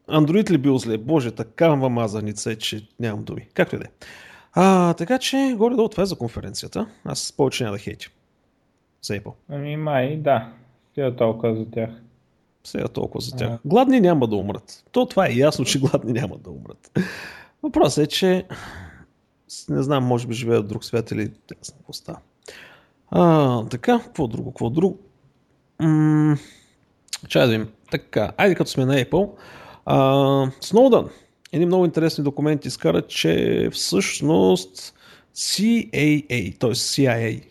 Андроид 0.09 0.51
ли 0.51 0.59
бил 0.59 0.79
зле? 0.79 0.99
Боже, 0.99 1.31
такава 1.31 1.89
мазаница 1.89 2.53
е, 2.53 2.57
че 2.57 2.89
нямам 3.01 3.25
думи. 3.25 3.49
Както 3.55 3.77
и 3.77 3.79
да 3.79 3.85
е. 3.85 3.89
А, 4.53 4.95
така 4.95 5.19
че, 5.19 5.55
горе-долу 5.59 5.89
това 5.89 6.03
е 6.03 6.07
за 6.07 6.17
конференцията. 6.17 6.87
Аз 7.05 7.33
повече 7.37 7.65
няма 7.65 7.77
да 7.77 7.83
хейтя. 7.83 8.09
За 9.03 9.15
Apple. 9.15 9.33
Ами 9.49 9.77
май, 9.77 10.17
да. 10.17 10.53
Сега 10.95 11.17
толкова 11.17 11.57
за 11.57 11.71
тях. 11.71 11.91
Сега 12.65 12.89
толкова 12.89 13.21
за 13.21 13.37
тях. 13.37 13.59
Гладни 13.65 14.01
няма 14.01 14.27
да 14.27 14.37
умрат. 14.37 14.85
То 14.93 15.07
това 15.07 15.27
е 15.27 15.35
ясно, 15.35 15.65
че 15.65 15.81
гладни 15.81 16.13
няма 16.13 16.39
да 16.39 16.51
умрат. 16.51 16.99
Въпросът 17.63 18.05
е, 18.05 18.09
че 18.09 18.45
не 19.69 19.83
знам, 19.83 20.05
може 20.05 20.27
би 20.27 20.35
живеят 20.35 20.65
в 20.65 20.69
друг 20.69 20.85
свят 20.85 21.11
или 21.11 21.23
знам 21.63 21.79
какво 21.79 21.93
става. 21.93 22.19
А, 23.11 23.65
така, 23.67 24.01
какво 24.05 24.27
друго, 24.27 24.51
какво 24.51 24.71
друго? 24.71 24.99
М- 25.81 26.37
чай 27.29 27.47
да 27.47 27.53
видим. 27.53 27.69
Така, 27.91 28.33
айде 28.37 28.55
като 28.55 28.71
сме 28.71 28.85
на 28.85 28.95
Apple. 28.95 29.31
А, 29.87 30.51
Сноудън. 30.61 31.09
едни 31.53 31.67
много 31.67 31.85
интересни 31.85 32.25
документи 32.25 32.69
изкарат, 32.69 33.09
че 33.09 33.69
всъщност 33.73 34.95
CAA, 35.35 36.59
т.е. 36.59 36.71
CIA, 36.71 37.43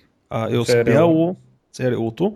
е 0.49 0.57
успяло, 0.57 1.36
CRU-то, 1.74 2.36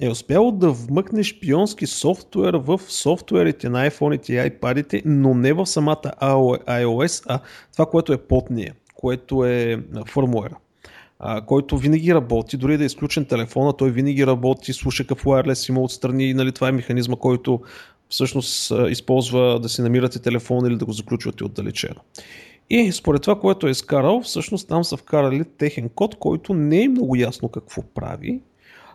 е 0.00 0.08
успяло 0.08 0.52
да 0.52 0.70
вмъкне 0.70 1.22
шпионски 1.22 1.86
софтуер 1.86 2.54
в 2.54 2.80
софтуерите 2.88 3.68
на 3.68 3.90
iPhone 3.90 4.30
и 4.30 4.50
iPad, 4.50 5.02
но 5.04 5.34
не 5.34 5.52
в 5.52 5.66
самата 5.66 6.12
iOS, 6.66 7.24
а 7.28 7.40
това, 7.72 7.86
което 7.86 8.12
е 8.12 8.18
под 8.18 8.50
нея, 8.50 8.74
което 8.94 9.44
е 9.44 9.82
фърмуера 10.06 10.56
който 11.46 11.78
винаги 11.78 12.14
работи, 12.14 12.56
дори 12.56 12.76
да 12.78 12.84
е 12.84 12.86
изключен 12.86 13.24
телефона, 13.24 13.72
той 13.72 13.90
винаги 13.90 14.26
работи, 14.26 14.72
слуша 14.72 15.04
какъв 15.04 15.24
wireless 15.24 15.68
има 15.68 15.80
отстрани, 15.80 16.34
нали, 16.34 16.52
това 16.52 16.68
е 16.68 16.72
механизма, 16.72 17.16
който 17.16 17.60
всъщност 18.08 18.72
използва 18.88 19.60
да 19.60 19.68
си 19.68 19.82
намирате 19.82 20.18
телефона 20.18 20.68
или 20.68 20.76
да 20.76 20.84
го 20.84 20.92
заключвате 20.92 21.44
отдалечено. 21.44 22.00
И 22.70 22.92
според 22.92 23.22
това, 23.22 23.40
което 23.40 23.66
е 23.66 23.70
изкарал, 23.70 24.20
всъщност 24.20 24.68
там 24.68 24.84
са 24.84 24.96
вкарали 24.96 25.44
техен 25.58 25.88
код, 25.88 26.14
който 26.18 26.54
не 26.54 26.82
е 26.82 26.88
много 26.88 27.16
ясно 27.16 27.48
какво 27.48 27.82
прави. 27.94 28.40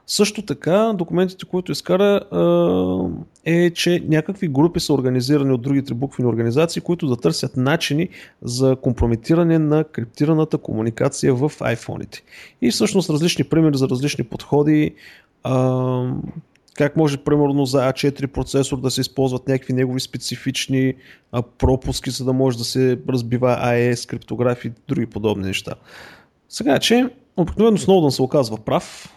Също 0.08 0.42
така, 0.42 0.94
документите, 0.96 1.46
които 1.46 1.72
изкара 1.72 2.22
е, 3.46 3.70
че 3.70 4.04
някакви 4.08 4.48
групи 4.48 4.80
са 4.80 4.94
организирани 4.94 5.54
от 5.54 5.62
другите 5.62 5.94
буквени 5.94 6.30
организации, 6.30 6.82
които 6.82 7.08
да 7.08 7.18
търсят 7.18 7.58
начини 7.58 8.10
за 8.42 8.76
компрометиране 8.76 9.60
на 9.60 9.84
криптираната 9.84 10.58
комуникация 10.58 11.36
в 11.36 11.50
iPhone-ите. 11.50 12.22
И 12.62 12.72
всъщност 12.72 13.10
различни 13.10 13.44
примери 13.44 13.78
за 13.78 13.90
различни 13.90 14.24
подходи, 14.24 14.96
как 16.74 16.96
може 16.96 17.18
примерно 17.18 17.66
за 17.66 17.78
A4 17.78 18.28
процесор 18.28 18.82
да 18.82 18.92
се 18.92 19.02
използват 19.02 19.48
някакви 19.48 19.74
негови 19.74 20.00
специфични 20.00 20.94
пропуски, 21.58 22.10
за 22.10 22.26
да 22.26 22.34
може 22.34 22.58
да 22.58 22.64
се 22.64 23.00
разбива 23.10 23.60
AES, 23.64 24.10
криптографи 24.10 24.68
и 24.68 24.72
други 24.88 25.06
подобни 25.06 25.46
неща. 25.48 25.74
Сега, 26.50 26.80
че 26.80 27.10
обикновено 27.38 27.78
Сноудън 27.78 28.12
се 28.12 28.22
оказва 28.22 28.58
прав. 28.58 29.14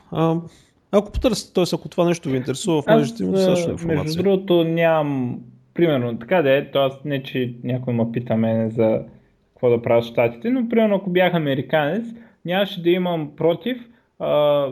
Ако 0.92 1.12
потърсите, 1.12 1.52
т.е. 1.54 1.64
ако 1.74 1.88
това 1.88 2.04
нещо 2.04 2.28
ви 2.28 2.36
интересува, 2.36 2.82
в 2.82 2.86
мрежите 2.86 3.22
има 3.22 3.32
достатъчно 3.32 3.72
информация. 3.72 4.04
Между 4.04 4.22
другото 4.22 4.64
нямам, 4.64 5.40
примерно 5.74 6.18
така 6.18 6.42
да 6.42 6.56
е, 6.56 6.70
т.е. 6.70 7.08
не, 7.08 7.22
че 7.22 7.54
някой 7.64 7.94
ме 7.94 8.12
пита 8.12 8.36
мене 8.36 8.70
за 8.70 9.02
какво 9.48 9.70
да 9.70 9.82
правят 9.82 10.04
щатите, 10.04 10.50
но 10.50 10.68
примерно 10.68 10.96
ако 10.96 11.10
бях 11.10 11.34
американец, 11.34 12.06
нямаше 12.44 12.82
да 12.82 12.90
имам 12.90 13.30
против 13.36 13.88
а, 14.18 14.66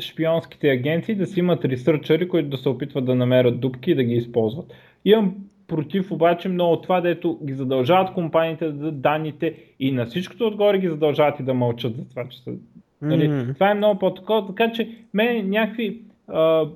шпионските 0.00 0.70
агенции 0.70 1.14
да 1.14 1.26
си 1.26 1.40
имат 1.40 1.64
ресърчъри, 1.64 2.28
които 2.28 2.48
да 2.48 2.56
се 2.56 2.68
опитват 2.68 3.04
да 3.04 3.14
намерят 3.14 3.60
дупки 3.60 3.90
и 3.90 3.94
да 3.94 4.04
ги 4.04 4.14
използват. 4.14 4.72
Имам 5.04 5.34
против 5.66 6.12
обаче 6.12 6.48
много 6.48 6.80
това, 6.80 7.00
дето 7.00 7.38
ги 7.44 7.52
задължават 7.52 8.14
компаниите 8.14 8.66
да 8.66 8.72
дадат 8.72 9.00
данните 9.00 9.54
и 9.80 9.92
на 9.92 10.06
всичкото 10.06 10.46
отгоре 10.46 10.78
ги 10.78 10.88
задължават 10.88 11.40
и 11.40 11.42
да 11.42 11.54
мълчат 11.54 11.96
за 11.96 12.08
това, 12.08 12.28
че 12.28 12.42
са... 12.42 12.50
Нали? 13.04 13.28
Mm-hmm. 13.28 13.54
Това 13.54 13.70
е 13.70 13.74
много 13.74 13.98
по-такова, 13.98 14.46
така 14.46 14.72
че 14.72 14.88
мен 15.14 15.50
някакви 15.50 16.00
а, 16.28 16.66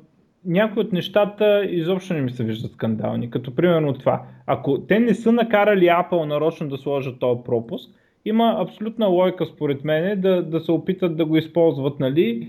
някои 0.44 0.82
от 0.82 0.92
нещата 0.92 1.64
изобщо 1.64 2.14
не 2.14 2.20
ми 2.20 2.30
се 2.30 2.44
виждат 2.44 2.72
скандални, 2.72 3.30
като 3.30 3.54
примерно 3.54 3.92
това. 3.92 4.22
Ако 4.46 4.78
те 4.78 4.98
не 4.98 5.14
са 5.14 5.32
накарали 5.32 5.84
Apple 5.84 6.24
нарочно 6.24 6.68
да 6.68 6.76
сложат 6.76 7.18
този 7.18 7.40
пропуск, 7.44 7.90
има 8.24 8.56
абсолютна 8.58 9.06
лойка 9.06 9.46
според 9.46 9.84
мен 9.84 10.20
да, 10.20 10.42
да 10.42 10.60
се 10.60 10.72
опитат 10.72 11.16
да 11.16 11.24
го 11.24 11.36
използват, 11.36 12.00
нали, 12.00 12.48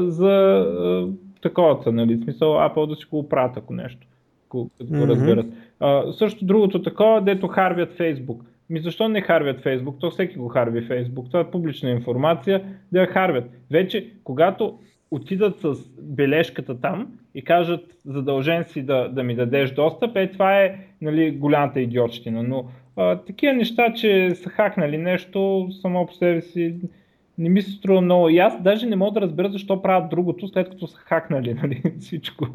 за 0.00 0.30
а, 0.30 1.06
таковата, 1.42 1.92
нали, 1.92 2.20
смисъл 2.22 2.48
Apple 2.48 2.88
да 2.88 2.96
си 2.96 3.04
го 3.10 3.18
оправят 3.18 3.56
ако 3.56 3.72
нещо, 3.72 4.06
ако, 4.46 4.70
ако 4.82 4.92
mm-hmm. 4.92 5.08
разберат. 5.08 5.46
А, 5.80 6.12
също 6.12 6.44
другото 6.44 6.82
такова, 6.82 7.20
дето 7.20 7.48
харвят 7.48 7.98
Facebook. 7.98 8.38
Ми 8.70 8.80
защо 8.80 9.08
не 9.08 9.20
харвят 9.20 9.60
Фейсбук? 9.60 9.96
То 10.00 10.10
всеки 10.10 10.38
го 10.38 10.48
харви 10.48 10.82
Фейсбук. 10.82 11.26
Това 11.26 11.40
е 11.40 11.50
публична 11.50 11.90
информация 11.90 12.64
да 12.92 13.00
я 13.00 13.06
харвят. 13.06 13.50
Вече, 13.70 14.10
когато 14.24 14.78
отидат 15.10 15.60
с 15.60 15.74
бележката 16.02 16.80
там 16.80 17.18
и 17.34 17.44
кажат 17.44 17.84
задължен 18.04 18.64
си 18.64 18.82
да, 18.82 19.08
да 19.08 19.22
ми 19.22 19.34
дадеш 19.34 19.70
достъп, 19.70 20.16
е 20.16 20.30
това 20.30 20.62
е 20.62 20.76
нали, 21.00 21.30
голямата 21.30 21.80
идиотщина. 21.80 22.42
Но 22.42 22.64
а, 22.96 23.16
такива 23.16 23.52
неща, 23.52 23.92
че 23.92 24.34
са 24.34 24.50
хакнали 24.50 24.98
нещо, 24.98 25.68
само 25.82 26.06
по 26.06 26.12
себе 26.14 26.40
си 26.40 26.74
не 27.38 27.48
ми 27.48 27.62
се 27.62 27.70
струва 27.70 28.00
много. 28.00 28.28
И 28.28 28.38
аз 28.38 28.62
даже 28.62 28.86
не 28.86 28.96
мога 28.96 29.12
да 29.12 29.20
разбера 29.20 29.50
защо 29.50 29.82
правят 29.82 30.10
другото, 30.10 30.48
след 30.48 30.70
като 30.70 30.86
са 30.86 30.98
хакнали 30.98 31.54
нали, 31.62 31.82
всичко. 32.00 32.46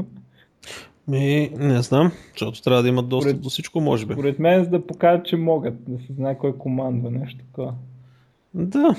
Ми, 1.07 1.51
не 1.57 1.81
знам, 1.81 2.11
защото 2.31 2.61
трябва 2.61 2.83
да 2.83 2.89
имат 2.89 3.09
достъп 3.09 3.29
според, 3.29 3.41
до 3.41 3.49
всичко, 3.49 3.81
може 3.81 4.05
би. 4.05 4.13
Според 4.13 4.39
мен, 4.39 4.63
за 4.63 4.69
да 4.69 4.87
покажат, 4.87 5.25
че 5.25 5.35
могат, 5.35 5.73
да 5.87 6.05
се 6.07 6.13
знае 6.13 6.37
кой 6.37 6.57
командва, 6.57 7.11
нещо 7.11 7.39
такова. 7.45 7.73
Да, 8.53 8.95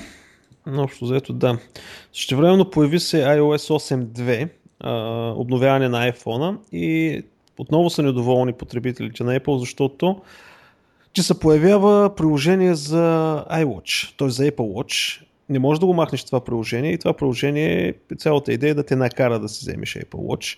общо 0.67 1.05
взето 1.05 1.33
да. 1.33 1.59
Същевременно 2.13 2.69
появи 2.69 2.99
се 2.99 3.17
iOS 3.17 3.93
8.2, 4.81 5.35
обновяване 5.35 5.89
на 5.89 6.11
iPhone 6.11 6.57
и 6.71 7.21
отново 7.57 7.89
са 7.89 8.03
недоволни 8.03 8.53
потребителите 8.53 9.23
на 9.23 9.39
Apple, 9.39 9.57
защото 9.57 10.21
че 11.13 11.23
се 11.23 11.39
появява 11.39 12.15
приложение 12.15 12.75
за 12.75 13.45
iWatch, 13.51 14.17
т.е. 14.17 14.29
за 14.29 14.43
Apple 14.43 14.73
Watch 14.73 15.21
не 15.49 15.59
можеш 15.59 15.79
да 15.79 15.85
го 15.85 15.93
махнеш 15.93 16.23
това 16.23 16.43
приложение 16.43 16.91
и 16.91 16.97
това 16.97 17.13
приложение, 17.13 17.93
цялата 18.17 18.53
идея 18.53 18.71
е 18.71 18.73
да 18.73 18.83
те 18.83 18.95
накара 18.95 19.39
да 19.39 19.49
си 19.49 19.59
вземеш 19.61 19.93
Apple 19.93 20.05
Watch. 20.09 20.57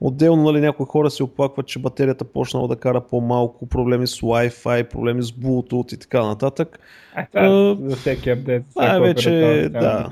Отделно 0.00 0.42
нали, 0.42 0.60
някои 0.60 0.86
хора 0.86 1.10
се 1.10 1.22
оплакват, 1.22 1.66
че 1.66 1.78
батерията 1.78 2.24
почнала 2.24 2.68
да 2.68 2.76
кара 2.76 3.00
по-малко, 3.00 3.66
проблеми 3.66 4.06
с 4.06 4.20
Wi-Fi, 4.20 4.84
проблеми 4.84 5.22
с 5.22 5.30
Bluetooth 5.30 5.94
и 5.94 5.98
така 5.98 6.26
нататък. 6.26 6.78
А, 7.14 7.26
това 7.26 7.76
за 7.88 7.96
всеки 7.96 8.30
апдейт. 8.30 8.62
Това 8.74 8.98
вече, 8.98 9.68
да, 9.72 10.10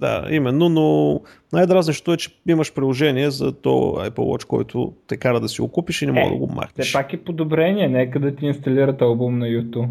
да, 0.00 0.26
именно, 0.30 0.68
но 0.68 1.20
най-дразнещото 1.52 2.12
е, 2.12 2.16
че 2.16 2.30
имаш 2.48 2.74
приложение 2.74 3.30
за 3.30 3.52
то 3.52 3.70
Apple 3.98 4.10
Watch, 4.10 4.46
който 4.46 4.92
те 5.06 5.16
кара 5.16 5.40
да 5.40 5.48
си 5.48 5.60
го 5.60 5.68
купиш 5.68 6.02
и 6.02 6.06
не 6.06 6.12
мога 6.12 6.26
е, 6.26 6.30
да 6.30 6.36
го 6.36 6.46
махнеш. 6.46 6.86
Все 6.86 6.98
пак 6.98 7.12
е 7.12 7.24
подобрение, 7.24 7.88
нека 7.88 8.20
да 8.20 8.34
ти 8.34 8.46
инсталират 8.46 9.02
албум 9.02 9.38
на 9.38 9.46
YouTube. 9.46 9.88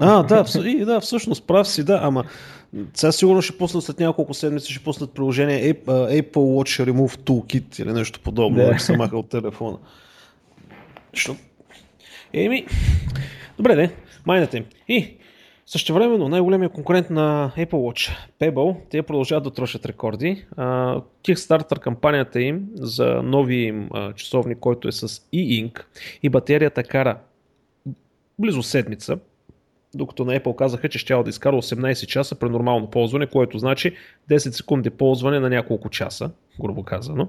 А, 0.00 0.22
да, 0.22 0.44
и, 0.64 0.84
да, 0.84 1.00
всъщност 1.00 1.46
прав 1.46 1.68
си, 1.68 1.84
да, 1.84 2.00
ама 2.02 2.24
сега 2.94 3.12
сигурно 3.12 3.42
ще 3.42 3.58
пуснат 3.58 3.84
след 3.84 4.00
няколко 4.00 4.34
седмици, 4.34 4.72
ще 4.72 4.84
пуснат 4.84 5.14
приложение 5.14 5.74
Apple 5.74 6.32
Watch 6.32 6.90
Remove 6.90 7.16
Toolkit 7.16 7.82
или 7.82 7.92
нещо 7.92 8.20
подобно, 8.20 8.56
да 8.56 8.78
се 8.78 8.96
маха 8.96 9.18
от 9.18 9.28
телефона. 9.28 9.78
Що? 11.12 11.36
Еми, 12.32 12.66
добре, 13.56 13.76
не, 13.76 13.92
майната 14.26 14.56
им. 14.56 14.64
И 14.88 15.16
времено 15.90 16.28
най-големият 16.28 16.72
конкурент 16.72 17.10
на 17.10 17.52
Apple 17.56 17.70
Watch, 17.70 18.16
Pebble, 18.40 18.76
те 18.90 19.02
продължават 19.02 19.44
да 19.44 19.50
трошат 19.50 19.86
рекорди. 19.86 20.46
Kickstarter 21.24 21.78
кампанията 21.78 22.40
им 22.40 22.68
за 22.74 23.06
нови 23.22 23.56
им 23.56 23.88
часовник, 24.16 24.58
който 24.58 24.88
е 24.88 24.92
с 24.92 25.08
e-ink 25.08 25.84
и 26.22 26.28
батерията 26.28 26.82
кара 26.82 27.18
близо 28.38 28.62
седмица, 28.62 29.18
докато 29.94 30.24
на 30.24 30.40
Apple 30.40 30.56
казаха, 30.56 30.88
че 30.88 30.98
ще 30.98 31.14
да 31.14 31.30
изкара 31.30 31.56
18 31.56 32.06
часа 32.06 32.34
при 32.34 32.48
нормално 32.48 32.90
ползване, 32.90 33.26
което 33.26 33.58
значи 33.58 33.96
10 34.30 34.36
секунди 34.36 34.90
ползване 34.90 35.40
на 35.40 35.50
няколко 35.50 35.88
часа, 35.88 36.30
грубо 36.60 36.82
казано. 36.82 37.28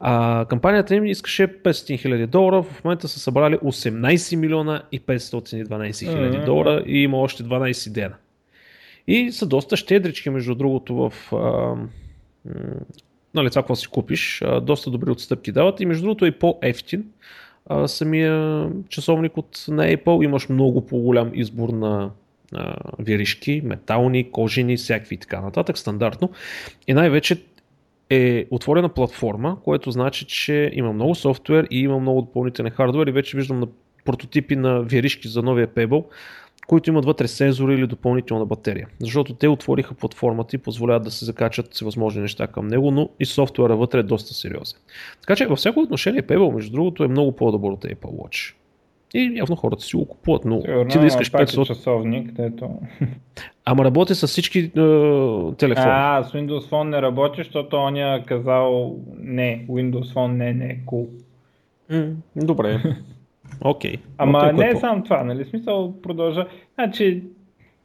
А, 0.00 0.44
кампанията 0.50 0.94
им 0.94 1.06
искаше 1.06 1.48
500 1.62 2.06
000 2.06 2.26
долара, 2.26 2.62
в 2.62 2.84
момента 2.84 3.08
са 3.08 3.20
събрали 3.20 3.56
18 3.56 4.36
милиона 4.36 4.82
и 4.92 5.00
512 5.00 5.98
хиляди 5.98 6.38
долара 6.38 6.82
и 6.86 7.02
има 7.02 7.18
още 7.18 7.42
12 7.42 7.92
дена. 7.92 8.14
И 9.06 9.32
са 9.32 9.46
доста 9.46 9.76
щедрички, 9.76 10.30
между 10.30 10.54
другото, 10.54 10.94
в 10.94 11.12
а, 11.32 11.74
нали, 13.34 13.50
това, 13.50 13.62
какво 13.62 13.76
си 13.76 13.88
купиш, 13.88 14.42
а, 14.42 14.60
доста 14.60 14.90
добри 14.90 15.10
отстъпки 15.10 15.52
дават 15.52 15.80
и 15.80 15.86
между 15.86 16.02
другото 16.02 16.26
е 16.26 16.30
по-ефтин 16.30 17.04
самия 17.86 18.68
часовник 18.88 19.36
от 19.36 19.64
на 19.68 19.96
Apple. 19.96 20.24
Имаш 20.24 20.48
много 20.48 20.86
по-голям 20.86 21.30
избор 21.34 21.68
на 21.68 22.10
виришки, 22.98 23.62
метални, 23.64 24.30
кожени, 24.30 24.76
всякакви 24.76 25.14
и 25.14 25.18
така 25.18 25.40
нататък, 25.40 25.78
стандартно. 25.78 26.30
И 26.86 26.94
най-вече 26.94 27.42
е 28.10 28.46
отворена 28.50 28.88
платформа, 28.88 29.56
което 29.64 29.90
значи, 29.90 30.24
че 30.24 30.70
има 30.74 30.92
много 30.92 31.14
софтуер 31.14 31.66
и 31.70 31.80
има 31.80 31.98
много 31.98 32.20
допълнителен 32.20 32.70
хардвер 32.70 33.06
и 33.06 33.12
вече 33.12 33.36
виждам 33.36 33.60
на 33.60 33.66
прототипи 34.04 34.56
на 34.56 34.82
виришки 34.82 35.28
за 35.28 35.42
новия 35.42 35.68
Pebble, 35.68 36.04
които 36.66 36.90
имат 36.90 37.04
вътре 37.04 37.28
сензори 37.28 37.74
или 37.74 37.86
допълнителна 37.86 38.46
батерия. 38.46 38.88
Защото 39.00 39.34
те 39.34 39.48
отвориха 39.48 39.94
платформата 39.94 40.56
и 40.56 40.58
позволяват 40.58 41.02
да 41.02 41.10
се 41.10 41.24
закачат 41.24 41.74
всевъзможни 41.74 42.22
неща 42.22 42.46
към 42.46 42.68
него, 42.68 42.90
но 42.90 43.08
и 43.20 43.26
софтуера 43.26 43.76
вътре 43.76 43.98
е 43.98 44.02
доста 44.02 44.34
сериозен. 44.34 44.78
Така 45.20 45.36
че 45.36 45.46
във 45.46 45.58
всяко 45.58 45.80
отношение 45.80 46.22
Pebble, 46.22 46.54
между 46.54 46.72
другото, 46.72 47.04
е 47.04 47.08
много 47.08 47.32
по-добър 47.32 47.70
от 47.70 47.84
Apple 47.84 47.96
Watch. 47.96 48.54
И 49.14 49.32
явно 49.34 49.56
хората 49.56 49.82
си 49.82 49.96
го 49.96 50.04
купуват, 50.04 50.44
но 50.44 50.60
Сигурно, 50.60 50.88
ти 50.88 50.98
да 50.98 51.06
искаш 51.06 51.30
500... 51.30 51.66
часовник, 51.66 52.32
дето... 52.32 52.70
Ама 53.64 53.84
работи 53.84 54.14
с 54.14 54.26
всички 54.26 54.58
е, 54.58 54.70
телефони. 55.56 55.86
А, 55.88 56.24
с 56.24 56.32
Windows 56.32 56.70
Phone 56.70 56.88
не 56.88 57.02
работи, 57.02 57.40
защото 57.40 57.76
он 57.76 57.96
е 57.96 58.24
казал 58.26 58.96
не, 59.18 59.66
Windows 59.70 60.14
Phone 60.14 60.32
не, 60.32 60.52
не 60.52 60.66
е 60.66 60.78
cool. 60.86 61.08
Добре. 62.36 62.82
Окей. 63.60 63.96
Okay. 63.96 64.00
Ама 64.18 64.38
okay, 64.38 64.52
не 64.52 64.68
е 64.68 64.76
само 64.76 65.02
това, 65.02 65.24
нали? 65.24 65.44
Смисъл 65.44 66.00
продължа. 66.02 66.46
Значи, 66.74 67.24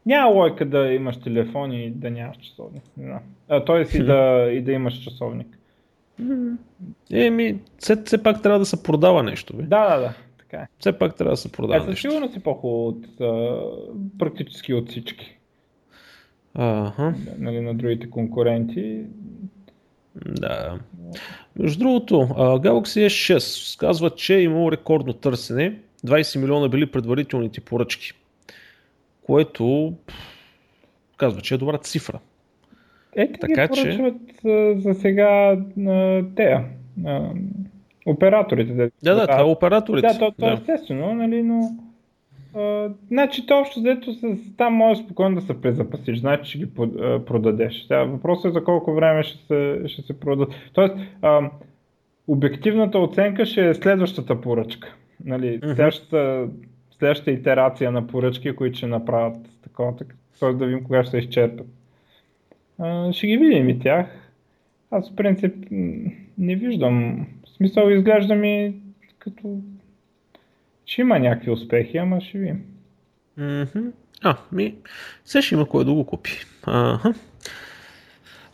няма 0.06 0.32
лойка 0.32 0.66
да 0.66 0.94
имаш 0.94 1.18
телефон 1.18 1.72
и 1.72 1.92
да 1.92 2.12
нямаш 2.12 2.38
часовник. 2.38 2.84
Не 2.98 3.06
знам. 3.06 3.20
А, 3.50 3.66
тоест 3.66 3.94
и 3.94 4.04
да, 4.04 4.50
и 4.52 4.62
да 4.62 4.72
имаш 4.72 4.94
часовник. 4.94 5.58
Еми, 7.12 7.60
все, 7.78 8.04
все 8.04 8.24
пак 8.24 8.42
трябва 8.42 8.60
да 8.60 8.66
се 8.66 8.84
продава 8.84 9.24
нещо. 9.24 9.58
Бе. 9.58 9.64
Да, 9.64 9.96
да, 9.96 10.02
да. 10.02 10.14
Така 10.38 10.58
е. 10.58 10.68
Все 10.80 11.00
пак 11.00 11.16
трябва 11.16 11.34
да 11.34 11.38
се 11.38 11.52
продава 11.52 11.84
е, 11.84 11.88
нещо. 11.88 12.10
сигурно 12.10 12.32
си 12.32 12.40
по-хубаво 12.40 12.88
от, 12.88 13.22
а, 13.22 13.62
практически 14.20 14.74
от 14.74 14.90
всички. 14.90 15.38
Ага. 16.54 17.14
Нали, 17.38 17.62
на 17.62 17.74
другите 17.74 18.10
конкуренти. 18.10 19.02
Да. 20.26 20.80
Между 21.62 21.80
другото, 21.80 22.16
Galaxy 22.38 23.06
S6 23.08 23.80
казва, 23.80 24.10
че 24.10 24.36
е 24.36 24.42
имало 24.42 24.72
рекордно 24.72 25.14
търсене. 25.14 25.80
20 26.06 26.40
милиона 26.40 26.68
били 26.68 26.86
предварителните 26.86 27.62
поръчки. 27.62 28.12
Което 29.26 29.94
казва, 31.18 31.42
че 31.42 31.54
е 31.54 31.58
добра 31.58 31.78
цифра. 31.78 32.20
Е, 33.16 33.32
така 33.32 33.68
ги 33.68 33.82
че... 33.82 34.14
за 34.76 34.94
сега 34.94 35.58
те, 36.36 36.66
операторите. 38.06 38.74
Да, 38.74 38.90
да, 39.04 39.16
да, 39.16 39.28
това 39.28 39.40
е 39.40 39.44
операторите. 39.44 40.08
Да, 40.08 40.20
то, 40.20 40.32
то 40.32 40.46
да. 40.46 40.54
естествено, 40.54 41.14
нали, 41.14 41.44
но 41.44 41.62
Значи 43.08 43.46
то 43.46 43.60
общо 43.60 43.80
взето 43.80 44.14
с... 44.14 44.22
там 44.58 44.74
може 44.74 45.02
спокойно 45.02 45.36
да 45.36 45.42
се 45.42 45.62
презапасиш, 45.62 46.20
значи 46.20 46.50
ще 46.50 46.58
ги 46.58 46.74
продадеш. 47.26 47.82
Сега 47.82 48.04
въпросът 48.04 48.46
е 48.46 48.54
за 48.54 48.64
колко 48.64 48.94
време 48.94 49.24
ще 49.24 49.46
се, 49.46 49.82
ще 49.88 50.02
се 50.02 50.20
продадат. 50.20 50.54
Тоест, 50.74 50.96
uh, 51.22 51.50
обективната 52.28 53.00
оценка 53.00 53.46
ще 53.46 53.70
е 53.70 53.74
следващата 53.74 54.42
поръчка. 54.42 54.96
Нали, 55.26 55.60
следващата, 55.64 56.48
следващата 56.92 57.32
итерация 57.32 57.92
на 57.92 58.08
поръчки, 58.08 58.56
които 58.56 58.78
ще 58.78 58.88
направят 58.88 59.38
такова, 59.64 59.96
т.е. 60.40 60.54
да 60.54 60.66
видим 60.66 60.84
кога 60.84 61.04
ще 61.04 61.12
се 61.12 61.18
изчерпят. 61.18 61.68
Uh, 62.80 63.12
ще 63.12 63.28
ги 63.28 63.38
видим 63.38 63.70
и 63.70 63.80
тях. 63.80 64.08
Аз 64.92 65.12
в 65.12 65.16
принцип 65.16 65.56
не 66.38 66.56
виждам. 66.56 67.28
В 67.46 67.50
смисъл 67.50 67.90
изглежда 67.90 68.36
ми 68.36 68.74
като 69.20 69.60
ще 70.92 71.02
има 71.02 71.20
някакви 71.20 71.52
успехи, 71.52 71.98
ама 71.98 72.22
ще 72.22 72.38
видим. 72.38 72.64
Mm-hmm. 73.40 73.92
А, 74.24 74.36
ми, 74.52 74.76
все 75.24 75.42
ще 75.42 75.56
има 75.56 75.66
кой 75.66 75.86
да 75.86 75.94
го 75.94 76.06
купи. 76.06 76.32
Ага. 76.64 77.14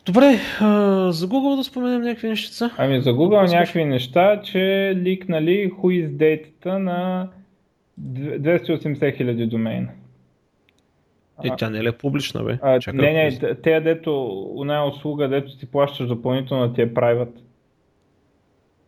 Добре, 0.06 0.38
а, 0.60 1.12
за 1.12 1.28
Google 1.28 1.56
да 1.56 1.64
споменем 1.64 2.02
някакви 2.02 2.28
нещица. 2.28 2.70
Ами 2.76 3.00
за 3.00 3.10
Google 3.10 3.46
да 3.46 3.56
някакви 3.56 3.84
неща, 3.84 4.40
че 4.44 4.92
ликнали 4.96 5.72
data 5.72 6.66
на 6.66 7.28
280 8.00 9.16
хиляди 9.16 9.46
домейна. 9.46 9.88
Е, 11.44 11.50
тя 11.58 11.70
не 11.70 11.78
е 11.78 11.82
ли 11.82 11.92
публична, 11.92 12.44
бе? 12.44 12.58
А, 12.62 12.80
Чакай, 12.80 13.12
не, 13.12 13.30
не, 13.42 13.54
те, 13.54 13.80
дето, 13.80 14.44
една 14.60 14.86
услуга, 14.86 15.28
дето 15.28 15.50
си 15.50 15.70
плащаш 15.70 16.06
допълнително, 16.06 16.72
ти 16.72 16.82
е 16.82 16.94
private. 16.94 17.40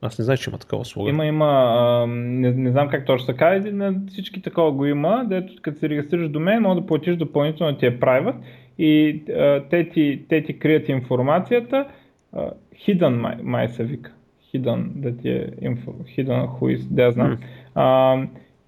Аз 0.03 0.19
не 0.19 0.25
знам, 0.25 0.37
че 0.37 0.51
има 0.51 0.59
такава 0.59 0.83
услуга. 0.83 1.11
Има, 1.11 1.27
има. 1.27 1.47
А, 1.47 2.07
не, 2.07 2.51
не 2.53 2.71
знам 2.71 2.89
как 2.89 3.07
точно 3.07 3.27
така. 3.27 3.61
На 3.73 3.95
всички 4.09 4.43
такова 4.43 4.73
го 4.73 4.87
има, 4.87 5.25
дето 5.29 5.53
като 5.63 5.79
се 5.79 5.89
регистрираш 5.89 6.29
домен, 6.29 6.63
може 6.63 6.81
да 6.81 6.87
платиш 6.87 7.17
допълнително 7.17 7.79
ти 7.79 7.87
е 7.87 8.01
private 8.01 8.35
и 8.79 9.23
а, 9.29 9.63
те, 9.71 9.89
ти, 9.89 10.23
те 10.29 10.43
ти 10.45 10.59
крият 10.59 10.89
информацията. 10.89 11.87
А, 12.33 12.51
hidden 12.87 13.09
май, 13.09 13.37
май 13.43 13.69
се 13.69 13.85
вика. 13.85 14.13
Hidden, 14.55 14.89
да 14.95 15.17
ти 15.17 15.29
е 15.29 15.47
info, 15.63 15.93
hidden 16.17 16.49
who 16.49 16.77
is, 16.77 16.87
да 16.91 17.13
знам. 17.13 17.37
Mm. 17.37 17.41
А, 17.75 18.19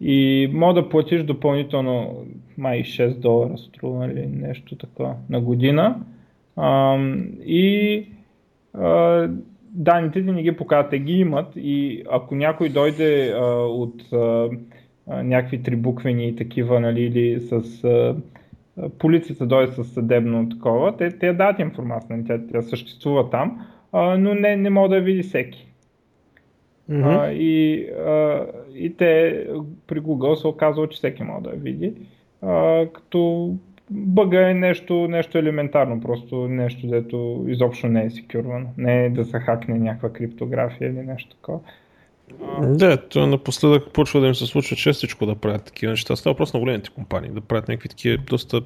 и 0.01 0.51
може 0.53 0.75
да 0.75 0.89
платиш 0.89 1.23
допълнително 1.23 2.25
май 2.59 2.83
6 2.83 3.19
долара 3.19 3.59
струва 3.59 4.07
или 4.07 4.27
нещо 4.27 4.77
такова 4.77 5.15
на 5.31 5.41
година. 5.41 5.97
А, 6.57 6.99
и 7.47 8.07
а, 8.75 9.29
данните 9.73 10.25
ти 10.25 10.33
не 10.33 10.43
ги 10.43 10.57
показват, 10.57 10.91
те 10.91 10.99
ги 10.99 11.13
имат 11.13 11.53
и 11.57 12.03
ако 12.11 12.35
някой 12.35 12.69
дойде 12.69 13.33
а, 13.33 13.45
от 13.57 14.13
а, 14.13 14.49
някакви 15.09 15.63
трибуквени 15.63 16.29
и 16.29 16.37
такива, 16.37 16.81
нали, 16.81 17.03
или 17.03 17.41
с 17.41 17.85
а, 17.85 18.17
полицията 18.99 19.47
дойде 19.47 19.73
с 19.73 19.85
съдебно 19.85 20.49
такова, 20.49 20.97
те, 20.97 21.19
те 21.19 21.33
дадат 21.33 21.59
информация, 21.59 22.17
нали, 22.17 22.27
тя, 22.27 22.41
тя 22.53 22.63
съществува 22.63 23.31
там, 23.31 23.67
а, 23.93 24.19
но 24.19 24.35
не, 24.35 24.57
не 24.57 24.71
може 24.71 24.91
да 24.91 24.97
я 24.97 25.03
види 25.03 25.23
всеки. 25.23 25.67
Mm-hmm. 26.91 27.21
А, 27.21 27.33
и, 27.33 27.87
а, 27.91 28.47
и 28.75 28.97
те 28.97 29.47
при 29.87 30.01
Google 30.01 30.35
се 30.35 30.47
оказва, 30.47 30.89
че 30.89 30.97
всеки 30.97 31.23
може 31.23 31.43
да 31.43 31.51
я 31.51 31.57
види, 31.57 31.93
а, 32.43 32.87
като 32.93 33.55
бъга 33.93 34.51
е 34.51 34.55
нещо, 34.55 35.09
нещо 35.09 35.39
елементарно, 35.39 36.01
просто 36.01 36.49
нещо, 36.49 36.87
дето 36.87 37.45
изобщо 37.49 37.89
не 37.89 38.05
е 38.05 38.11
секюрвано. 38.11 38.67
Не 38.79 39.05
е 39.05 39.11
да 39.11 39.25
се 39.25 39.39
хакне 39.39 39.79
някаква 39.79 40.13
криптография 40.13 40.91
или 40.91 41.03
нещо 41.03 41.37
такова. 41.37 41.59
Да, 42.63 43.09
то 43.09 43.27
напоследък 43.27 43.93
почва 43.93 44.21
да 44.21 44.27
им 44.27 44.35
се 44.35 44.47
случва 44.47 44.77
честичко 44.77 45.27
да 45.27 45.35
правят 45.35 45.65
такива 45.65 45.91
неща. 45.91 46.17
Става 46.17 46.37
просто 46.37 46.57
на 46.57 46.61
големите 46.61 46.91
компании, 46.91 47.31
да 47.31 47.41
правят 47.41 47.69
някакви 47.69 47.89
такива 47.89 48.17
доста 48.17 48.61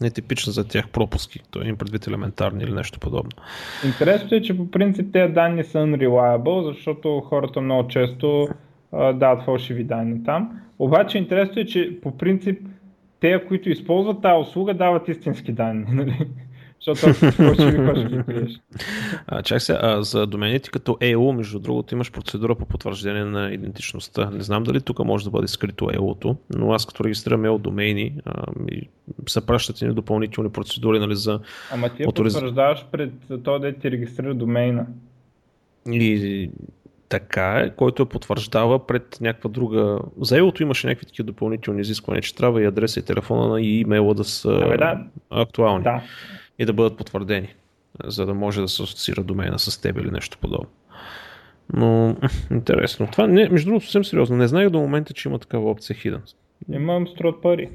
нетипични 0.00 0.52
за 0.52 0.68
тях 0.68 0.88
пропуски. 0.88 1.40
Той 1.50 1.66
им 1.66 1.76
предвид 1.76 2.06
елементарни 2.06 2.64
или 2.64 2.72
нещо 2.72 3.00
подобно. 3.00 3.30
Интересното 3.84 4.34
е, 4.34 4.40
че 4.40 4.56
по 4.56 4.70
принцип 4.70 5.12
тези 5.12 5.32
данни 5.32 5.64
са 5.64 5.78
unreliable, 5.78 6.68
защото 6.68 7.20
хората 7.20 7.60
много 7.60 7.88
често 7.88 8.48
а, 8.92 9.12
дават 9.12 9.44
фалшиви 9.44 9.84
данни 9.84 10.24
там. 10.24 10.60
Обаче 10.78 11.18
интересното 11.18 11.60
е, 11.60 11.64
че 11.64 12.00
по 12.02 12.18
принцип 12.18 12.60
те, 13.20 13.44
които 13.48 13.70
използват 13.70 14.22
тази 14.22 14.40
услуга, 14.48 14.74
дават 14.74 15.08
истински 15.08 15.52
данни. 15.52 15.84
Нали? 15.92 16.28
Защото 16.86 17.14
ще 17.14 17.70
ви 17.70 18.16
ги 18.16 18.22
криеш. 18.22 18.60
Чак 19.44 19.62
се, 19.62 19.78
а 19.80 20.02
за 20.02 20.26
домените 20.26 20.70
като 20.70 20.92
EU, 20.92 21.32
между 21.32 21.58
другото, 21.58 21.94
имаш 21.94 22.12
процедура 22.12 22.54
по 22.54 22.66
потвърждение 22.66 23.24
на 23.24 23.52
идентичността. 23.52 24.30
Не 24.30 24.42
знам 24.42 24.64
дали 24.64 24.80
тук 24.80 25.04
може 25.04 25.24
да 25.24 25.30
бъде 25.30 25.48
скрито 25.48 25.90
EU-то, 25.94 26.36
но 26.56 26.72
аз 26.72 26.86
като 26.86 27.04
регистрирам 27.04 27.42
EU 27.42 27.58
домейни, 27.58 28.14
а, 28.24 28.44
се 29.28 29.46
пращат 29.46 29.82
и 29.82 29.88
допълнителни 29.88 30.50
процедури 30.50 30.98
нали, 30.98 31.16
за 31.16 31.40
Ама 31.72 31.88
ти 31.88 32.02
авториз... 32.02 32.34
потвърждаваш 32.34 32.86
пред 32.92 33.12
този 33.44 33.60
да 33.60 33.72
ти 33.72 33.90
регистрира 33.90 34.34
домейна. 34.34 34.86
И 35.92 36.50
така 37.10 37.60
е, 37.60 37.70
който 37.70 38.02
я 38.02 38.06
потвърждава 38.06 38.86
пред 38.86 39.18
някаква 39.20 39.50
друга... 39.50 39.98
За 40.20 40.38
елото 40.38 40.62
имаше 40.62 40.86
някакви 40.86 41.06
такива 41.06 41.26
допълнителни 41.26 41.80
изисквания, 41.80 42.22
че 42.22 42.34
трябва 42.34 42.62
и 42.62 42.66
адреса 42.66 43.00
и 43.00 43.02
телефона 43.02 43.60
и 43.60 43.80
имейла 43.80 44.14
да 44.14 44.24
са 44.24 44.52
Абе, 44.52 44.76
да. 44.76 45.06
актуални 45.30 45.84
да. 45.84 46.02
и 46.58 46.64
да 46.64 46.72
бъдат 46.72 46.96
потвърдени, 46.96 47.54
за 48.04 48.26
да 48.26 48.34
може 48.34 48.60
да 48.60 48.68
се 48.68 48.82
асоциира 48.82 49.22
домена 49.22 49.58
с 49.58 49.80
теб 49.80 49.98
или 49.98 50.10
нещо 50.10 50.38
подобно. 50.38 50.68
Но 51.72 52.16
интересно. 52.50 53.08
Това 53.12 53.26
не, 53.26 53.48
между 53.48 53.66
другото 53.70 53.84
съвсем 53.84 54.04
сериозно. 54.04 54.36
Не 54.36 54.48
знаех 54.48 54.70
до 54.70 54.78
момента, 54.78 55.14
че 55.14 55.28
има 55.28 55.38
такава 55.38 55.70
опция 55.70 55.96
Hidden. 55.96 56.34
Имам 56.72 57.08
строт 57.08 57.42
пари. 57.42 57.70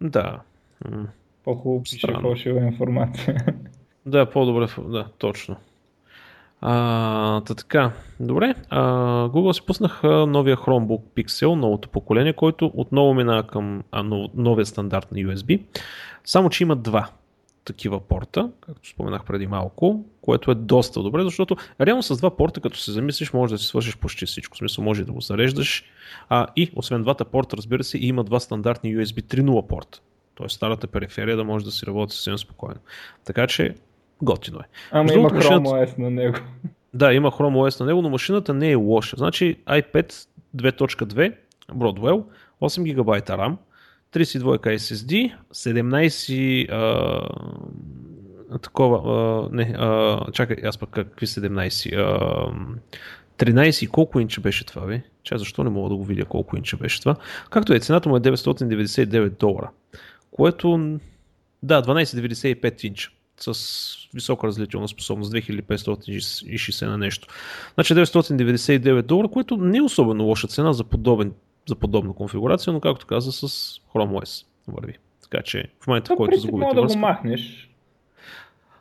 Да. 0.00 0.40
По-хубаво 1.44 1.82
пише 1.82 2.06
фалшива 2.20 2.60
информация. 2.60 3.36
Да, 4.06 4.30
по-добре, 4.30 4.66
да, 4.88 5.08
точно. 5.18 5.56
А, 6.60 7.40
та 7.40 7.54
така, 7.54 7.92
добре. 8.20 8.54
А, 8.70 8.82
Google 9.28 9.52
си 9.52 9.66
пуснаха 9.66 10.26
новия 10.26 10.56
Chromebook 10.56 11.02
Pixel, 11.16 11.54
новото 11.54 11.88
поколение, 11.88 12.32
който 12.32 12.70
отново 12.74 13.14
мина 13.14 13.46
към 13.46 13.82
а, 13.92 14.02
новия 14.34 14.66
стандарт 14.66 15.12
на 15.12 15.18
USB. 15.18 15.62
Само, 16.24 16.50
че 16.50 16.62
има 16.62 16.76
два 16.76 17.08
такива 17.64 18.00
порта, 18.00 18.50
както 18.60 18.88
споменах 18.88 19.24
преди 19.24 19.46
малко, 19.46 20.04
което 20.20 20.50
е 20.50 20.54
доста 20.54 21.02
добре, 21.02 21.22
защото 21.22 21.56
реално 21.80 22.02
с 22.02 22.16
два 22.16 22.36
порта, 22.36 22.60
като 22.60 22.78
се 22.78 22.92
замислиш, 22.92 23.32
може 23.32 23.54
да 23.54 23.58
си 23.58 23.66
свършиш 23.66 23.96
почти 23.96 24.26
всичко. 24.26 24.54
В 24.54 24.58
смисъл, 24.58 24.84
може 24.84 25.04
да 25.04 25.12
го 25.12 25.20
зареждаш. 25.20 25.84
А, 26.28 26.46
и 26.56 26.70
освен 26.76 27.02
двата 27.02 27.24
порта, 27.24 27.56
разбира 27.56 27.84
се, 27.84 27.98
има 27.98 28.24
два 28.24 28.40
стандартни 28.40 28.96
USB 28.96 29.22
3.0 29.22 29.66
порта. 29.66 30.00
Тоест 30.34 30.56
старата 30.56 30.86
периферия 30.86 31.36
да 31.36 31.44
може 31.44 31.64
да 31.64 31.70
си 31.70 31.86
работи 31.86 32.14
съвсем 32.14 32.38
спокойно. 32.38 32.80
Така 33.24 33.46
че 33.46 33.74
Готино 34.24 34.58
е. 34.58 34.64
Ама 34.90 35.12
има 35.12 35.30
Chrome 35.30 35.34
машината... 35.34 35.70
OS 35.70 35.98
на 35.98 36.10
него. 36.10 36.36
Да, 36.94 37.12
има 37.12 37.30
Chrome 37.30 37.54
OS 37.54 37.80
на 37.80 37.86
него, 37.86 38.02
но 38.02 38.10
машината 38.10 38.54
не 38.54 38.70
е 38.70 38.74
лоша. 38.74 39.16
Значи 39.16 39.56
iPad 39.66 40.26
2.2 40.56 41.34
Broadwell, 41.72 42.24
8 42.62 42.94
ГБ 42.94 43.08
RAM, 43.28 43.56
32 44.12 44.76
SSD, 44.76 45.34
17 45.52 46.72
а, 48.52 48.58
такова, 48.58 48.98
а, 48.98 49.48
не, 49.56 49.74
а, 49.78 50.20
чакай, 50.32 50.56
аз 50.64 50.78
пък 50.78 50.90
какви 50.90 51.26
17, 51.26 51.96
а, 51.96 52.52
13 53.38 53.88
колко 53.88 54.20
инча 54.20 54.40
беше 54.40 54.66
това, 54.66 54.86
бе? 54.86 55.02
Чай, 55.22 55.38
защо 55.38 55.64
не 55.64 55.70
мога 55.70 55.88
да 55.88 55.96
го 55.96 56.04
видя 56.04 56.24
колко 56.24 56.56
инча 56.56 56.76
беше 56.76 57.00
това? 57.00 57.16
Както 57.50 57.74
е, 57.74 57.80
цената 57.80 58.08
му 58.08 58.16
е 58.16 58.20
999 58.20 59.38
долара, 59.38 59.70
което, 60.30 60.98
да, 61.62 61.82
12,95 61.82 62.84
инча 62.84 63.10
с 63.36 64.08
висока 64.14 64.46
различителна 64.46 64.88
способност, 64.88 65.32
2560 65.32 66.86
на 66.86 66.98
нещо. 66.98 67.28
Значи 67.74 67.94
999 67.94 69.02
долара, 69.02 69.28
което 69.28 69.56
не 69.56 69.78
е 69.78 69.82
особено 69.82 70.24
лоша 70.24 70.48
цена 70.48 70.72
за 70.72 70.84
подобен 70.84 71.32
за 71.68 71.74
подобна 71.74 72.12
конфигурация, 72.12 72.72
но 72.72 72.80
както 72.80 73.06
каза 73.06 73.32
с 73.32 73.48
Chrome 73.94 74.22
OS 74.22 74.46
върви. 74.68 74.98
Така 75.22 75.42
че 75.42 75.68
в 75.80 75.86
момента, 75.86 76.14
в 76.14 76.16
който 76.16 76.38
загубите 76.38 76.74
да 76.74 76.82
го 76.82 76.98
махнеш. 76.98 77.70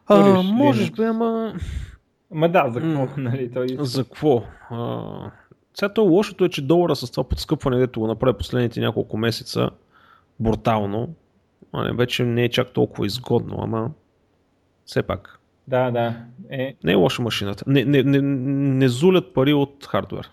А, 0.07 0.41
можеш 0.41 0.91
бе, 0.91 1.05
ама... 1.05 1.53
Ма 2.31 2.49
да, 2.49 2.71
за 2.71 2.81
какво, 2.81 3.07
нали? 3.17 3.51
Той 3.51 3.67
за 3.79 4.03
какво? 4.03 4.43
А, 4.69 5.01
сега 5.73 5.93
то 5.93 6.03
лошото 6.03 6.45
е, 6.45 6.49
че 6.49 6.61
долара 6.61 6.95
с 6.95 7.11
това 7.11 7.23
подскъпване, 7.23 7.77
дето 7.77 7.99
го 7.99 8.07
направи 8.07 8.37
последните 8.37 8.79
няколко 8.79 9.17
месеца, 9.17 9.69
брутално, 10.39 11.13
а 11.73 11.83
не, 11.83 11.93
вече 11.93 12.23
не 12.23 12.43
е 12.43 12.49
чак 12.49 12.73
толкова 12.73 13.05
изгодно, 13.05 13.57
ама 13.61 13.91
все 14.85 15.03
пак. 15.03 15.39
Да, 15.67 15.91
да. 15.91 16.15
Е... 16.49 16.75
Не 16.83 16.91
е 16.91 16.95
лоша 16.95 17.21
машината. 17.21 17.63
Не, 17.67 17.85
не, 17.85 18.03
не, 18.03 18.21
не 18.21 18.89
зулят 18.89 19.33
пари 19.33 19.53
от 19.53 19.85
хардвер. 19.85 20.29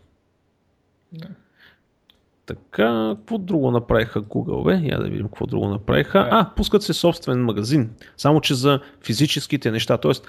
Да. 1.13 1.29
Така, 2.47 3.15
какво 3.17 3.39
друго 3.39 3.71
направиха 3.71 4.23
Google, 4.23 4.65
бе? 4.65 4.89
Я 4.89 4.99
да 4.99 5.09
видим 5.09 5.27
какво 5.27 5.47
друго 5.47 5.69
направиха. 5.69 6.19
Е. 6.19 6.29
А, 6.31 6.51
пускат 6.57 6.83
се 6.83 6.93
собствен 6.93 7.45
магазин, 7.45 7.91
само 8.17 8.41
че 8.41 8.55
за 8.55 8.81
физическите 9.05 9.71
неща. 9.71 9.99
Тоест, 9.99 10.27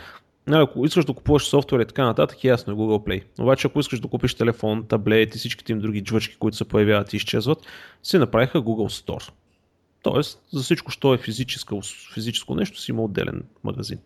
нали, 0.47 0.63
ако 0.63 0.86
искаш 0.86 1.05
да 1.05 1.13
купуваш 1.13 1.43
софтуер 1.43 1.80
и 1.80 1.86
така 1.86 2.05
нататък, 2.05 2.43
ясно 2.43 2.74
е 2.74 2.76
Google 2.76 3.07
Play. 3.07 3.24
Обаче, 3.41 3.67
ако 3.67 3.80
искаш 3.80 3.99
да 3.99 4.07
купиш 4.07 4.36
телефон, 4.36 4.86
таблет 4.88 5.36
и 5.36 5.38
всичките 5.38 5.72
им 5.72 5.80
други 5.80 6.03
джвачки, 6.03 6.36
които 6.36 6.57
се 6.57 6.65
появяват 6.65 7.13
и 7.13 7.17
изчезват, 7.17 7.59
се 8.03 8.19
направиха 8.19 8.61
Google 8.61 9.05
Store. 9.05 9.32
Тоест, 10.03 10.41
за 10.53 10.63
всичко, 10.63 10.91
що 10.91 11.13
е 11.13 11.17
физическо, 11.17 11.82
физическо 12.13 12.55
нещо, 12.55 12.82
си 12.82 12.91
има 12.91 13.03
отделен 13.03 13.43
магазин. 13.63 13.99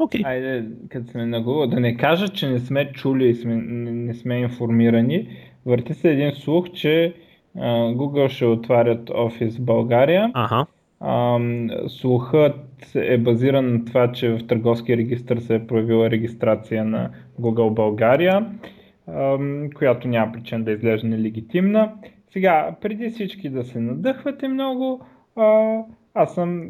Okay. 0.00 0.24
Айде, 0.24 0.64
като 0.88 1.10
сме 1.10 1.26
на 1.26 1.42
Google, 1.42 1.68
да 1.68 1.80
не 1.80 1.96
кажа, 1.96 2.28
че 2.28 2.48
не 2.48 2.58
сме 2.58 2.92
чули 2.92 3.28
и 3.28 3.34
сме, 3.34 3.54
не, 3.54 3.90
не 3.90 4.14
сме 4.14 4.40
информирани. 4.40 5.28
Върти 5.66 5.94
се 5.94 6.10
един 6.10 6.32
слух, 6.32 6.70
че 6.70 7.14
а, 7.56 7.60
Google 7.70 8.28
ще 8.28 8.46
отварят 8.46 9.10
офис 9.14 9.58
в 9.58 9.64
България. 9.64 10.30
Ага. 10.34 10.66
А, 11.00 11.38
слухът 11.88 12.56
е 12.94 13.18
базиран 13.18 13.72
на 13.72 13.84
това, 13.84 14.12
че 14.12 14.28
в 14.28 14.46
търговския 14.46 14.96
регистр 14.96 15.38
се 15.38 15.54
е 15.54 15.66
проявила 15.66 16.10
регистрация 16.10 16.84
на 16.84 17.10
Google 17.40 17.74
България, 17.74 18.46
а, 19.06 19.38
която 19.74 20.08
няма 20.08 20.32
причина 20.32 20.64
да 20.64 20.72
изглежда 20.72 21.08
нелегитимна. 21.08 21.92
Сега, 22.32 22.76
преди 22.80 23.08
всички 23.10 23.48
да 23.48 23.64
се 23.64 23.80
надъхвате 23.80 24.48
много, 24.48 25.06
а, 25.36 25.78
аз 26.14 26.34
съм 26.34 26.68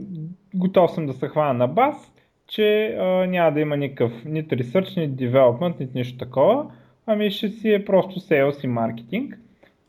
готов 0.54 0.90
съм 0.90 1.06
да 1.06 1.12
се 1.12 1.28
хвана 1.28 1.54
на 1.54 1.68
бас, 1.68 2.12
че 2.50 2.96
а, 3.00 3.04
няма 3.26 3.52
да 3.52 3.60
има 3.60 3.76
никакъв 3.76 4.24
нито 4.24 4.54
research, 4.54 4.96
нито 4.96 5.24
development, 5.24 5.80
нито 5.80 5.92
нищо 5.94 6.18
такова, 6.18 6.70
ами 7.06 7.30
ще 7.30 7.48
си 7.48 7.72
е 7.72 7.84
просто 7.84 8.20
sales 8.20 8.64
и 8.64 8.66
маркетинг. 8.66 9.38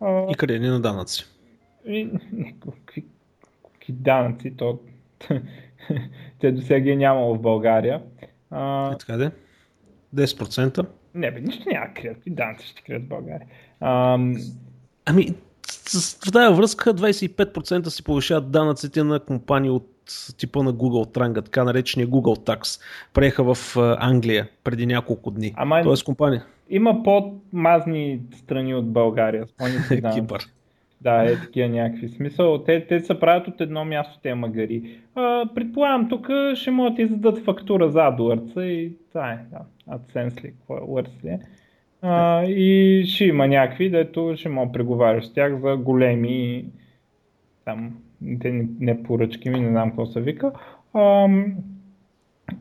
А, 0.02 0.32
и 0.32 0.36
къде 0.36 0.60
не 0.60 0.70
на 0.70 0.80
данъци? 0.80 1.26
И, 1.88 2.10
какви, 2.66 3.06
какви 3.74 3.94
данъци, 3.94 4.54
то 4.58 4.80
те 6.40 6.52
до 6.52 6.62
сега 6.62 6.80
ги 6.80 6.90
е 6.90 6.96
нямало 6.96 7.36
в 7.36 7.42
България. 7.42 8.02
А, 8.52 8.92
е, 8.92 8.98
така 8.98 9.18
де? 9.18 9.32
10%? 10.16 10.86
Не 11.16 11.32
бе, 11.32 11.42
нищо 11.42 11.64
няма 11.72 11.94
крият. 11.94 12.16
Какви 12.16 12.32
данъци 12.32 12.68
ще 12.68 12.82
крият 12.82 13.04
в 13.04 13.08
България? 13.08 13.48
А, 13.80 14.20
ами, 15.06 15.36
с 15.68 16.32
тази 16.32 16.56
връзка 16.56 16.94
25% 16.94 17.88
си 17.88 18.04
повишават 18.04 18.52
данъците 18.52 19.04
на 19.04 19.20
компании 19.20 19.70
от 19.70 19.91
типа 20.38 20.64
на 20.64 20.74
Google 20.74 21.18
Tranga, 21.18 21.46
така 21.46 21.64
наречения 21.64 22.08
Google 22.08 22.48
Tax. 22.48 22.82
Преха 23.14 23.54
в 23.54 23.78
Англия 24.00 24.50
преди 24.64 24.86
няколко 24.86 25.32
дни. 25.32 25.54
Ама 25.56 25.82
Тоест 25.84 26.04
компания. 26.04 26.46
Има 26.70 27.04
по-мазни 27.04 28.20
страни 28.34 28.76
от 28.76 28.92
България. 28.92 29.46
Кипър. 30.14 30.48
Да, 31.02 31.24
е 31.24 31.36
такива 31.36 31.70
някакви 31.70 32.10
смисъл. 32.10 32.64
Те, 32.64 32.88
те 32.88 33.00
се 33.00 33.20
правят 33.20 33.48
от 33.48 33.62
едно 33.62 33.86
място, 33.86 34.20
те 34.24 34.36
магари. 34.36 35.00
А, 35.16 35.46
предполагам, 35.56 36.10
тук 36.10 36.30
ще 36.56 36.72
могат 36.72 36.96
да 36.96 37.02
издадат 37.02 37.46
фактура 37.46 37.90
за 37.90 38.00
AdWords 38.00 38.62
и 38.62 38.94
това 39.12 39.32
е, 39.32 39.40
да, 39.52 39.60
AdSense 39.98 40.44
ли, 40.44 40.52
какво 40.52 40.78
е, 40.78 40.80
Words 40.80 41.24
ли 41.24 41.30
е. 41.30 41.40
А, 42.02 42.44
и 42.46 43.04
ще 43.06 43.26
има 43.26 43.48
някакви, 43.48 43.90
дето 43.90 44.34
ще 44.38 44.50
мога 44.50 44.72
преговаряш 44.72 45.26
с 45.26 45.34
тях 45.34 45.60
за 45.60 45.78
големи 45.78 46.66
там, 47.66 47.98
те 48.42 48.68
не, 48.80 49.04
поръчки 49.04 49.50
ми, 49.50 49.60
не 49.60 49.70
знам 49.70 49.90
какво 49.90 50.06
се 50.06 50.22
вика. 50.22 50.52
А, 50.94 51.28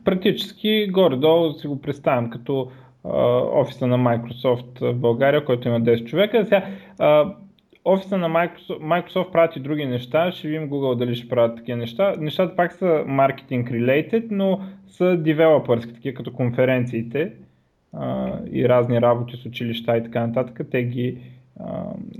практически 0.05 0.87
горе-долу 0.91 1.53
си 1.53 1.67
го 1.67 1.81
представям 1.81 2.29
като 2.29 2.71
а, 3.03 3.09
офиса 3.37 3.87
на 3.87 3.97
Microsoft 3.97 4.91
в 4.91 4.95
България, 4.95 5.45
който 5.45 5.67
има 5.67 5.81
10 5.81 6.05
човека. 6.05 6.45
Сега, 6.45 6.65
а, 6.99 7.35
офиса 7.85 8.17
на 8.17 8.29
Microsoft, 8.29 8.79
Microsoft 8.79 9.31
правят 9.31 9.63
други 9.63 9.85
неща, 9.85 10.31
ще 10.31 10.47
видим 10.47 10.69
Google 10.69 10.95
дали 10.95 11.15
ще 11.15 11.29
правят 11.29 11.57
такива 11.57 11.77
неща. 11.77 12.15
Нещата 12.19 12.55
пак 12.55 12.73
са 12.73 13.03
маркетинг 13.07 13.69
related, 13.69 14.27
но 14.31 14.61
са 14.87 15.17
девелопърски, 15.17 15.93
такива 15.93 16.15
като 16.15 16.33
конференциите 16.33 17.33
а, 17.93 18.33
и 18.51 18.69
разни 18.69 19.01
работи 19.01 19.37
с 19.37 19.45
училища 19.45 19.97
и 19.97 20.03
така 20.03 20.27
нататък. 20.27 20.67
Те 20.71 20.83
ги 20.83 21.17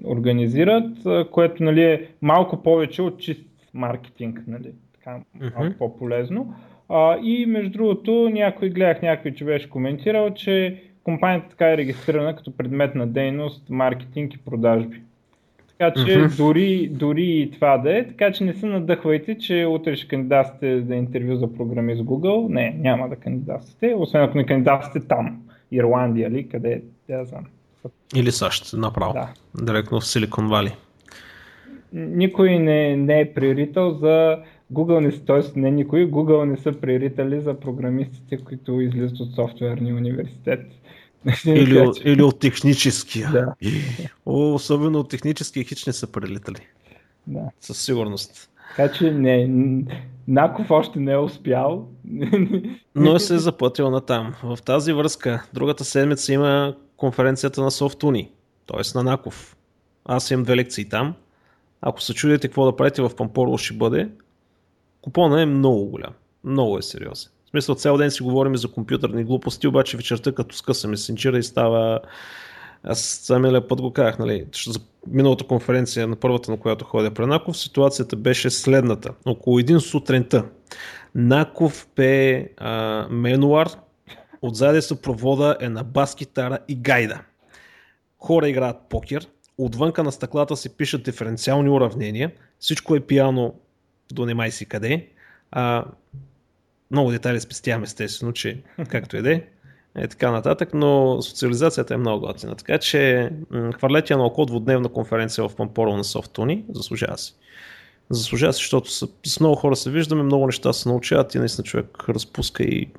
организират, 0.05 0.97
което 1.31 1.63
нали, 1.63 1.83
е 1.83 2.07
малко 2.21 2.63
повече 2.63 3.01
от 3.01 3.19
чист 3.19 3.45
маркетинг, 3.73 4.43
нали, 4.47 4.71
така 4.93 5.11
малко 5.11 5.63
mm-hmm. 5.63 5.77
по-полезно. 5.77 6.53
А, 6.89 7.17
и 7.23 7.45
между 7.45 7.71
другото, 7.71 8.29
някой 8.33 8.69
гледах 8.69 9.01
някой, 9.01 9.33
че 9.33 9.45
беше 9.45 9.69
коментирал, 9.69 10.33
че 10.33 10.83
компанията 11.03 11.49
така 11.49 11.73
е 11.73 11.77
регистрирана 11.77 12.35
като 12.35 12.57
предмет 12.57 12.95
на 12.95 13.07
дейност, 13.07 13.69
маркетинг 13.69 14.33
и 14.33 14.37
продажби. 14.37 15.01
Така 15.67 15.93
че 15.93 16.17
mm-hmm. 16.17 16.37
дори, 16.37 16.87
дори 16.91 17.23
и 17.23 17.51
това 17.51 17.77
да 17.77 17.97
е, 17.97 18.07
така 18.07 18.31
че 18.31 18.43
не 18.43 18.53
се 18.53 18.65
надъхвайте, 18.65 19.37
че 19.37 19.65
утре 19.69 19.95
ще 19.95 20.07
кандидатствате 20.07 20.81
за 20.81 20.95
интервю 20.95 21.35
за 21.35 21.53
програми 21.53 21.95
с 21.95 21.99
Google. 21.99 22.53
Не, 22.53 22.75
няма 22.79 23.09
да 23.09 23.15
кандидатствате, 23.15 23.95
освен 23.97 24.23
ако 24.23 24.37
не 24.37 24.45
кандидатствате 24.45 25.07
там. 25.07 25.41
Ирландия 25.71 26.31
ли, 26.31 26.49
къде, 26.49 26.81
да 27.09 27.25
знам. 27.25 27.45
Или 28.15 28.32
САЩ, 28.32 28.73
направо. 28.73 29.13
Да. 29.13 29.29
Директно 29.65 29.99
в 29.99 30.07
Силикон 30.07 30.47
Вали. 30.47 30.75
Никой 31.93 32.59
не, 32.59 32.95
не 32.95 33.21
е 33.21 33.34
приорител 33.34 33.91
за 33.91 34.38
Google 34.73 34.99
не, 34.99 35.11
т.е. 35.11 35.59
не 35.59 35.71
никой, 35.71 36.11
Google 36.11 36.43
не 36.43 36.57
са 36.57 36.71
приорители 36.71 37.41
за 37.41 37.59
програмистите, 37.59 38.38
които 38.38 38.82
излизат 38.82 39.19
от 39.19 39.36
софтуерни 39.36 39.93
университети. 39.93 40.75
Или, 41.45 41.91
или 42.05 42.23
от 42.23 42.39
техническия. 42.39 43.29
Да. 43.32 43.53
О, 44.25 44.53
особено 44.53 44.99
от 44.99 45.09
техническия 45.09 45.63
хич 45.63 45.86
не 45.86 45.93
са 45.93 46.11
прилитали. 46.11 46.67
Да. 47.27 47.39
Със 47.59 47.77
сигурност. 47.77 48.49
Така 48.75 48.93
че 48.93 49.11
не, 49.11 49.49
Наков 50.27 50.71
още 50.71 50.99
не 50.99 51.11
е 51.11 51.17
успял. 51.17 51.88
Но 52.95 53.15
е 53.15 53.19
се 53.19 53.36
е 53.36 53.38
заплатил 53.38 53.89
на 53.89 54.01
там. 54.01 54.34
В 54.43 54.59
тази 54.65 54.93
връзка, 54.93 55.43
другата 55.53 55.84
седмица 55.84 56.34
има 56.34 56.75
конференцията 57.01 57.61
на 57.61 57.71
Софтуни, 57.71 58.31
т.е. 58.67 58.97
на 58.97 59.03
Наков. 59.03 59.57
Аз 60.05 60.31
имам 60.31 60.43
две 60.43 60.55
лекции 60.55 60.89
там. 60.89 61.13
Ако 61.81 62.01
се 62.01 62.13
чудите 62.13 62.47
какво 62.47 62.65
да 62.65 62.75
правите 62.75 63.01
в 63.01 63.15
Пампорло 63.15 63.57
ще 63.57 63.73
бъде, 63.73 64.09
купона 65.01 65.41
е 65.41 65.45
много 65.45 65.85
голям. 65.85 66.13
Много 66.43 66.77
е 66.77 66.81
сериозен. 66.81 67.31
В 67.45 67.49
смисъл 67.49 67.75
цял 67.75 67.97
ден 67.97 68.11
си 68.11 68.23
говорим 68.23 68.55
за 68.55 68.71
компютърни 68.71 69.23
глупости, 69.23 69.67
обаче 69.67 69.97
вечерта 69.97 70.31
като 70.31 70.55
скъсаме 70.55 70.97
сенчира 70.97 71.37
и 71.37 71.43
става 71.43 71.99
аз 72.83 72.99
самия 72.99 73.67
път 73.67 73.81
го 73.81 73.93
казах, 73.93 74.19
нали, 74.19 74.45
за 74.67 74.79
миналата 75.07 75.47
конференция 75.47 76.07
на 76.07 76.15
първата, 76.15 76.51
на 76.51 76.57
която 76.57 76.85
ходя 76.85 77.11
при 77.11 77.25
Наков, 77.25 77.57
ситуацията 77.57 78.15
беше 78.15 78.49
следната. 78.49 79.13
Около 79.25 79.59
един 79.59 79.79
сутринта 79.79 80.45
Наков 81.15 81.87
пе 81.95 82.47
а, 82.57 83.07
менуар, 83.09 83.69
отзади 84.41 85.01
провода 85.01 85.57
е 85.59 85.69
на 85.69 85.83
бас 85.83 86.15
китара 86.15 86.59
и 86.67 86.75
гайда. 86.75 87.21
Хора 88.19 88.49
играят 88.49 88.77
покер, 88.89 89.27
отвънка 89.57 90.03
на 90.03 90.11
стъклата 90.11 90.57
се 90.57 90.77
пишат 90.77 91.03
диференциални 91.03 91.69
уравнения, 91.69 92.31
всичко 92.59 92.95
е 92.95 92.99
пиано 92.99 93.53
до 94.13 94.25
немай 94.25 94.51
си 94.51 94.65
къде. 94.65 95.07
А, 95.51 95.85
много 96.91 97.11
детайли 97.11 97.39
спестявам 97.39 97.83
естествено, 97.83 98.33
че 98.33 98.61
както 98.89 99.17
и 99.17 99.21
да 99.21 99.33
е 99.33 99.43
и 99.99 100.07
така 100.07 100.31
нататък, 100.31 100.73
но 100.73 101.21
социализацията 101.21 101.93
е 101.93 101.97
много 101.97 102.27
готина. 102.27 102.55
Така 102.55 102.77
че 102.77 103.29
хвърлете 103.77 104.15
на 104.15 104.23
около 104.23 104.45
двудневна 104.45 104.89
конференция 104.89 105.49
в 105.49 105.55
Пампоро 105.55 105.97
на 105.97 106.03
Софтуни, 106.03 106.65
заслужава 106.73 107.17
си. 107.17 107.35
Заслужава 108.09 108.53
си, 108.53 108.57
защото 108.57 108.91
с, 108.91 109.07
с 109.25 109.39
много 109.39 109.55
хора 109.55 109.75
се 109.75 109.91
виждаме, 109.91 110.23
много 110.23 110.45
неща 110.45 110.73
се 110.73 110.89
научават 110.89 111.35
и 111.35 111.39
наистина 111.39 111.65
човек 111.65 111.97
разпуска 112.09 112.63
и 112.63 112.89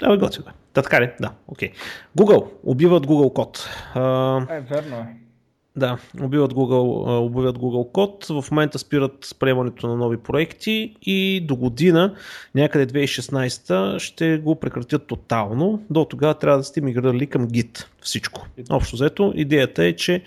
да, 0.00 0.16
готино 0.16 0.46
е. 0.48 0.52
Та 0.72 0.82
така 0.82 1.00
ли? 1.00 1.10
Да, 1.20 1.32
окей. 1.48 1.70
Okay. 1.70 1.74
Google. 2.18 2.46
Убиват 2.62 3.06
Google 3.06 3.32
код. 3.32 3.68
А... 3.94 4.36
Е, 4.50 4.60
верно 4.60 4.96
е. 4.96 5.20
Да, 5.76 5.98
убиват 6.22 6.54
Google, 6.54 7.18
убиват 7.26 7.58
Google 7.58 7.92
код. 7.92 8.26
В 8.26 8.44
момента 8.50 8.78
спират 8.78 9.36
приемането 9.38 9.88
на 9.88 9.96
нови 9.96 10.16
проекти 10.16 10.96
и 11.02 11.44
до 11.48 11.56
година, 11.56 12.14
някъде 12.54 12.86
2016, 12.86 13.98
ще 13.98 14.38
го 14.38 14.54
прекратят 14.54 15.06
тотално. 15.06 15.82
До 15.90 16.04
тогава 16.04 16.34
трябва 16.34 16.58
да 16.58 16.64
сте 16.64 16.80
миграли 16.80 17.26
към 17.26 17.48
Git 17.48 17.86
всичко. 18.00 18.46
Общо 18.70 18.96
взето, 18.96 19.32
идеята 19.36 19.84
е, 19.84 19.92
че 19.92 20.22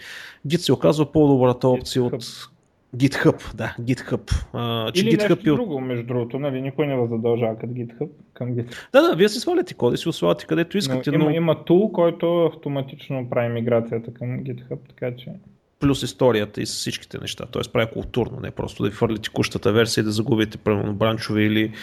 Git 0.48 0.58
се 0.58 0.74
оказва 0.74 1.12
по-добрата 1.12 1.68
опция 1.68 2.04
от 2.04 2.50
GitHub, 2.98 3.56
да, 3.56 3.76
GitHub. 3.82 4.46
А, 4.54 4.92
че 4.92 5.02
Или 5.02 5.18
GitHub 5.18 5.30
нещо 5.30 5.50
е... 5.50 5.56
друго, 5.56 5.82
между 5.82 6.06
другото, 6.06 6.40
нали, 6.40 6.62
никой 6.62 6.88
не 6.88 7.08
задължава 7.08 7.58
като 7.60 7.74
GitHub 7.74 8.10
към 8.34 8.56
GitHub. 8.56 8.88
Да, 8.94 9.02
да, 9.02 9.16
вие 9.16 9.30
си 9.30 9.40
сваляте 9.40 9.74
коди, 9.74 9.98
си 9.98 10.10
осваляте 10.10 10.46
където 10.46 10.78
искате. 10.78 11.12
Но, 11.12 11.18
но... 11.18 11.24
Има, 11.24 11.34
има 11.34 11.64
тул, 11.66 11.92
който 11.92 12.46
автоматично 12.46 13.30
прави 13.30 13.54
миграцията 13.54 14.14
към 14.14 14.28
GitHub, 14.28 14.78
така 14.90 15.16
че... 15.16 15.32
Плюс 15.80 16.04
историята 16.04 16.62
и 16.62 16.66
с 16.66 16.74
всичките 16.74 17.18
неща. 17.18 17.46
Т.е. 17.46 17.72
прави 17.74 17.92
културно, 17.94 18.40
не 18.44 18.52
просто 18.52 18.84
да 18.84 18.92
фърлите 18.92 19.30
кущата 19.30 19.72
версия 19.72 20.02
и 20.02 20.06
да 20.06 20.12
загубите 20.12 20.58
примерно 20.58 20.94
бранчове 20.94 21.42
или 21.44 21.74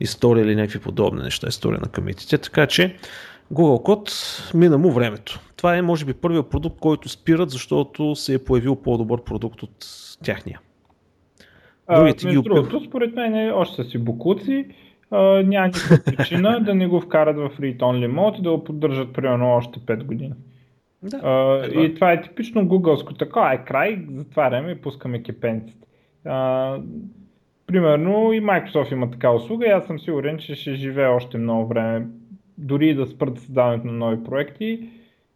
история 0.00 0.44
или 0.44 0.56
някакви 0.56 0.78
подобни 0.78 1.22
неща, 1.22 1.48
история 1.48 1.80
на 1.80 1.88
комитите. 1.88 2.38
Така 2.38 2.66
че 2.66 2.96
Google 3.52 3.82
код 3.82 4.12
мина 4.54 4.78
му 4.78 4.90
времето. 4.90 5.40
Това 5.56 5.76
е 5.76 5.82
може 5.82 6.04
би 6.04 6.14
първият 6.14 6.50
продукт, 6.50 6.80
който 6.80 7.08
спират, 7.08 7.50
защото 7.50 8.14
се 8.14 8.34
е 8.34 8.44
появил 8.44 8.76
по-добър 8.76 9.24
продукт 9.24 9.62
от 9.62 9.86
тяхния. 10.24 10.60
Другите 11.94 12.28
а, 12.28 12.30
ги 12.30 12.34
другото, 12.34 12.80
според 12.80 13.14
мен 13.14 13.34
е 13.34 13.50
още 13.52 13.82
са 13.82 13.90
си 13.90 13.98
букуци. 13.98 14.66
Uh, 15.12 15.46
няма 15.46 15.66
никаква 15.66 15.98
причина 16.16 16.60
да 16.60 16.74
не 16.74 16.86
го 16.86 17.00
вкарат 17.00 17.36
в 17.36 17.50
read 17.60 17.76
only 17.76 18.12
mode 18.12 18.38
и 18.38 18.42
да 18.42 18.50
го 18.50 18.64
поддържат 18.64 19.12
примерно 19.12 19.50
още 19.50 19.80
5 19.80 20.04
години. 20.04 20.32
Да, 21.02 21.16
uh, 21.16 21.80
и 21.80 21.94
това 21.94 22.12
е 22.12 22.22
типично 22.22 22.66
гугълско. 22.66 23.14
Така 23.14 23.50
е 23.54 23.64
край, 23.64 24.04
затваряме 24.10 24.70
и 24.70 24.80
пускаме 24.80 25.22
кепенците. 25.22 25.86
Uh, 26.26 26.82
примерно 27.66 28.32
и 28.32 28.42
Microsoft 28.42 28.92
има 28.92 29.10
така 29.10 29.30
услуга 29.30 29.66
и 29.66 29.70
аз 29.70 29.86
съм 29.86 30.00
сигурен, 30.00 30.38
че 30.38 30.54
ще 30.54 30.74
живее 30.74 31.06
още 31.06 31.38
много 31.38 31.66
време. 31.66 32.06
Дори 32.60 32.94
да 32.94 33.06
спрат 33.06 33.38
създаването 33.38 33.86
на 33.86 33.92
нови 33.92 34.24
проекти. 34.24 34.88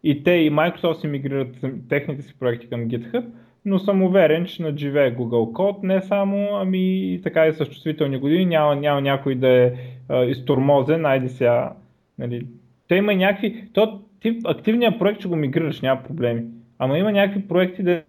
И 0.03 0.23
те 0.23 0.31
и 0.31 0.51
Microsoft 0.51 1.01
си 1.01 1.07
мигрират 1.07 1.55
техните 1.89 2.21
си 2.21 2.39
проекти 2.39 2.69
към 2.69 2.87
GitHub 2.87 3.25
но 3.65 3.79
съм 3.79 4.03
уверен, 4.03 4.45
че 4.45 4.63
надживее 4.63 5.15
Google 5.15 5.51
Code 5.51 5.83
не 5.83 6.01
само, 6.01 6.49
ами 6.51 7.19
така 7.23 7.47
и 7.47 7.53
с 7.53 7.65
чувствителни 7.65 8.17
години, 8.17 8.45
няма, 8.45 8.75
няма 8.75 9.01
някой 9.01 9.35
да 9.35 9.49
е 9.49 9.73
а, 10.09 10.23
изтормозен, 10.25 11.05
айде 11.05 11.29
сега, 11.29 11.73
нали. 12.19 12.47
Те 12.87 12.95
има 12.95 13.15
някакви, 13.15 13.69
то 13.73 14.01
ти 14.19 14.39
активния 14.45 14.99
проект 14.99 15.19
ще 15.19 15.27
го 15.27 15.35
мигрираш, 15.35 15.81
няма 15.81 16.03
проблеми, 16.03 16.43
ама 16.79 16.97
има 16.97 17.11
някакви 17.11 17.47
проекти 17.47 17.83
да 17.83 17.91
е 17.91 18.03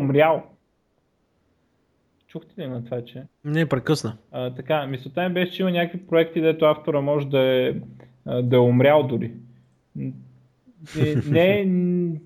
умрял. 0.00 0.42
Чухте 2.32 2.62
ли 2.62 2.66
на 2.66 2.84
това, 2.84 3.04
че? 3.04 3.22
Не, 3.44 3.66
прекъсна. 3.66 4.16
А, 4.30 4.54
така, 4.54 4.86
мисълта 4.86 5.28
ми 5.28 5.34
беше, 5.34 5.52
че 5.52 5.62
има 5.62 5.70
някакви 5.70 6.06
проекти, 6.06 6.40
дето 6.40 6.64
автора 6.64 7.00
може 7.00 7.28
да 7.28 7.40
е, 7.40 7.74
да 8.42 8.56
е 8.56 8.58
умрял 8.58 9.02
дори. 9.02 9.32
Не, 11.30 11.64
не 11.64 12.20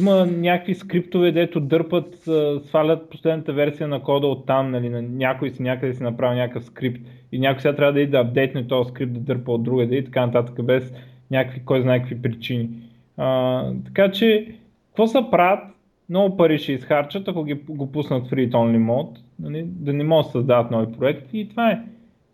има 0.00 0.26
някакви 0.26 0.74
скриптове, 0.74 1.32
дето 1.32 1.60
дърпат, 1.60 2.28
свалят 2.64 3.10
последната 3.10 3.52
версия 3.52 3.88
на 3.88 4.02
кода 4.02 4.26
от 4.26 4.46
там, 4.46 4.70
нали, 4.70 4.88
на 4.88 5.02
някой 5.02 5.50
си 5.50 5.62
някъде 5.62 5.94
си 5.94 6.02
направил 6.02 6.38
някакъв 6.38 6.64
скрипт 6.64 7.00
и 7.32 7.38
някой 7.38 7.60
сега 7.60 7.76
трябва 7.76 7.92
да 7.92 8.00
иде 8.00 8.10
да 8.10 8.18
апдейтне 8.18 8.66
този 8.66 8.88
скрипт, 8.88 9.12
да 9.12 9.20
дърпа 9.20 9.52
от 9.52 9.62
другаде 9.62 9.96
и 9.96 10.04
така 10.04 10.26
нататък, 10.26 10.64
без 10.64 10.92
някакви, 11.30 11.64
кой 11.64 11.82
знае 11.82 11.98
какви 11.98 12.22
причини. 12.22 12.68
А, 13.16 13.64
така 13.84 14.10
че, 14.10 14.54
какво 14.86 15.06
са 15.06 15.26
правят? 15.30 15.64
Много 16.08 16.36
пари 16.36 16.58
ще 16.58 16.72
изхарчат, 16.72 17.28
ако 17.28 17.44
ги, 17.44 17.54
го 17.54 17.92
пуснат 17.92 18.28
в 18.28 18.30
read 18.30 18.50
only 18.50 18.78
mode, 18.78 19.18
нали, 19.40 19.64
да 19.66 19.92
не 19.92 20.04
могат 20.04 20.26
да 20.26 20.32
създават 20.32 20.70
нови 20.70 20.92
проекти 20.92 21.38
и 21.38 21.48
това 21.48 21.70
е. 21.70 21.82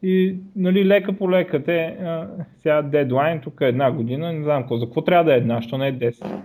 И 0.02 0.36
нали, 0.56 0.86
лека 0.86 1.12
по 1.12 1.30
лека 1.30 1.64
те, 1.64 1.84
а, 1.84 2.28
сега 2.62 2.82
дедлайн, 2.82 3.40
тук 3.40 3.60
е 3.60 3.68
една 3.68 3.92
година, 3.92 4.32
не 4.32 4.42
знам 4.42 4.62
какво, 4.62 4.78
за 4.78 4.86
какво 4.86 5.02
трябва 5.02 5.24
да 5.24 5.34
е 5.34 5.38
една, 5.38 5.62
що 5.62 5.78
не 5.78 5.88
е 5.88 5.98
10 5.98 6.40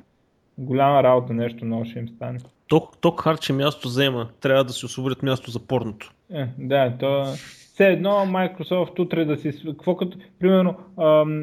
голяма 0.57 1.03
работа, 1.03 1.34
нещо 1.34 1.66
много 1.66 1.86
ще 1.86 1.99
им 1.99 2.09
стане. 2.09 2.39
Ток, 2.68 2.97
ток 3.01 3.22
харче 3.22 3.53
място 3.53 3.88
взема. 3.88 4.28
Трябва 4.41 4.64
да 4.64 4.74
си 4.74 4.86
освободят 4.86 5.24
място 5.24 5.51
за 5.51 5.59
порното. 5.59 6.14
Е, 6.34 6.47
да, 6.57 6.93
то 6.99 7.26
все 7.82 7.89
едно 7.89 8.09
Microsoft 8.09 8.99
утре 8.99 9.25
да 9.25 9.38
си... 9.38 9.51
Какво 9.65 9.95
като, 9.95 10.17
примерно, 10.39 10.75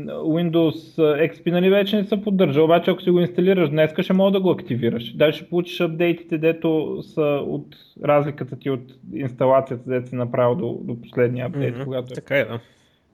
Windows 0.08 0.96
XP 0.98 1.50
нали 1.50 1.70
вече 1.70 1.96
не 1.96 2.04
се 2.04 2.22
поддържа, 2.22 2.62
обаче 2.62 2.90
ако 2.90 3.02
си 3.02 3.10
го 3.10 3.20
инсталираш 3.20 3.70
днес, 3.70 3.90
ще 4.00 4.12
мога 4.12 4.30
да 4.30 4.40
го 4.40 4.50
активираш. 4.50 5.12
Даже 5.12 5.38
ще 5.38 5.48
получиш 5.48 5.80
апдейтите, 5.80 6.38
дето 6.38 6.98
са 7.02 7.22
от 7.46 7.66
разликата 8.04 8.58
ти 8.58 8.70
от 8.70 8.82
инсталацията, 9.14 9.90
дето 9.90 10.08
си 10.08 10.14
направил 10.14 10.54
до, 10.54 10.78
до 10.82 11.00
последния 11.00 11.46
апдейт. 11.46 11.76
Mm-hmm. 11.76 11.84
Когато... 11.84 12.12
Е. 12.12 12.14
Така 12.14 12.38
е, 12.38 12.44
да. 12.44 12.60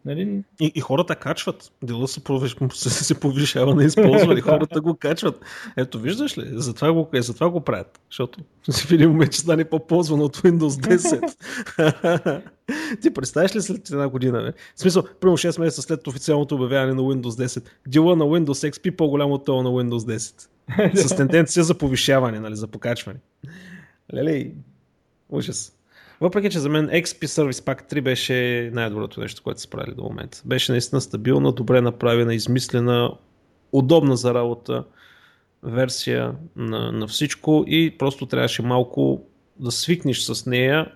Нали? 0.04 0.42
И, 0.60 0.72
и 0.74 0.80
хората 0.80 1.16
качват. 1.16 1.72
Дела 1.82 2.08
се, 2.08 2.20
се, 2.72 2.90
се 2.90 3.20
повишава 3.20 3.74
на 3.74 3.84
използване. 3.84 4.40
хората 4.40 4.80
го 4.80 4.94
качват. 4.94 5.40
Ето, 5.76 5.98
виждаш 5.98 6.38
ли? 6.38 6.44
Затова 6.52 6.92
го, 6.92 7.08
е, 7.14 7.22
затова 7.22 7.50
го 7.50 7.60
правят. 7.60 8.00
Защото 8.10 8.38
в 8.72 8.92
един 8.92 9.10
момент 9.10 9.32
ще 9.32 9.42
стане 9.42 9.64
по-ползвано 9.64 10.24
от 10.24 10.36
Windows 10.36 10.98
10. 11.78 12.42
Ти 13.02 13.14
представяш 13.14 13.54
ли 13.54 13.62
след 13.62 13.90
една 13.90 14.08
година? 14.08 14.42
Бе? 14.42 14.52
В 14.76 14.80
смисъл, 14.80 15.02
първо 15.20 15.36
6 15.36 15.60
месеца 15.60 15.82
след 15.82 16.06
официалното 16.06 16.54
обявяване 16.54 16.94
на 16.94 17.02
Windows 17.02 17.46
10, 17.46 17.68
дела 17.88 18.16
на 18.16 18.24
Windows 18.24 18.70
XP 18.70 18.96
по-голям 18.96 19.32
от 19.32 19.44
това 19.44 19.62
на 19.62 19.68
Windows 19.68 20.18
10. 20.18 20.48
С 20.94 21.16
тенденция 21.16 21.64
за 21.64 21.74
повишаване, 21.74 22.40
нали, 22.40 22.56
за 22.56 22.66
покачване. 22.66 23.18
Лелей, 24.14 24.54
ужас. 25.28 25.72
Въпреки, 26.20 26.50
че 26.50 26.58
за 26.58 26.68
мен 26.68 26.88
XP 26.88 27.24
Service 27.24 27.50
Pack 27.50 27.92
3 27.92 28.00
беше 28.00 28.70
най-доброто 28.72 29.20
нещо, 29.20 29.42
което 29.42 29.60
са 29.60 29.70
правили 29.70 29.94
до 29.94 30.02
момента. 30.02 30.42
Беше 30.44 30.72
наистина 30.72 31.00
стабилна, 31.00 31.52
добре 31.52 31.80
направена, 31.80 32.34
измислена, 32.34 33.10
удобна 33.72 34.16
за 34.16 34.34
работа 34.34 34.84
версия 35.62 36.34
на, 36.56 36.92
на 36.92 37.06
всичко 37.06 37.64
и 37.66 37.98
просто 37.98 38.26
трябваше 38.26 38.62
малко 38.62 39.22
да 39.56 39.70
свикнеш 39.70 40.20
с 40.20 40.46
нея 40.46 40.92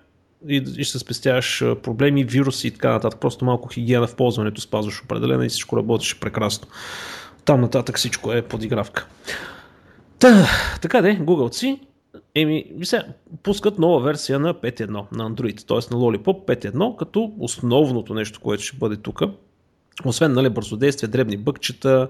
и, 0.47 0.63
и 0.77 0.83
ще 0.83 0.99
спестяваш 0.99 1.63
проблеми, 1.83 2.23
вируси 2.23 2.67
и 2.67 2.71
така 2.71 2.91
нататък. 2.91 3.19
Просто 3.19 3.45
малко 3.45 3.69
хигиена 3.69 4.07
в 4.07 4.15
ползването 4.15 4.61
спазваш 4.61 5.03
определена 5.03 5.45
и 5.45 5.49
всичко 5.49 5.77
работеше 5.77 6.19
прекрасно. 6.19 6.67
Там 7.45 7.61
нататък 7.61 7.97
всичко 7.97 8.33
е 8.33 8.41
подигравка. 8.41 9.07
Та, 10.19 10.47
така 10.81 11.01
де, 11.01 11.19
Google 11.19 11.79
Еми, 12.35 12.65
сега, 12.83 13.03
пускат 13.43 13.79
нова 13.79 13.99
версия 13.99 14.39
на 14.39 14.53
5.1 14.53 14.87
на 14.89 15.29
Android, 15.29 15.67
т.е. 15.67 15.95
на 15.95 16.01
Lollipop 16.01 16.45
5.1, 16.45 16.95
като 16.95 17.31
основното 17.39 18.13
нещо, 18.13 18.39
което 18.39 18.63
ще 18.63 18.77
бъде 18.77 18.97
тук, 18.97 19.21
освен 20.05 20.33
нали, 20.33 20.49
бързодействие, 20.49 21.09
дребни 21.09 21.37
бъкчета, 21.37 22.07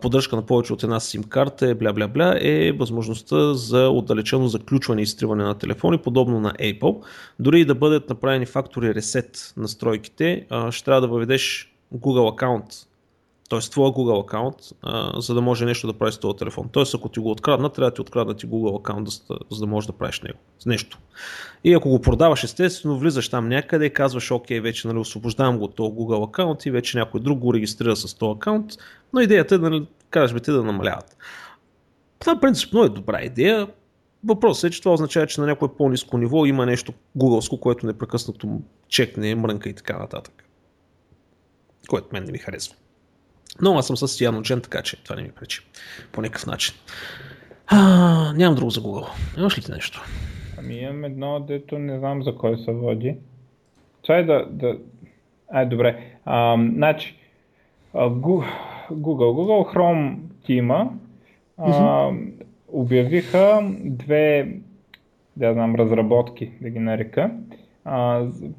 поддръжка 0.00 0.36
на 0.36 0.42
повече 0.42 0.72
от 0.72 0.82
една 0.82 1.00
SIM 1.00 1.28
карта, 1.28 1.74
бля-бля-бля, 1.74 2.38
е 2.40 2.72
възможността 2.72 3.54
за 3.54 3.88
отдалечено 3.88 4.48
заключване 4.48 5.00
и 5.00 5.02
изтриване 5.02 5.44
на 5.44 5.54
телефони, 5.54 5.98
подобно 5.98 6.40
на 6.40 6.52
Apple. 6.52 7.04
Дори 7.38 7.60
и 7.60 7.64
да 7.64 7.74
бъдат 7.74 8.08
направени 8.08 8.46
фактори 8.46 8.94
ресет 8.94 9.54
настройките, 9.56 10.46
ще 10.70 10.84
трябва 10.84 11.00
да 11.00 11.08
въведеш 11.08 11.74
Google 11.94 12.32
аккаунт 12.32 12.66
т.е. 13.48 13.60
твоя 13.60 13.92
Google 13.92 14.22
аккаунт, 14.22 14.56
за 15.22 15.34
да 15.34 15.40
може 15.40 15.64
нещо 15.64 15.86
да 15.86 15.92
правиш 15.92 16.14
с 16.14 16.18
този 16.18 16.36
телефон. 16.36 16.68
Т.е. 16.72 16.82
ако 16.94 17.08
ти 17.08 17.20
го 17.20 17.30
откраднат, 17.30 17.74
трябва 17.74 17.90
да 17.90 17.94
ти 17.94 18.00
откраднат 18.00 18.42
и 18.42 18.46
Google 18.46 18.78
аккаунт, 18.78 19.08
за, 19.08 19.20
за 19.50 19.60
да 19.60 19.66
можеш 19.66 19.86
да 19.86 19.92
правиш 19.92 20.20
него, 20.20 20.38
нещо. 20.66 20.98
И 21.64 21.74
ако 21.74 21.88
го 21.88 22.00
продаваш, 22.00 22.44
естествено, 22.44 22.98
влизаш 22.98 23.28
там 23.28 23.48
някъде 23.48 23.86
и 23.86 23.92
казваш, 23.92 24.30
окей, 24.30 24.60
вече 24.60 24.88
нали, 24.88 24.98
освобождавам 24.98 25.58
го 25.58 25.64
от 25.64 25.74
този 25.74 25.92
Google 25.92 26.28
аккаунт 26.28 26.66
и 26.66 26.70
вече 26.70 26.98
някой 26.98 27.20
друг 27.20 27.38
го 27.38 27.54
регистрира 27.54 27.96
с 27.96 28.14
този 28.14 28.36
аккаунт, 28.36 28.72
но 29.12 29.20
идеята 29.20 29.54
е 29.54 29.58
да 29.58 29.70
нали, 29.70 29.86
кажеш 30.10 30.34
би 30.34 30.40
те 30.40 30.52
да 30.52 30.64
намаляват. 30.64 31.16
Това 32.18 32.40
принципно 32.40 32.82
е 32.82 32.88
добра 32.88 33.22
идея. 33.22 33.68
Въпросът 34.24 34.64
е, 34.64 34.70
че 34.70 34.82
това 34.82 34.94
означава, 34.94 35.26
че 35.26 35.40
на 35.40 35.46
някое 35.46 35.76
по-низко 35.76 36.18
ниво 36.18 36.46
има 36.46 36.66
нещо 36.66 36.92
гугълско, 37.16 37.60
което 37.60 37.86
непрекъснато 37.86 38.60
чекне, 38.88 39.34
мрънка 39.34 39.68
и 39.68 39.74
така 39.74 39.98
нататък. 39.98 40.44
Което 41.88 42.08
мен 42.12 42.24
не 42.24 42.32
ми 42.32 42.38
харесва. 42.38 42.76
Но 43.62 43.78
аз 43.78 43.86
съм 43.86 43.96
с 43.96 44.08
Cyanogen, 44.08 44.62
така 44.62 44.82
че 44.82 45.04
това 45.04 45.16
не 45.16 45.22
ми 45.22 45.30
пречи 45.30 45.60
по 46.12 46.22
някакъв 46.22 46.46
начин. 46.46 46.74
А, 47.66 48.32
нямам 48.32 48.56
друго 48.56 48.70
за 48.70 48.80
Google. 48.80 49.08
Имаш 49.38 49.58
ли 49.58 49.62
ти 49.62 49.70
нещо? 49.70 50.04
Ами 50.58 50.74
имам 50.74 51.04
едно, 51.04 51.40
дето 51.40 51.78
не 51.78 51.98
знам 51.98 52.22
за 52.22 52.36
кой 52.36 52.58
се 52.58 52.72
води. 52.72 53.16
Това 54.02 54.16
е 54.16 54.24
да... 54.24 54.46
да... 54.50 54.78
Ай, 55.52 55.66
добре. 55.66 56.16
А, 56.24 56.56
значи, 56.74 57.16
Google, 57.94 58.44
Google 58.92 59.74
Chrome 59.74 60.16
тима 60.44 60.90
а, 61.58 62.10
обявиха 62.68 63.60
две 63.84 64.48
да 65.36 65.52
знам, 65.52 65.74
разработки, 65.74 66.50
да 66.60 66.70
ги 66.70 66.78
нарека, 66.78 67.30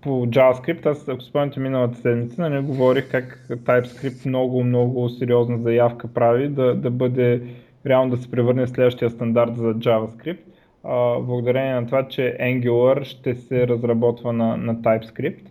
по 0.02 0.10
JavaScript, 0.10 0.86
аз 0.86 1.10
ако 1.10 1.22
спомняте 1.22 1.60
миналата 1.60 1.98
седмица, 1.98 2.42
нали, 2.42 2.64
говорих 2.64 3.12
как 3.12 3.48
TypeScript 3.50 4.26
много, 4.26 4.64
много 4.64 5.10
сериозна 5.10 5.58
заявка 5.58 6.08
прави 6.08 6.48
да, 6.48 6.76
да 6.76 6.92
бъде 6.92 7.42
реално 7.86 8.16
да 8.16 8.18
се 8.18 8.32
превърне 8.32 8.66
в 8.66 8.70
следващия 8.70 9.10
стандарт 9.10 9.56
за 9.56 9.74
JavaScript, 9.74 10.40
а, 10.84 11.20
благодарение 11.20 11.74
на 11.74 11.86
това, 11.86 12.08
че 12.08 12.38
Angular 12.42 13.04
ще 13.04 13.36
се 13.36 13.68
разработва 13.68 14.34
на, 14.34 14.58
на 14.58 14.76
TypeScript. 14.76 15.48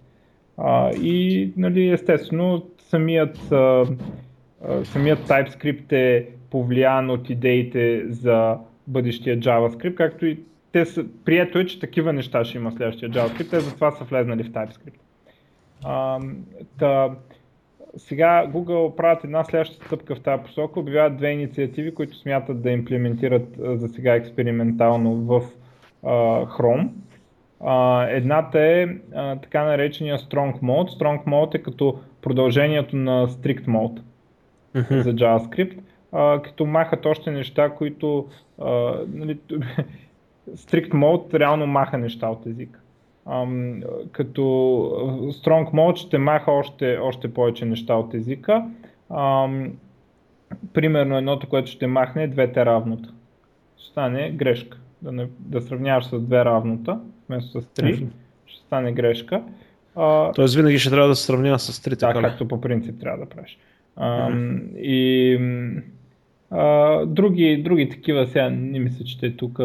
А, 0.57 0.91
и 0.91 1.53
нали, 1.57 1.91
естествено 1.91 2.67
самият, 2.79 3.53
а, 3.53 3.85
самият 4.85 5.19
TypeScript 5.19 5.93
е 5.93 6.29
повлиян 6.51 7.11
от 7.11 7.31
идеите 7.31 8.05
за 8.09 8.57
бъдещия 8.87 9.39
JavaScript, 9.39 9.95
както 9.95 10.27
и 10.27 10.39
те 10.77 10.87
са, 10.87 11.05
прието 11.25 11.59
е, 11.59 11.67
че 11.67 11.81
такива 11.81 12.13
неща 12.13 12.45
ще 12.45 12.59
има 12.59 12.73
следващия 12.73 13.11
JavaScript, 13.11 13.51
те 13.51 13.61
затова 13.61 13.91
са 13.91 14.05
влезнали 14.05 14.43
в 14.43 14.51
TypeScript. 14.51 15.01
А, 15.85 16.21
та, 16.79 17.11
сега 17.97 18.47
Google 18.55 18.97
правят 18.97 19.25
една 19.25 19.45
следваща 19.45 19.87
стъпка 19.87 20.15
в 20.15 20.21
тази 20.21 20.43
посока, 20.43 20.81
обявяват 20.81 21.17
две 21.17 21.31
инициативи, 21.31 21.95
които 21.95 22.17
смятат 22.17 22.63
да 22.63 22.71
имплементират 22.71 23.49
за 23.59 23.89
сега 23.89 24.15
експериментално 24.15 25.15
в 25.15 25.43
а, 26.05 26.11
Chrome. 26.47 26.89
А, 27.61 28.07
едната 28.09 28.61
е 28.61 28.87
а, 29.15 29.37
така 29.37 29.65
наречения 29.65 30.19
Strong 30.19 30.61
Mode. 30.61 31.01
Strong 31.01 31.25
Mode 31.25 31.55
е 31.55 31.63
като 31.63 31.99
продължението 32.23 32.97
на 32.97 33.29
Strict 33.29 33.67
Mode 33.67 34.01
uh-huh. 34.77 35.01
за 35.01 35.15
JavaScript, 35.15 35.79
а, 36.13 36.43
като 36.43 36.67
махат 36.67 37.07
още 37.07 37.31
неща, 37.31 37.71
които 37.71 38.29
а, 38.63 38.95
нали, 39.09 39.39
Strict 40.55 40.93
Mode 40.93 41.39
реално 41.39 41.67
маха 41.67 41.99
неща 41.99 42.29
от 42.29 42.47
езика. 42.47 42.81
Ам, 43.27 43.83
като 44.13 44.41
Strong 45.33 45.73
Mode 45.73 45.97
ще 45.97 46.19
маха 46.19 46.53
още, 46.53 46.99
още 47.03 47.35
повече 47.35 47.65
неща 47.65 47.95
от 47.95 48.15
езика. 48.15 48.65
Ам, 49.11 49.73
примерно 50.73 51.17
едното, 51.17 51.49
което 51.49 51.71
ще 51.71 51.87
махне 51.87 52.23
е 52.23 52.29
двете 52.29 52.67
равнота. 52.67 53.09
Ще 53.79 53.91
стане 53.91 54.31
грешка. 54.31 54.79
Да, 55.03 55.13
не, 55.13 55.29
да 55.39 55.61
сравняваш 55.61 56.05
с 56.05 56.21
две 56.21 56.45
равнота, 56.45 57.01
вместо 57.29 57.61
с 57.63 57.67
три, 57.67 57.95
mm-hmm. 57.95 58.09
ще 58.47 58.61
стане 58.61 58.93
грешка. 58.93 59.43
А, 59.97 60.33
Тоест 60.33 60.55
винаги 60.55 60.79
ще 60.79 60.91
трябва 60.91 61.09
да 61.09 61.15
се 61.15 61.25
сравнява 61.25 61.59
с 61.59 61.83
три, 61.83 61.97
така 61.97 62.21
Да, 62.21 62.29
както 62.29 62.49
по 62.49 62.61
принцип 62.61 63.01
трябва 63.01 63.25
да 63.25 63.31
правиш. 63.31 63.59
mm-hmm. 63.99 64.77
И 64.77 65.39
а, 66.51 67.07
други, 67.07 67.63
други 67.63 67.89
такива 67.89 68.27
сега 68.27 68.51
не 68.51 68.79
мисля, 68.79 69.05
че 69.05 69.21
те 69.21 69.37
тук. 69.37 69.61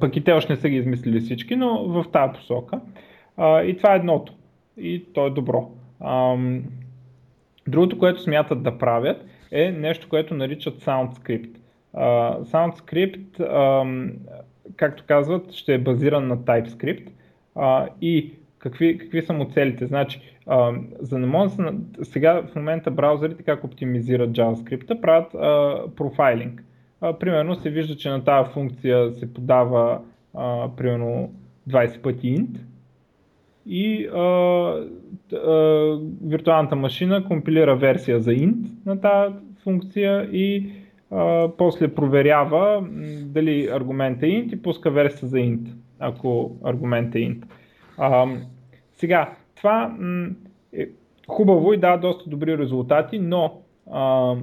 Пък 0.00 0.16
и 0.16 0.24
те 0.24 0.32
още 0.32 0.52
не 0.52 0.56
са 0.56 0.68
ги 0.68 0.76
измислили 0.76 1.20
всички, 1.20 1.56
но 1.56 1.88
в 1.88 2.04
тази 2.12 2.32
посока. 2.32 2.80
А, 3.36 3.62
и 3.62 3.76
това 3.76 3.92
е 3.92 3.96
едното. 3.96 4.32
И 4.76 5.04
то 5.14 5.26
е 5.26 5.30
добро. 5.30 5.70
А, 6.00 6.36
другото, 7.68 7.98
което 7.98 8.22
смятат 8.22 8.62
да 8.62 8.78
правят 8.78 9.26
е 9.52 9.72
нещо, 9.72 10.08
което 10.08 10.34
наричат 10.34 10.80
SoundScript. 10.80 11.56
Uh, 11.96 12.42
SoundScript, 12.42 13.38
uh, 13.38 14.12
както 14.76 15.04
казват, 15.06 15.52
ще 15.52 15.74
е 15.74 15.78
базиран 15.78 16.28
на 16.28 16.38
TypeScript 16.38 17.08
uh, 17.56 17.88
и 18.00 18.32
какви, 18.60 18.98
какви 18.98 19.22
са 19.22 19.32
му 19.32 19.44
целите? 19.44 19.86
Значи, 19.86 20.20
а, 20.46 20.72
за 21.00 21.18
да 21.18 21.26
може 21.26 21.54
да 21.56 22.04
сега 22.04 22.42
в 22.42 22.56
момента 22.56 22.90
браузърите 22.90 23.42
как 23.42 23.64
оптимизират 23.64 24.30
JavaScript, 24.30 25.00
правят 25.00 25.34
а, 25.34 25.82
профайлинг. 25.96 26.64
Примерно 27.20 27.54
се 27.54 27.70
вижда, 27.70 27.96
че 27.96 28.10
на 28.10 28.24
тази 28.24 28.50
функция 28.52 29.12
се 29.12 29.34
подава 29.34 30.00
а, 30.34 30.68
примерно 30.76 31.32
20 31.68 32.00
пъти 32.00 32.36
int 32.36 32.58
и 33.66 34.06
а, 34.06 34.20
а, 35.36 35.98
виртуалната 36.24 36.76
машина 36.76 37.24
компилира 37.24 37.76
версия 37.76 38.20
за 38.20 38.30
int 38.30 38.86
на 38.86 39.00
тази 39.00 39.34
функция 39.62 40.28
и 40.32 40.70
а, 41.10 41.48
после 41.58 41.94
проверява 41.94 42.84
дали 43.24 43.68
аргумент 43.72 44.22
е 44.22 44.26
int 44.26 44.54
и 44.54 44.62
пуска 44.62 44.90
версия 44.90 45.28
за 45.28 45.36
int, 45.36 45.68
ако 45.98 46.56
аргумент 46.64 47.14
е 47.14 47.18
int. 47.18 47.42
А, 47.42 47.59
сега, 48.92 49.32
това 49.56 49.94
м- 49.98 50.28
е 50.72 50.88
хубаво 51.28 51.72
и 51.72 51.76
дава 51.76 51.98
доста 51.98 52.30
добри 52.30 52.58
резултати, 52.58 53.18
но 53.18 53.60
а, 53.92 54.34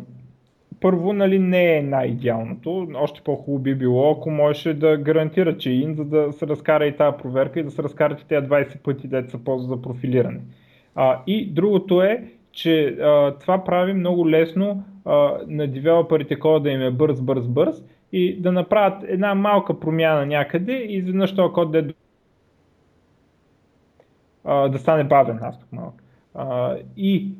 първо 0.81 1.13
нали, 1.13 1.39
не 1.39 1.77
е 1.77 1.81
най-идеалното. 1.81 2.87
Още 2.95 3.21
по-хубаво 3.21 3.59
би 3.59 3.75
било, 3.75 4.11
ако 4.11 4.31
можеше 4.31 4.73
да 4.73 4.97
гарантира, 4.97 5.57
че 5.57 5.71
ин, 5.71 5.93
за 5.93 6.05
да 6.05 6.33
се 6.33 6.47
разкара 6.47 6.85
и 6.85 6.95
тази 6.95 7.17
проверка 7.17 7.59
и 7.59 7.63
да 7.63 7.71
се 7.71 7.83
разкарат 7.83 8.21
и 8.21 8.27
тези 8.27 8.47
20 8.47 8.79
пъти, 8.79 9.07
деца 9.07 9.29
са 9.29 9.43
ползва 9.43 9.75
за 9.75 9.81
профилиране. 9.81 10.39
А, 10.95 11.21
и 11.27 11.49
другото 11.49 12.01
е, 12.01 12.23
че 12.51 12.85
а, 12.87 13.35
това 13.39 13.63
прави 13.63 13.93
много 13.93 14.29
лесно 14.29 14.83
а, 15.05 15.31
на 15.47 15.67
девелоперите 15.67 16.39
кода 16.39 16.59
да 16.59 16.69
им 16.69 16.81
е 16.81 16.91
бърз, 16.91 17.21
бърз, 17.21 17.47
бърз 17.47 17.83
и 18.11 18.41
да 18.41 18.51
направят 18.51 19.03
една 19.07 19.35
малка 19.35 19.79
промяна 19.79 20.25
някъде 20.25 20.73
и 20.73 20.97
изведнъж 20.97 21.35
този 21.35 21.53
код 21.53 21.71
да 21.71 21.79
е 21.79 21.83
да 24.47 24.77
стане 24.77 25.03
бавен 25.03 25.39
тук 25.59 25.71
малък. 25.71 26.03
И 26.97 27.31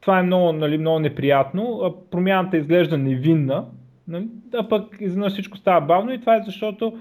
това 0.00 0.18
е 0.18 0.22
много, 0.22 0.52
нали, 0.52 0.78
много 0.78 0.98
неприятно. 0.98 1.94
Промяната 2.10 2.56
изглежда 2.56 2.98
невинна, 2.98 3.64
нали, 4.08 4.28
а 4.54 4.68
пък 4.68 4.96
изведнъж 5.00 5.32
всичко 5.32 5.56
става 5.56 5.86
бавно 5.86 6.12
и 6.12 6.20
това 6.20 6.36
е 6.36 6.42
защото 6.46 6.98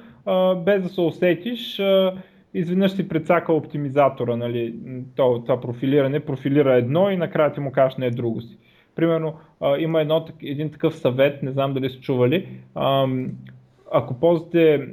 без 0.66 0.84
да 0.84 0.90
се 0.90 1.02
усетиш, 1.02 1.80
а, 1.80 2.14
изведнъж 2.54 2.92
си 2.92 3.08
прецака 3.08 3.54
оптимизатора, 3.54 4.36
нали, 4.36 4.76
то, 5.16 5.42
това 5.42 5.62
профилиране, 5.62 6.20
профилира 6.20 6.76
едно 6.76 7.10
и 7.10 7.18
накрая 7.18 7.54
ти 7.54 7.60
му 7.60 7.72
кажеш 7.72 7.98
не 7.98 8.06
е 8.06 8.12
друго 8.12 8.42
си. 8.42 8.58
Примерно 8.96 9.34
има 9.80 10.02
едно, 10.02 10.26
един 10.44 10.72
такъв 10.72 10.96
съвет, 10.96 11.44
не 11.44 11.52
знам 11.52 11.74
дали 11.74 11.90
сте 11.90 12.02
чували, 12.02 12.48
ако 13.92 14.20
ползвате 14.20 14.88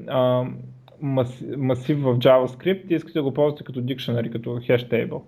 масив 1.56 1.98
в 2.02 2.18
JavaScript 2.18 2.90
и 2.90 2.94
искате 2.94 3.18
да 3.18 3.22
го 3.22 3.34
ползвате 3.34 3.64
като 3.64 3.80
dictionary, 3.80 4.32
като 4.32 4.50
hash 4.50 4.90
table. 4.90 5.22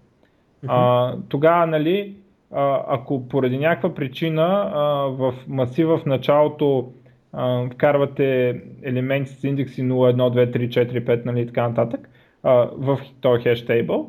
А, 0.67 1.17
тогава, 1.29 1.67
нали, 1.67 2.17
а, 2.53 2.85
ако 2.89 3.29
поради 3.29 3.59
някаква 3.59 3.95
причина 3.95 4.71
а, 4.75 4.83
в 5.09 5.35
масива 5.49 5.99
в 5.99 6.07
началото 6.07 6.93
а, 7.33 7.71
вкарвате 7.71 8.61
елементи 8.83 9.31
с 9.31 9.45
индекси 9.45 9.83
0, 9.83 10.17
1, 10.17 10.53
2, 10.53 10.57
3, 10.57 10.69
4, 10.69 11.05
5 11.05 11.25
нали, 11.25 11.41
и 11.41 11.47
така 11.47 11.69
нататък 11.69 12.09
а, 12.43 12.53
в 12.73 13.01
този 13.21 13.43
hash 13.43 13.67
table 13.67 14.07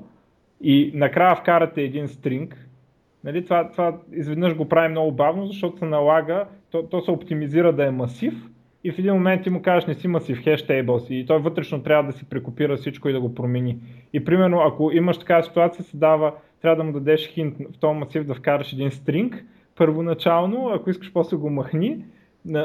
и 0.61 0.91
накрая 0.93 1.35
вкарате 1.35 1.81
един 1.81 2.07
стринг, 2.07 2.67
нали, 3.23 3.43
това, 3.43 3.71
това 3.71 3.97
изведнъж 4.11 4.55
го 4.55 4.69
прави 4.69 4.89
много 4.89 5.11
бавно, 5.11 5.47
защото 5.47 5.77
се 5.77 5.85
налага, 5.85 6.45
то, 6.71 6.83
то 6.83 7.01
се 7.01 7.11
оптимизира 7.11 7.73
да 7.73 7.85
е 7.85 7.91
масив, 7.91 8.33
и 8.83 8.91
в 8.91 8.99
един 8.99 9.13
момент 9.13 9.43
ти 9.43 9.49
му 9.49 9.61
кажеш 9.61 9.87
не 9.87 9.93
си 9.93 10.07
масив, 10.07 10.43
хештейбъл 10.43 10.99
си 10.99 11.15
и 11.15 11.25
той 11.25 11.39
вътрешно 11.39 11.83
трябва 11.83 12.11
да 12.11 12.17
си 12.17 12.25
прекопира 12.25 12.77
всичко 12.77 13.09
и 13.09 13.13
да 13.13 13.19
го 13.19 13.35
промени. 13.35 13.77
И 14.13 14.25
примерно 14.25 14.61
ако 14.61 14.91
имаш 14.91 15.17
такава 15.17 15.43
ситуация, 15.43 15.85
се 15.85 15.97
дава, 15.97 16.33
трябва 16.61 16.75
да 16.75 16.83
му 16.83 16.91
дадеш 16.91 17.27
хинт 17.27 17.57
в 17.75 17.79
този 17.79 17.99
масив 17.99 18.23
да 18.23 18.33
вкараш 18.33 18.73
един 18.73 18.91
стринг 18.91 19.45
първоначално, 19.75 20.69
ако 20.73 20.89
искаш 20.89 21.13
после 21.13 21.37
го 21.37 21.49
махни, 21.49 22.05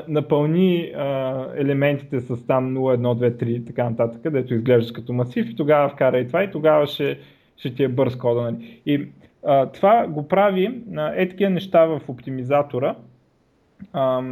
напълни 0.08 0.92
а, 0.96 1.46
елементите 1.56 2.20
с 2.20 2.46
там 2.46 2.74
0, 2.74 2.96
1, 2.96 3.30
2, 3.30 3.44
3 3.44 3.46
и 3.46 3.64
така 3.64 3.90
нататък, 3.90 4.22
където 4.22 4.54
изглеждаш 4.54 4.92
като 4.92 5.12
масив 5.12 5.50
и 5.50 5.56
тогава 5.56 5.88
вкара 5.88 6.18
и 6.18 6.26
това 6.26 6.44
и 6.44 6.50
тогава 6.50 6.86
ще, 6.86 7.18
ще 7.56 7.74
ти 7.74 7.84
е 7.84 7.88
бърз 7.88 8.16
кода. 8.16 8.42
Нали. 8.42 8.80
И 8.86 9.08
а, 9.46 9.66
това 9.66 10.06
го 10.06 10.28
прави 10.28 10.82
е 11.16 11.28
такива 11.28 11.50
неща 11.50 11.84
в 11.84 12.00
оптимизатора. 12.08 12.94
А, 13.92 14.22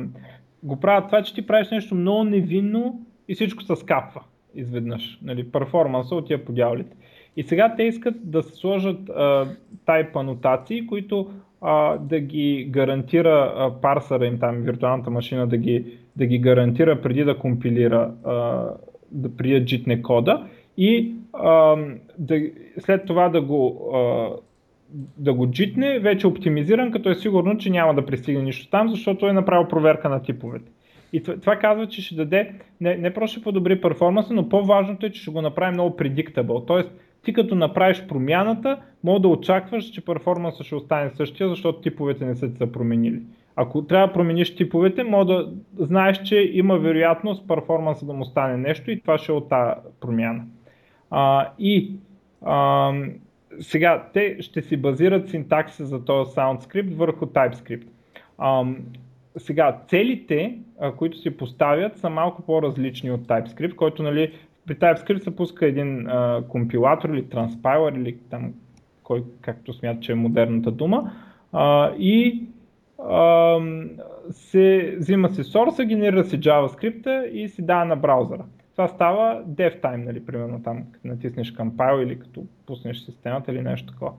го 0.62 0.80
правят 0.80 1.06
това, 1.06 1.22
че 1.22 1.34
ти 1.34 1.46
правиш 1.46 1.70
нещо 1.70 1.94
много 1.94 2.24
невинно 2.24 3.06
и 3.28 3.34
всичко 3.34 3.62
се 3.62 3.76
скапва 3.76 4.22
изведнъж. 4.54 5.18
Нали, 5.22 5.50
перформанса 5.50 6.14
отива 6.14 6.44
по 6.44 6.52
дяволите. 6.52 6.96
И 7.36 7.42
сега 7.42 7.74
те 7.76 7.82
искат 7.82 8.30
да 8.30 8.42
се 8.42 8.56
сложат 8.56 9.10
тайп 9.86 10.16
анотации, 10.16 10.86
които 10.86 11.30
а, 11.60 11.98
да 11.98 12.20
ги 12.20 12.66
гарантира 12.70 13.54
а, 13.56 13.80
парсъра 13.80 14.26
им, 14.26 14.38
там 14.38 14.56
виртуалната 14.56 15.10
машина 15.10 15.46
да 15.46 15.56
ги, 15.56 15.98
да 16.16 16.26
ги 16.26 16.38
гарантира 16.38 17.02
преди 17.02 17.24
да 17.24 17.38
компилира, 17.38 18.14
а, 18.24 18.68
да 19.10 19.36
преди 19.36 19.64
джитне 19.64 20.02
кода 20.02 20.46
и 20.76 21.14
а, 21.32 21.76
да, 22.18 22.40
след 22.78 23.06
това 23.06 23.28
да 23.28 23.42
го 23.42 23.90
а, 23.94 24.28
да 25.18 25.34
го 25.34 25.50
джитне, 25.50 25.98
вече 25.98 26.26
оптимизиран, 26.26 26.90
като 26.90 27.10
е 27.10 27.14
сигурно, 27.14 27.58
че 27.58 27.70
няма 27.70 27.94
да 27.94 28.06
пристигне 28.06 28.42
нищо 28.42 28.70
там, 28.70 28.88
защото 28.88 29.28
е 29.28 29.32
направил 29.32 29.68
проверка 29.68 30.08
на 30.08 30.22
типовете. 30.22 30.70
И 31.12 31.22
това, 31.22 31.36
това 31.36 31.56
казва, 31.56 31.86
че 31.86 32.02
ще 32.02 32.14
даде 32.14 32.52
не, 32.80 32.96
не 32.96 33.14
просто 33.14 33.36
ще 33.36 33.44
подобри 33.44 33.80
перформанса, 33.80 34.34
но 34.34 34.48
по-важното 34.48 35.06
е, 35.06 35.10
че 35.10 35.22
ще 35.22 35.30
го 35.30 35.42
направи 35.42 35.72
много 35.72 35.96
predictable. 35.96 36.66
Тоест, 36.66 36.90
ти 37.24 37.32
като 37.32 37.54
направиш 37.54 38.04
промяната, 38.08 38.78
мога 39.04 39.20
да 39.20 39.28
очакваш, 39.28 39.84
че 39.84 40.04
перформанса 40.04 40.64
ще 40.64 40.74
остане 40.74 41.10
същия, 41.10 41.48
защото 41.48 41.80
типовете 41.80 42.24
не 42.24 42.34
са 42.34 42.48
се 42.48 42.72
променили. 42.72 43.22
Ако 43.56 43.82
трябва 43.82 44.06
да 44.06 44.12
промениш 44.12 44.56
типовете, 44.56 45.04
мога 45.04 45.24
да 45.24 45.52
знаеш, 45.78 46.22
че 46.22 46.50
има 46.52 46.78
вероятност 46.78 47.48
перформанса 47.48 48.06
да 48.06 48.12
му 48.12 48.24
стане 48.24 48.56
нещо 48.56 48.90
и 48.90 49.00
това 49.00 49.18
ще 49.18 49.32
е 49.32 49.34
от 49.34 49.48
тази 49.48 49.72
промяна. 50.00 50.44
А, 51.10 51.48
и 51.58 51.92
а, 52.42 52.92
сега, 53.60 54.08
те 54.12 54.36
ще 54.40 54.62
си 54.62 54.76
базират 54.76 55.28
синтакса 55.28 55.86
за 55.86 56.04
този 56.04 56.30
SoundScript 56.30 56.94
върху 56.94 57.26
TypeScript. 57.26 57.86
Ам, 58.38 58.76
сега, 59.36 59.78
целите, 59.88 60.58
а, 60.80 60.92
които 60.92 61.18
се 61.18 61.36
поставят, 61.36 61.98
са 61.98 62.10
малко 62.10 62.42
по-различни 62.42 63.10
от 63.10 63.20
TypeScript, 63.20 63.74
който 63.74 64.02
нали, 64.02 64.32
при 64.66 64.74
TypeScript 64.74 65.24
се 65.24 65.36
пуска 65.36 65.66
един 65.66 66.06
а, 66.08 66.42
компилатор 66.48 67.08
или 67.08 67.28
транспайлер 67.28 67.92
или 67.92 68.16
там, 68.30 68.54
кой, 69.02 69.24
както 69.40 69.72
смята, 69.72 70.00
че 70.00 70.12
е 70.12 70.14
модерната 70.14 70.70
дума, 70.70 71.12
а, 71.52 71.92
и 71.98 72.42
се 74.30 74.96
взима 74.98 75.28
се 75.28 75.42
source, 75.42 75.84
генерира 75.84 76.24
се 76.24 76.40
JavaScript 76.40 77.24
и 77.24 77.48
се 77.48 77.62
дава 77.62 77.84
на 77.84 77.96
браузъра. 77.96 78.44
Това 78.72 78.88
става 78.88 79.44
dev 79.44 79.80
time, 79.80 80.04
нали, 80.04 80.26
примерно 80.26 80.62
там, 80.62 80.84
като 80.92 81.08
натиснеш 81.08 81.54
compile 81.54 82.02
или 82.02 82.18
като 82.18 82.44
пуснеш 82.66 82.98
системата 82.98 83.52
или 83.52 83.62
нещо 83.62 83.92
такова. 83.92 84.12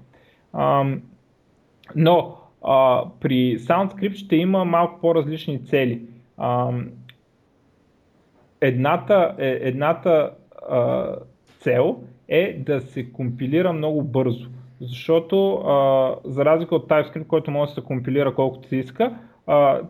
А, 0.54 0.86
но 1.96 2.38
а, 2.64 3.06
при 3.20 3.60
SoundScript 3.60 4.16
ще 4.16 4.36
има 4.36 4.66
малко 4.66 5.02
по-различни 5.02 5.66
цели. 5.66 6.02
А, 6.38 6.72
едната, 8.62 9.36
е, 9.38 9.60
едната 9.62 10.32
а, 10.70 11.16
цел 11.60 12.00
е 12.28 12.54
да 12.60 12.82
се 12.82 13.12
компилира 13.12 13.74
много 13.74 14.04
бързо. 14.04 14.50
Защото 14.82 15.54
а, 15.54 16.16
за 16.26 16.46
разлика 16.46 16.76
от 16.76 16.90
TypeScript, 16.90 17.28
който 17.28 17.52
може 17.52 17.70
да 17.70 17.76
се 17.76 17.88
компилира 17.88 18.36
колкото 18.36 18.68
си 18.68 18.78
иска, 18.78 19.18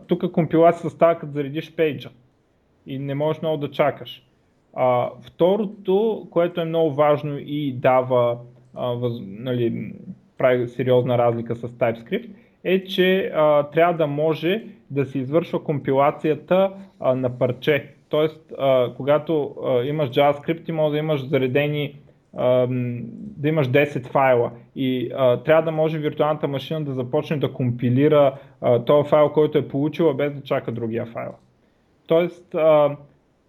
тук 0.06 0.32
компилацията 0.32 0.90
става 0.90 1.18
като 1.18 1.32
заредиш 1.32 1.76
пейджа 1.76 2.10
и 2.86 2.98
не 2.98 3.14
можеш 3.14 3.42
много 3.42 3.56
да 3.56 3.70
чакаш. 3.70 4.26
А, 4.76 5.10
второто, 5.20 6.26
което 6.30 6.60
е 6.60 6.64
много 6.64 6.94
важно 6.94 7.38
и 7.38 7.72
дава, 7.72 8.38
а, 8.74 8.86
въз, 8.86 9.12
нали, 9.22 9.92
прави 10.38 10.68
сериозна 10.68 11.18
разлика 11.18 11.56
с 11.56 11.68
TypeScript, 11.68 12.30
е, 12.64 12.84
че 12.84 13.32
а, 13.34 13.62
трябва 13.62 13.94
да 13.94 14.06
може 14.06 14.64
да 14.90 15.04
се 15.04 15.18
извършва 15.18 15.64
компилацията 15.64 16.72
а, 17.00 17.14
на 17.14 17.38
парче. 17.38 17.94
Тоест, 18.08 18.52
а, 18.58 18.94
когато 18.96 19.54
а, 19.64 19.82
имаш 19.82 20.10
JavaScript, 20.10 20.64
ти 20.64 20.72
може 20.72 20.92
да 20.92 20.98
имаш 20.98 21.28
заредени 21.28 21.94
да 23.36 23.48
имаш 23.48 23.68
10 23.68 24.06
файла 24.06 24.50
и 24.76 25.10
а, 25.16 25.36
трябва 25.36 25.62
да 25.62 25.70
може 25.70 25.98
виртуалната 25.98 26.48
машина 26.48 26.84
да 26.84 26.92
започне 26.92 27.36
да 27.36 27.52
компилира 27.52 28.34
този 28.86 29.08
файл, 29.08 29.28
който 29.28 29.58
е 29.58 29.68
получила 29.68 30.14
без 30.14 30.34
да 30.34 30.42
чака 30.42 30.72
другия 30.72 31.06
файл. 31.06 31.32
Тоест, 32.06 32.54
а, 32.54 32.96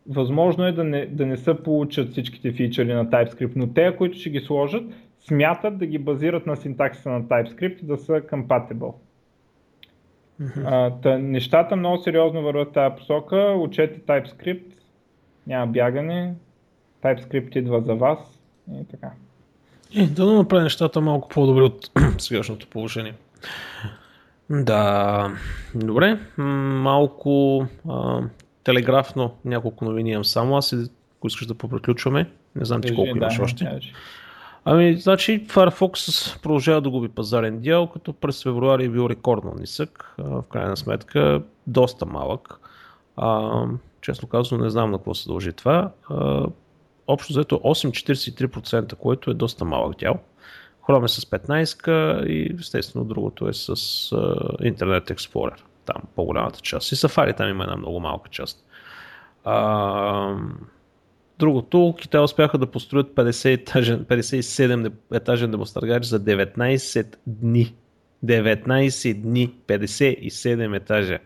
възможно 0.10 0.66
е 0.66 0.72
да 0.72 0.84
не, 0.84 1.06
да 1.06 1.26
не 1.26 1.38
се 1.38 1.64
получат 1.64 2.12
всичките 2.12 2.52
фичери 2.52 2.94
на 2.94 3.06
TypeScript, 3.06 3.52
но 3.56 3.68
те, 3.68 3.96
които 3.98 4.18
ще 4.18 4.30
ги 4.30 4.40
сложат, 4.40 4.84
смятат 5.20 5.78
да 5.78 5.86
ги 5.86 5.98
базират 5.98 6.46
на 6.46 6.56
синтаксиса 6.56 7.10
на 7.10 7.24
TypeScript 7.24 7.84
и 7.84 7.86
да 7.86 7.98
са 7.98 8.14
compatible. 8.14 8.94
А, 10.66 10.92
та, 10.92 11.18
нещата 11.18 11.76
много 11.76 11.98
сериозно 11.98 12.42
върват 12.42 12.70
в 12.70 12.74
тази 12.74 12.96
посока. 12.96 13.56
Учете 13.60 14.00
TypeScript, 14.00 14.74
няма 15.48 15.68
бягане, 15.68 16.34
TypeScript 17.04 17.58
идва 17.58 17.82
за 17.82 17.96
вас 17.96 18.40
и 18.82 18.86
така. 18.92 19.12
И 19.92 20.08
да 20.08 20.34
направи 20.34 20.64
нещата 20.64 21.02
малко 21.02 21.30
по-добре 21.30 21.62
от 21.62 21.92
сегашното 22.18 22.68
положение. 22.68 23.14
Да, 24.50 25.32
добре. 25.76 26.20
Малко 26.38 27.66
а, 27.90 28.22
телеграфно 28.66 29.38
няколко 29.46 29.86
новини 29.86 30.12
имам 30.12 30.26
само. 30.26 30.58
Аз, 30.58 30.74
ако 31.18 31.28
искаш 31.28 31.48
да 31.48 31.56
попреключваме, 31.56 32.30
не 32.56 32.66
знам 32.66 32.82
ти 32.82 32.96
колко 32.96 33.14
да, 33.14 33.18
имаш 33.18 33.40
още. 33.40 33.80
Ами, 34.66 34.98
значи 34.98 35.48
Firefox 35.48 36.42
продължава 36.42 36.82
да 36.82 36.90
губи 36.90 37.08
пазарен 37.08 37.60
дял, 37.60 37.88
като 37.88 38.14
през 38.14 38.44
февруари 38.44 38.86
е 38.86 38.90
бил 38.90 39.10
рекордно 39.10 39.54
нисък, 39.60 40.16
в 40.18 40.44
крайна 40.52 40.78
сметка 40.78 41.42
доста 41.68 42.06
малък. 42.06 42.60
А, 43.18 43.62
честно 44.02 44.28
казано 44.28 44.64
не 44.64 44.70
знам 44.70 44.92
на 44.92 44.98
какво 44.98 45.14
се 45.14 45.30
дължи 45.30 45.54
това. 45.54 45.92
А, 46.10 46.46
общо 47.08 47.34
взето 47.34 47.56
8,43%, 47.56 48.96
което 48.96 49.32
е 49.32 49.34
доста 49.34 49.66
малък 49.66 49.98
дял. 50.00 50.20
Chrome 50.88 51.06
е 51.06 51.08
с 51.08 51.22
15 51.22 52.26
и 52.26 52.56
естествено 52.60 53.06
другото 53.06 53.48
е 53.48 53.54
с 53.54 53.76
uh, 53.76 54.74
Internet 54.74 55.14
Explorer. 55.14 55.60
Там 55.86 56.02
по-голямата 56.16 56.60
част. 56.62 56.92
И 56.92 56.96
Safari 56.96 57.38
там 57.38 57.50
има 57.50 57.64
една 57.64 57.76
много 57.76 58.00
малка 58.00 58.30
част. 58.30 58.66
А, 59.44 60.36
Другото, 61.40 61.96
Китай 62.00 62.24
успяха 62.24 62.58
да 62.58 62.66
построят 62.66 63.16
50 63.16 63.54
етажен, 63.54 64.06
57 64.06 64.92
етажен 65.14 65.52
демостъргач 65.52 66.06
за 66.06 66.20
19 66.20 67.16
дни. 67.28 67.76
19 68.26 69.22
дни, 69.22 69.54
57 69.68 70.78
етажа. 70.78 71.20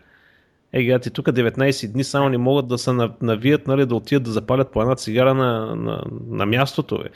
Е, 0.72 0.84
гати, 0.84 1.10
тук 1.10 1.26
19 1.26 1.92
дни 1.92 2.04
само 2.04 2.28
не 2.28 2.38
могат 2.38 2.68
да 2.68 2.78
се 2.78 2.92
навият, 3.22 3.66
нали, 3.66 3.86
да 3.86 3.94
отидат 3.94 4.22
да 4.22 4.30
запалят 4.30 4.72
по 4.72 4.82
една 4.82 4.94
цигара 4.94 5.34
на, 5.34 5.76
на, 5.76 6.02
на 6.26 6.46
мястото. 6.46 6.98
Бе 6.98 7.08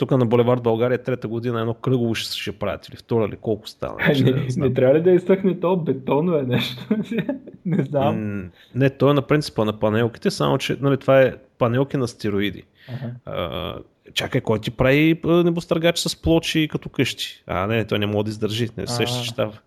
тук 0.00 0.10
на 0.10 0.26
Булевард 0.26 0.62
България 0.62 1.02
трета 1.02 1.28
година 1.28 1.60
едно 1.60 1.74
кръгово 1.74 2.14
ще, 2.14 2.36
ще 2.36 2.52
правят 2.52 2.88
или 2.88 2.96
втора 2.96 3.26
или 3.28 3.36
колко 3.36 3.68
става. 3.68 3.96
Не, 4.08 4.30
не, 4.30 4.46
не 4.56 4.74
трябва 4.74 4.94
ли 4.94 5.02
да 5.02 5.10
изсъхне 5.10 5.60
то 5.60 5.76
бетоно 5.76 6.36
е 6.36 6.42
нещо? 6.42 6.86
не 7.66 7.84
знам. 7.84 8.50
не, 8.74 8.90
то 8.90 9.10
е 9.10 9.14
на 9.14 9.22
принципа 9.22 9.64
на 9.64 9.78
панелките, 9.78 10.30
само 10.30 10.58
че 10.58 10.76
нали, 10.80 10.96
това 10.96 11.22
е 11.22 11.34
панелки 11.58 11.96
на 11.96 12.08
стероиди. 12.08 12.62
Ага. 12.88 13.12
А, 13.24 13.74
чакай, 14.14 14.40
кой 14.40 14.58
ти 14.58 14.70
прави 14.70 15.20
небостъргач 15.24 15.98
с 15.98 16.22
плочи 16.22 16.68
като 16.70 16.88
къщи? 16.88 17.42
А, 17.46 17.66
не, 17.66 17.84
той 17.84 17.98
не 17.98 18.06
може 18.06 18.24
да 18.24 18.30
издържи, 18.30 18.68
не 18.76 18.86
се 18.86 19.06
ще 19.06 19.28
става. 19.28 19.58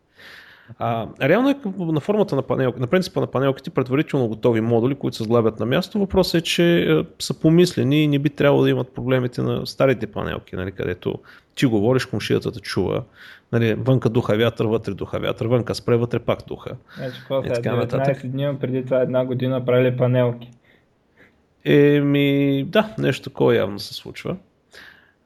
А, 0.80 1.08
реално 1.22 1.50
е 1.50 1.56
на 1.78 2.00
формата 2.00 2.36
на 2.36 2.42
панелки, 2.42 2.80
на 2.80 2.88
принципа 2.88 3.22
на 3.22 3.28
панелките 3.28 3.70
предварително 3.70 4.28
готови 4.28 4.62
модули, 4.62 4.96
които 4.96 5.18
се 5.18 5.24
сглабят 5.24 5.60
на 5.60 5.66
място. 5.66 6.00
Въпросът 6.00 6.42
е, 6.42 6.44
че 6.44 6.80
е, 6.80 7.04
са 7.20 7.40
помислени 7.40 8.04
и 8.04 8.08
не 8.08 8.20
би 8.20 8.30
трябвало 8.30 8.64
да 8.64 8.70
имат 8.70 8.94
проблемите 8.96 9.42
на 9.42 9.68
старите 9.68 10.08
панелки, 10.08 10.56
нали, 10.56 10.72
където 10.72 11.20
ти 11.56 11.66
говориш, 11.66 12.06
комшията 12.06 12.52
те 12.52 12.60
чува, 12.60 13.04
нали, 13.52 13.74
вънка 13.74 14.10
духа 14.10 14.38
вятър, 14.38 14.66
вътре 14.66 14.94
духа 14.94 15.20
вятър, 15.20 15.46
вънка 15.46 15.76
спре, 15.76 15.98
вътре 15.98 16.20
пак 16.20 16.40
духа. 16.48 16.72
Значи, 16.98 17.20
какво 17.20 17.40
е, 17.40 17.42
19 17.42 18.28
дни 18.28 18.58
преди 18.60 18.86
това 18.86 19.02
една 19.02 19.26
година 19.26 19.66
правили 19.66 19.98
панелки. 19.98 20.52
Еми, 21.66 22.64
да, 22.68 22.96
нещо 22.98 23.30
такова 23.30 23.56
явно 23.56 23.80
се 23.80 23.94
случва. 23.94 24.36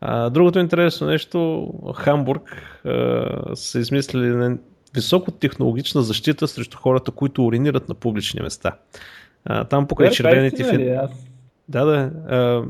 А, 0.02 0.30
другото 0.30 0.60
интересно 0.60 1.08
нещо, 1.08 1.70
Хамбург 1.96 2.42
а, 2.86 3.56
са 3.56 3.80
измислили 3.80 4.58
високотехнологична 4.96 6.02
защита 6.02 6.48
срещу 6.48 6.78
хората, 6.78 7.12
които 7.12 7.46
уринират 7.46 7.90
на 7.90 7.96
публични 7.96 8.42
места. 8.42 8.78
А, 9.46 9.64
там 9.64 9.88
покрай 9.88 10.12
червените... 10.12 10.64
Фин... 10.64 10.98
Да, 11.70 11.86
да. 11.86 12.12
А, 12.36 12.64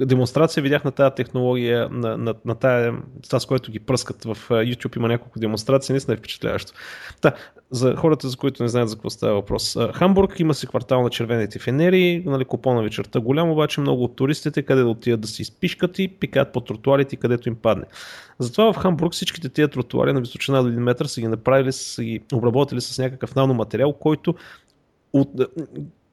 демонстрация 0.00 0.62
видях 0.62 0.84
на 0.84 0.92
тази 0.92 1.14
технология, 1.14 1.88
на, 1.90 2.16
на, 2.16 2.34
на 2.44 2.54
тая, 2.54 2.94
това 3.22 3.40
с 3.40 3.46
което 3.46 3.72
ги 3.72 3.80
пръскат 3.80 4.24
в 4.24 4.36
YouTube, 4.48 4.96
има 4.96 5.08
няколко 5.08 5.38
демонстрации, 5.38 5.92
наистина 5.92 6.14
е 6.14 6.16
впечатляващо. 6.16 6.72
Та, 7.20 7.32
за 7.70 7.96
хората, 7.96 8.28
за 8.28 8.36
които 8.36 8.62
не 8.62 8.68
знаят 8.68 8.88
за 8.88 8.96
какво 8.96 9.10
става 9.10 9.34
въпрос. 9.34 9.76
Хамбург 9.94 10.40
има 10.40 10.54
си 10.54 10.66
квартал 10.66 11.02
на 11.02 11.10
червените 11.10 11.58
фенери, 11.58 12.22
нали, 12.26 12.44
купона 12.44 12.82
вечерта 12.82 13.20
голям, 13.20 13.50
обаче 13.50 13.80
много 13.80 14.04
от 14.04 14.16
туристите, 14.16 14.62
къде 14.62 14.82
да 14.82 14.88
отидат 14.88 15.20
да 15.20 15.28
се 15.28 15.42
изпишкат 15.42 15.98
и 15.98 16.08
пикаят 16.08 16.52
по 16.52 16.60
тротуарите, 16.60 17.16
където 17.16 17.48
им 17.48 17.56
падне. 17.56 17.84
Затова 18.38 18.72
в 18.72 18.76
Хамбург 18.76 19.12
всичките 19.12 19.48
тия 19.48 19.68
тротуари 19.68 20.12
на 20.12 20.20
височина 20.20 20.62
до 20.62 20.68
1 20.68 20.78
метър 20.78 21.06
са 21.06 21.20
ги 21.20 21.28
направили, 21.28 21.72
са 21.72 22.04
ги 22.04 22.20
обработили 22.32 22.80
с 22.80 22.98
някакъв 22.98 23.34
наноматериал, 23.34 23.92
който 23.92 24.34
от, 25.12 25.28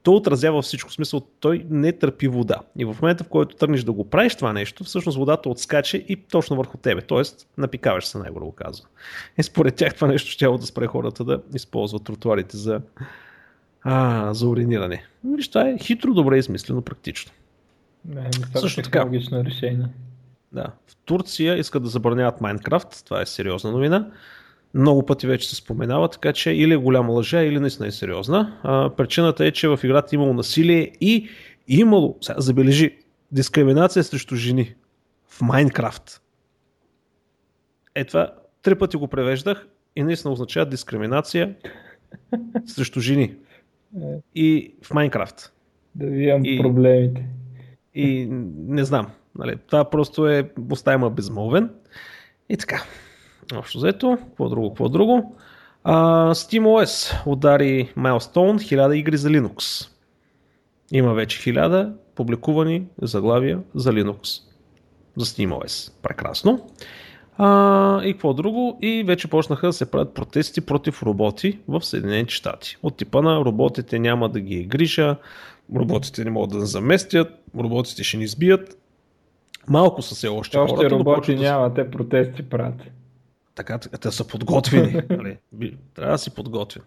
той 0.08 0.16
отразява 0.16 0.62
всичко. 0.62 0.90
В 0.90 0.92
смисъл, 0.92 1.20
той 1.40 1.66
не 1.70 1.92
търпи 1.92 2.28
вода. 2.28 2.56
И 2.76 2.84
в 2.84 2.96
момента, 3.02 3.24
в 3.24 3.28
който 3.28 3.56
тръгнеш 3.56 3.82
да 3.82 3.92
го 3.92 4.10
правиш 4.10 4.34
това 4.34 4.52
нещо, 4.52 4.84
всъщност 4.84 5.18
водата 5.18 5.48
отскача 5.48 5.96
и 5.96 6.16
точно 6.16 6.56
върху 6.56 6.78
тебе. 6.78 7.00
Тоест, 7.02 7.48
напикаваш 7.58 8.06
се, 8.06 8.18
най-грубо 8.18 8.52
казва. 8.52 8.86
И 9.38 9.42
според 9.42 9.74
тях 9.74 9.94
това 9.94 10.08
нещо 10.08 10.30
ще 10.30 10.46
да 10.46 10.66
спре 10.66 10.86
хората 10.86 11.24
да 11.24 11.42
използват 11.54 12.04
тротуарите 12.04 12.56
за, 12.56 12.80
а, 13.82 14.34
за 14.34 14.48
уриниране. 14.48 15.04
Виж, 15.24 15.48
това 15.48 15.68
е 15.68 15.78
хитро, 15.78 16.14
добре 16.14 16.38
измислено, 16.38 16.82
практично. 16.82 17.32
Не, 18.04 18.30
Също 18.56 18.82
така. 18.82 19.04
логично 19.04 19.44
решение. 19.44 19.86
Да. 20.52 20.66
В 20.86 20.96
Турция 21.04 21.58
искат 21.58 21.82
да 21.82 21.88
забраняват 21.88 22.40
Майнкрафт. 22.40 23.04
Това 23.04 23.20
е 23.22 23.26
сериозна 23.26 23.72
новина 23.72 24.06
много 24.74 25.06
пъти 25.06 25.26
вече 25.26 25.48
се 25.48 25.54
споменава, 25.54 26.08
така 26.08 26.32
че 26.32 26.50
или 26.50 26.72
е 26.72 26.76
голяма 26.76 27.12
лъжа, 27.12 27.42
или 27.42 27.60
наистина 27.60 27.88
е 27.88 27.90
сериозна. 27.90 28.58
А, 28.62 28.90
причината 28.96 29.46
е, 29.46 29.52
че 29.52 29.68
в 29.68 29.80
играта 29.84 30.08
е 30.12 30.16
имало 30.16 30.32
насилие 30.32 30.92
и 31.00 31.28
имало, 31.68 32.16
сега 32.20 32.40
забележи, 32.40 32.96
дискриминация 33.32 34.04
срещу 34.04 34.36
жени 34.36 34.74
в 35.28 35.40
Майнкрафт. 35.40 36.22
Е 37.94 38.04
това, 38.04 38.32
три 38.62 38.74
пъти 38.74 38.96
го 38.96 39.08
превеждах 39.08 39.66
и 39.96 40.02
наистина 40.02 40.32
означава 40.32 40.66
дискриминация 40.66 41.54
срещу 42.66 43.00
жени. 43.00 43.34
И 44.34 44.74
в 44.82 44.94
Майнкрафт. 44.94 45.52
Да 45.94 46.06
видим 46.06 46.44
и, 46.44 46.58
проблемите. 46.58 47.26
И 47.94 48.26
не 48.56 48.84
знам. 48.84 49.10
Нали, 49.38 49.56
това 49.66 49.90
просто 49.90 50.28
е 50.28 50.50
оставяма 50.70 51.10
безмолвен. 51.10 51.70
И 52.48 52.56
така. 52.56 52.84
Общо 53.56 53.78
взето, 53.78 54.18
какво 54.28 54.48
друго, 54.48 54.68
какво 54.68 54.88
друго. 54.88 55.36
А, 55.84 56.34
SteamOS 56.34 57.26
удари 57.26 57.92
Milestone 57.96 58.56
1000 58.56 58.94
игри 58.94 59.16
за 59.16 59.28
Linux. 59.28 59.88
Има 60.92 61.14
вече 61.14 61.52
1000 61.52 61.92
публикувани 62.14 62.86
заглавия 63.02 63.60
за 63.74 63.92
Linux. 63.92 64.42
За 65.16 65.24
SteamOS. 65.26 65.92
Прекрасно. 66.02 66.66
А, 67.38 68.02
и 68.04 68.12
какво 68.12 68.34
друго? 68.34 68.78
И 68.82 69.04
вече 69.06 69.28
почнаха 69.28 69.66
да 69.66 69.72
се 69.72 69.90
правят 69.90 70.14
протести 70.14 70.60
против 70.60 71.02
роботи 71.02 71.58
в 71.68 71.82
Съединените 71.82 72.34
щати. 72.34 72.76
От 72.82 72.96
типа 72.96 73.22
на 73.22 73.44
роботите 73.44 73.98
няма 73.98 74.28
да 74.28 74.40
ги 74.40 74.64
грижа, 74.64 75.16
роботите 75.76 76.24
не 76.24 76.30
могат 76.30 76.50
да 76.50 76.66
заместят, 76.66 77.28
роботите 77.58 78.04
ще 78.04 78.16
ни 78.16 78.24
избият. 78.24 78.78
Малко 79.68 80.02
са 80.02 80.14
се 80.14 80.28
още, 80.28 80.58
още 80.58 80.76
хората. 80.76 80.90
роботи 80.90 81.34
да... 81.34 81.42
няма, 81.42 81.74
те 81.74 81.90
протести 81.90 82.42
правят. 82.42 82.82
Така, 83.58 83.78
те 83.78 84.10
са 84.10 84.26
подготвени. 84.26 85.02
нали? 85.10 85.38
Трябва 85.94 86.12
да 86.12 86.18
си 86.18 86.30
подготвен. 86.30 86.82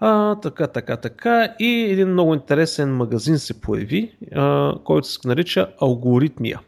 А, 0.00 0.34
така, 0.34 0.66
така, 0.66 0.96
така. 0.96 1.54
И 1.58 1.86
един 1.90 2.08
много 2.08 2.34
интересен 2.34 2.96
магазин 2.96 3.38
се 3.38 3.60
появи, 3.60 4.16
а, 4.34 4.74
който 4.84 5.08
се 5.08 5.28
нарича 5.28 5.68
Алгоритмия. 5.80 6.60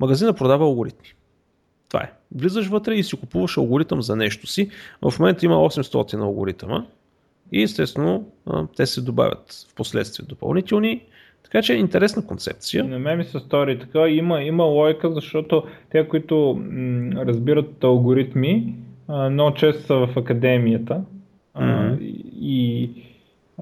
Магазина 0.00 0.32
продава 0.32 0.64
алгоритми. 0.64 1.14
Това 1.88 2.00
е. 2.00 2.12
Влизаш 2.34 2.66
вътре 2.66 2.94
и 2.94 3.04
си 3.04 3.16
купуваш 3.16 3.56
алгоритъм 3.56 4.02
за 4.02 4.16
нещо 4.16 4.46
си. 4.46 4.70
В 5.02 5.18
момента 5.18 5.46
има 5.46 5.54
800 5.54 6.20
алгоритъма 6.20 6.86
и 7.52 7.62
естествено 7.62 8.28
те 8.76 8.86
се 8.86 9.00
добавят 9.00 9.66
в 9.70 9.74
последствие 9.74 10.26
допълнителни. 10.26 11.04
Така 11.46 11.62
че 11.62 11.74
е 11.74 11.76
интересна 11.76 12.26
концепция. 12.26 12.84
На 12.84 12.98
мен 12.98 13.18
ми 13.18 13.24
се 13.24 13.38
стори 13.38 13.78
така. 13.78 14.08
Има, 14.08 14.42
има 14.42 14.64
лойка, 14.64 15.10
защото 15.10 15.62
те, 15.90 16.08
които 16.08 16.60
м- 16.70 17.24
разбират 17.26 17.84
алгоритми, 17.84 18.74
а, 19.08 19.30
много 19.30 19.54
често 19.54 19.82
са 19.82 19.94
в 19.94 20.16
академията. 20.16 20.94
Mm-hmm. 21.56 21.92
А, 21.92 21.98
и 22.40 22.90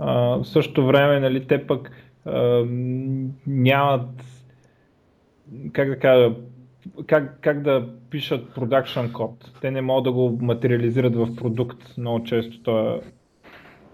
а, 0.00 0.12
в 0.14 0.44
същото 0.44 0.86
време, 0.86 1.20
нали, 1.20 1.46
те 1.46 1.66
пък 1.66 1.90
а, 2.24 2.64
нямат 3.46 4.08
как 5.72 5.88
да 5.88 5.98
кажа, 5.98 6.34
как, 7.06 7.38
как 7.40 7.62
да 7.62 7.88
пишат 8.10 8.54
продакшн 8.54 9.12
код. 9.12 9.50
Те 9.60 9.70
не 9.70 9.82
могат 9.82 10.04
да 10.04 10.12
го 10.12 10.38
материализират 10.40 11.16
в 11.16 11.36
продукт 11.36 11.98
много 11.98 12.24
често. 12.24 12.62
Това, 12.62 13.00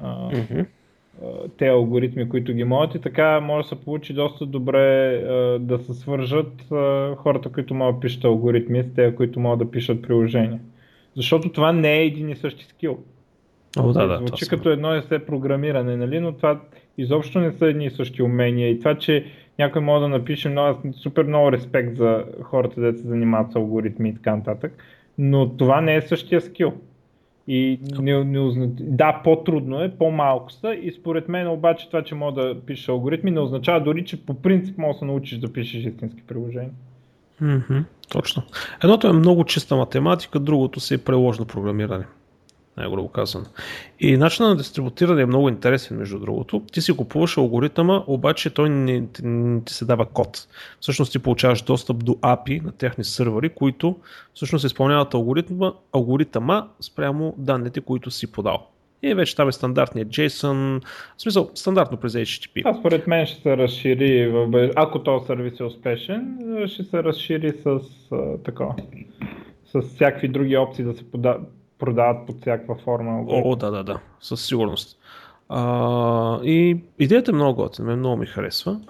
а, 0.03 0.31
mm-hmm. 0.31 0.67
Те 1.57 1.69
алгоритми, 1.69 2.29
които 2.29 2.53
ги 2.53 2.65
могат 2.65 2.95
и 2.95 3.01
така 3.01 3.41
може 3.41 3.63
да 3.63 3.69
се 3.69 3.85
получи 3.85 4.13
доста 4.13 4.47
добре 4.47 5.15
а, 5.15 5.59
да 5.59 5.79
се 5.79 5.95
свържат 5.95 6.73
а, 6.73 7.15
хората, 7.17 7.53
които 7.53 7.75
могат 7.75 7.97
да 7.97 8.01
пишат 8.01 8.25
алгоритми 8.25 8.83
с 8.83 8.95
тези, 8.95 9.17
които 9.17 9.41
могат 9.41 9.59
да 9.59 9.71
пишат 9.71 10.03
приложения. 10.03 10.61
Защото 11.17 11.53
това 11.53 11.73
не 11.73 11.99
е 11.99 12.05
един 12.05 12.31
и 12.31 12.37
същи 12.37 12.65
скил. 12.65 12.99
О, 13.79 13.93
да, 13.93 14.07
да, 14.07 14.17
Звучи 14.17 14.49
като 14.49 14.71
едно 14.71 14.97
и 14.97 15.01
все 15.01 15.19
програмиране, 15.19 15.97
нали? 15.97 16.21
но 16.21 16.33
това 16.33 16.61
изобщо 16.99 17.41
не 17.41 17.53
са 17.53 17.67
едни 17.67 17.87
и 17.87 17.91
същи 17.91 18.23
умения. 18.23 18.71
И 18.71 18.79
това, 18.79 18.95
че 18.95 19.25
някой 19.59 19.83
може 19.83 20.03
да 20.03 20.09
напише 20.09 20.49
много, 20.49 20.93
супер 20.93 21.25
много 21.25 21.53
респект 21.53 21.97
за 21.97 22.25
хората, 22.43 22.81
да 22.81 22.93
се 22.93 23.09
занимават 23.09 23.53
с 23.53 23.57
алгоритми 23.57 24.09
и 24.09 24.15
така 24.15 24.37
нататък, 24.37 24.85
но 25.19 25.57
това 25.57 25.81
не 25.81 25.97
е 25.97 26.03
същия 26.03 26.41
скил. 26.41 26.73
И 27.49 27.81
не, 27.99 28.25
не, 28.25 28.69
да, 28.81 29.21
по-трудно 29.25 29.83
е, 29.83 29.91
по-малко 29.99 30.53
са 30.53 30.75
и 30.75 30.93
според 30.93 31.29
мен 31.29 31.49
обаче 31.49 31.87
това, 31.87 32.03
че 32.03 32.15
мога 32.15 32.43
да 32.43 32.61
пишеш 32.61 32.89
алгоритми 32.89 33.31
не 33.31 33.41
означава 33.41 33.81
дори, 33.81 34.05
че 34.05 34.27
по 34.27 34.35
принцип 34.35 34.79
можеш 34.79 34.95
да 34.95 34.99
се 34.99 35.05
научиш 35.05 35.39
да 35.39 35.53
пишеш 35.53 35.85
истински 35.85 36.23
приложения. 36.23 36.71
Mm-hmm, 37.43 37.85
точно. 38.13 38.43
Едното 38.85 39.09
е 39.09 39.13
много 39.13 39.45
чиста 39.45 39.77
математика, 39.77 40.41
другото 40.41 40.81
си 40.81 40.95
е 40.95 40.99
преложно 40.99 41.45
програмиране 41.45 42.05
най-грубо 42.81 43.09
казано. 43.09 43.45
И 44.01 44.17
начинът 44.17 44.51
на 44.51 44.57
дистрибутиране 44.57 45.23
е 45.23 45.27
много 45.27 45.49
интересен, 45.49 45.97
между 45.97 46.19
другото. 46.19 46.63
Ти 46.73 46.81
си 46.81 46.97
купуваш 46.97 47.39
алгоритъма, 47.39 48.05
обаче 48.07 48.51
той 48.51 48.71
не, 48.71 49.05
не 49.23 49.61
ти 49.65 49.75
се 49.75 49.85
дава 49.85 50.07
код. 50.07 50.49
Всъщност 50.81 51.13
ти 51.13 51.19
получаваш 51.19 51.63
достъп 51.63 52.05
до 52.05 52.13
API 52.13 52.65
на 52.65 52.73
техни 52.73 53.05
сървъри, 53.05 53.49
които 53.49 53.97
всъщност 54.35 54.65
изпълняват 54.65 55.15
алгоритъма, 55.15 55.73
алгоритъма 55.93 56.69
спрямо 56.81 57.35
данните, 57.39 57.81
които 57.81 58.11
си 58.11 58.33
подал. 58.33 58.67
И 59.03 59.15
вече 59.15 59.37
там 59.37 59.49
е 59.49 59.53
стандартният 59.53 60.09
JSON, 60.09 60.81
в 61.17 61.23
смисъл 61.23 61.51
стандартно 61.55 61.97
през 61.97 62.13
HTTP. 62.13 62.63
А 62.65 62.75
според 62.75 63.07
мен 63.07 63.27
ще 63.27 63.43
се 63.43 63.57
разшири, 63.57 64.35
ако 64.77 65.03
този 65.03 65.27
сервис 65.27 65.61
е 65.61 65.65
успешен, 65.65 66.39
ще 66.67 66.83
се 66.83 67.03
разшири 67.03 67.53
с 67.65 67.81
такова 68.45 68.75
с 69.73 69.83
всякакви 69.83 70.29
други 70.29 70.57
опции 70.57 70.85
да 70.85 70.95
се 70.95 71.11
пода, 71.11 71.39
продават 71.81 72.27
под 72.27 72.41
всякаква 72.41 72.77
форма. 72.85 73.25
О, 73.29 73.57
да, 73.57 73.71
да, 73.71 73.85
да, 73.85 74.01
със 74.21 74.47
сигурност. 74.47 74.99
А, 75.49 76.41
и 76.45 76.81
идеята 76.99 77.31
е 77.31 77.35
много 77.35 77.63
готина, 77.63 77.97
много 77.97 78.17
ми 78.17 78.27
харесва. 78.27 78.81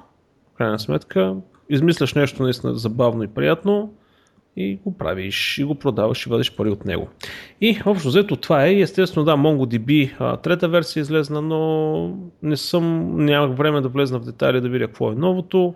В 0.55 0.57
крайна 0.57 0.79
сметка, 0.79 1.37
измисляш 1.69 2.15
нещо 2.15 2.43
наистина 2.43 2.75
забавно 2.75 3.23
и 3.23 3.29
приятно 3.29 3.93
и 4.57 4.77
го 4.77 4.99
правиш, 4.99 5.59
и 5.59 5.65
го 5.65 5.75
продаваш 5.75 6.27
и 6.27 6.29
вадиш 6.29 6.57
пари 6.57 6.71
от 6.71 6.85
него. 6.85 7.09
И 7.61 7.81
общо 7.87 8.09
взето 8.09 8.37
това 8.37 8.67
е. 8.67 8.81
Естествено, 8.81 9.25
да, 9.25 9.37
MongoDB 9.37 10.43
трета 10.43 10.69
версия 10.69 11.01
е 11.01 11.03
излезна, 11.03 11.43
но 11.43 12.17
не 12.43 12.57
съм, 12.57 13.17
нямах 13.25 13.57
време 13.57 13.81
да 13.81 13.89
влезна 13.89 14.19
в 14.19 14.25
детайли 14.25 14.61
да 14.61 14.69
видя 14.69 14.87
какво 14.87 15.13
е 15.13 15.15
новото. 15.15 15.75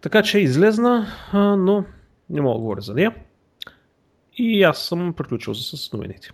Така 0.00 0.22
че 0.22 0.38
е 0.38 0.42
излезна, 0.42 1.06
но 1.34 1.84
не 2.30 2.40
мога 2.40 2.54
да 2.54 2.60
говоря 2.60 2.80
за 2.80 2.94
нея. 2.94 3.14
И 4.36 4.62
аз 4.62 4.78
съм 4.78 5.12
приключил 5.16 5.54
с 5.54 5.92
новините. 5.92 6.30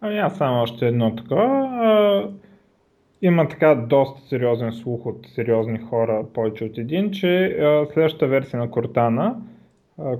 Ами 0.00 0.18
аз 0.18 0.36
само 0.36 0.62
още 0.62 0.86
едно 0.86 1.16
такова. 1.16 2.30
Има 3.22 3.48
така 3.48 3.74
доста 3.74 4.20
сериозен 4.28 4.72
слух 4.72 5.06
от 5.06 5.26
сериозни 5.34 5.78
хора, 5.78 6.24
повече 6.34 6.64
от 6.64 6.78
един, 6.78 7.10
че 7.10 7.56
следващата 7.92 8.26
версия 8.26 8.60
на 8.60 8.68
Cortana, 8.68 9.34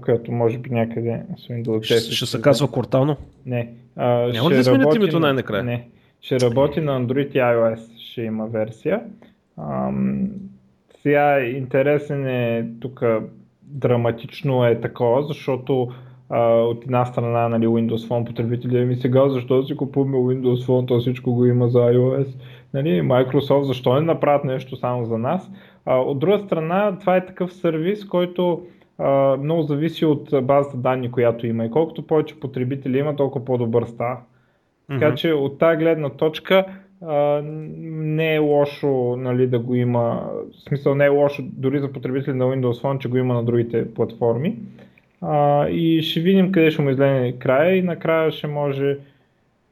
която 0.02 0.32
може 0.32 0.58
би 0.58 0.70
някъде 0.70 1.22
с 1.36 1.48
Windows 1.48 1.78
10... 1.78 1.82
Ще, 1.82 2.14
ще 2.14 2.26
се 2.26 2.42
казва 2.42 2.68
Cortana? 2.68 3.16
Не. 3.46 3.72
Няма 3.96 4.50
ли 4.50 4.54
да 4.54 4.64
сменят 4.64 4.94
името 4.94 5.20
най-накрая? 5.20 5.64
Не. 5.64 5.88
Ще 6.20 6.40
работи 6.40 6.80
на 6.80 7.00
Android 7.00 7.28
и 7.28 7.38
iOS, 7.38 8.10
ще 8.10 8.22
има 8.22 8.46
версия. 8.46 9.02
Ам, 9.58 10.28
сега 11.02 11.40
интересен 11.40 12.26
е 12.26 12.66
тук 12.80 13.04
драматично 13.62 14.66
е 14.66 14.80
такова, 14.80 15.22
защото 15.22 15.92
а, 16.30 16.42
от 16.50 16.84
една 16.84 17.04
страна 17.04 17.48
нали, 17.48 17.66
Windows 17.66 18.08
Phone 18.08 18.26
потребители, 18.26 18.84
ми 18.84 18.96
сега 18.96 19.28
защо 19.28 19.62
си 19.62 19.76
купуваме 19.76 20.16
Windows 20.16 20.66
Phone, 20.66 20.88
то 20.88 20.98
всичко 20.98 21.34
го 21.34 21.46
има 21.46 21.68
за 21.68 21.78
iOS. 21.78 22.26
Нали, 22.74 22.88
Microsoft 22.88 23.62
защо 23.62 23.94
не 23.94 24.00
направят 24.00 24.44
нещо 24.44 24.76
само 24.76 25.04
за 25.04 25.18
нас. 25.18 25.50
А, 25.86 25.96
от 25.96 26.18
друга 26.18 26.38
страна, 26.38 26.96
това 27.00 27.16
е 27.16 27.26
такъв 27.26 27.52
сервис, 27.52 28.04
който 28.04 28.62
а, 28.98 29.36
много 29.36 29.62
зависи 29.62 30.04
от 30.04 30.28
базата 30.42 30.76
данни, 30.76 31.10
която 31.10 31.46
има. 31.46 31.64
И 31.64 31.70
колкото 31.70 32.06
повече 32.06 32.40
потребители 32.40 32.98
има, 32.98 33.16
толкова 33.16 33.44
по-добър 33.44 33.84
става. 33.84 34.16
Mm-hmm. 34.16 35.00
Така 35.00 35.14
че 35.14 35.32
от 35.32 35.58
тази 35.58 35.76
гледна 35.76 36.08
точка 36.08 36.64
а, 37.02 37.40
не 37.42 38.34
е 38.34 38.38
лошо 38.38 39.16
нали, 39.16 39.46
да 39.46 39.58
го 39.58 39.74
има, 39.74 40.30
в 40.52 40.62
смисъл 40.68 40.94
не 40.94 41.04
е 41.04 41.08
лошо 41.08 41.42
дори 41.52 41.80
за 41.80 41.92
потребители 41.92 42.34
на 42.34 42.44
Windows 42.44 42.82
Phone, 42.82 42.98
че 42.98 43.08
го 43.08 43.16
има 43.16 43.34
на 43.34 43.44
другите 43.44 43.94
платформи. 43.94 44.56
А, 45.20 45.68
и 45.68 46.02
ще 46.02 46.20
видим 46.20 46.52
къде 46.52 46.70
ще 46.70 46.82
му 46.82 46.90
излезе 46.90 47.38
края 47.38 47.76
и 47.76 47.82
накрая 47.82 48.32
ще 48.32 48.46
може. 48.46 48.96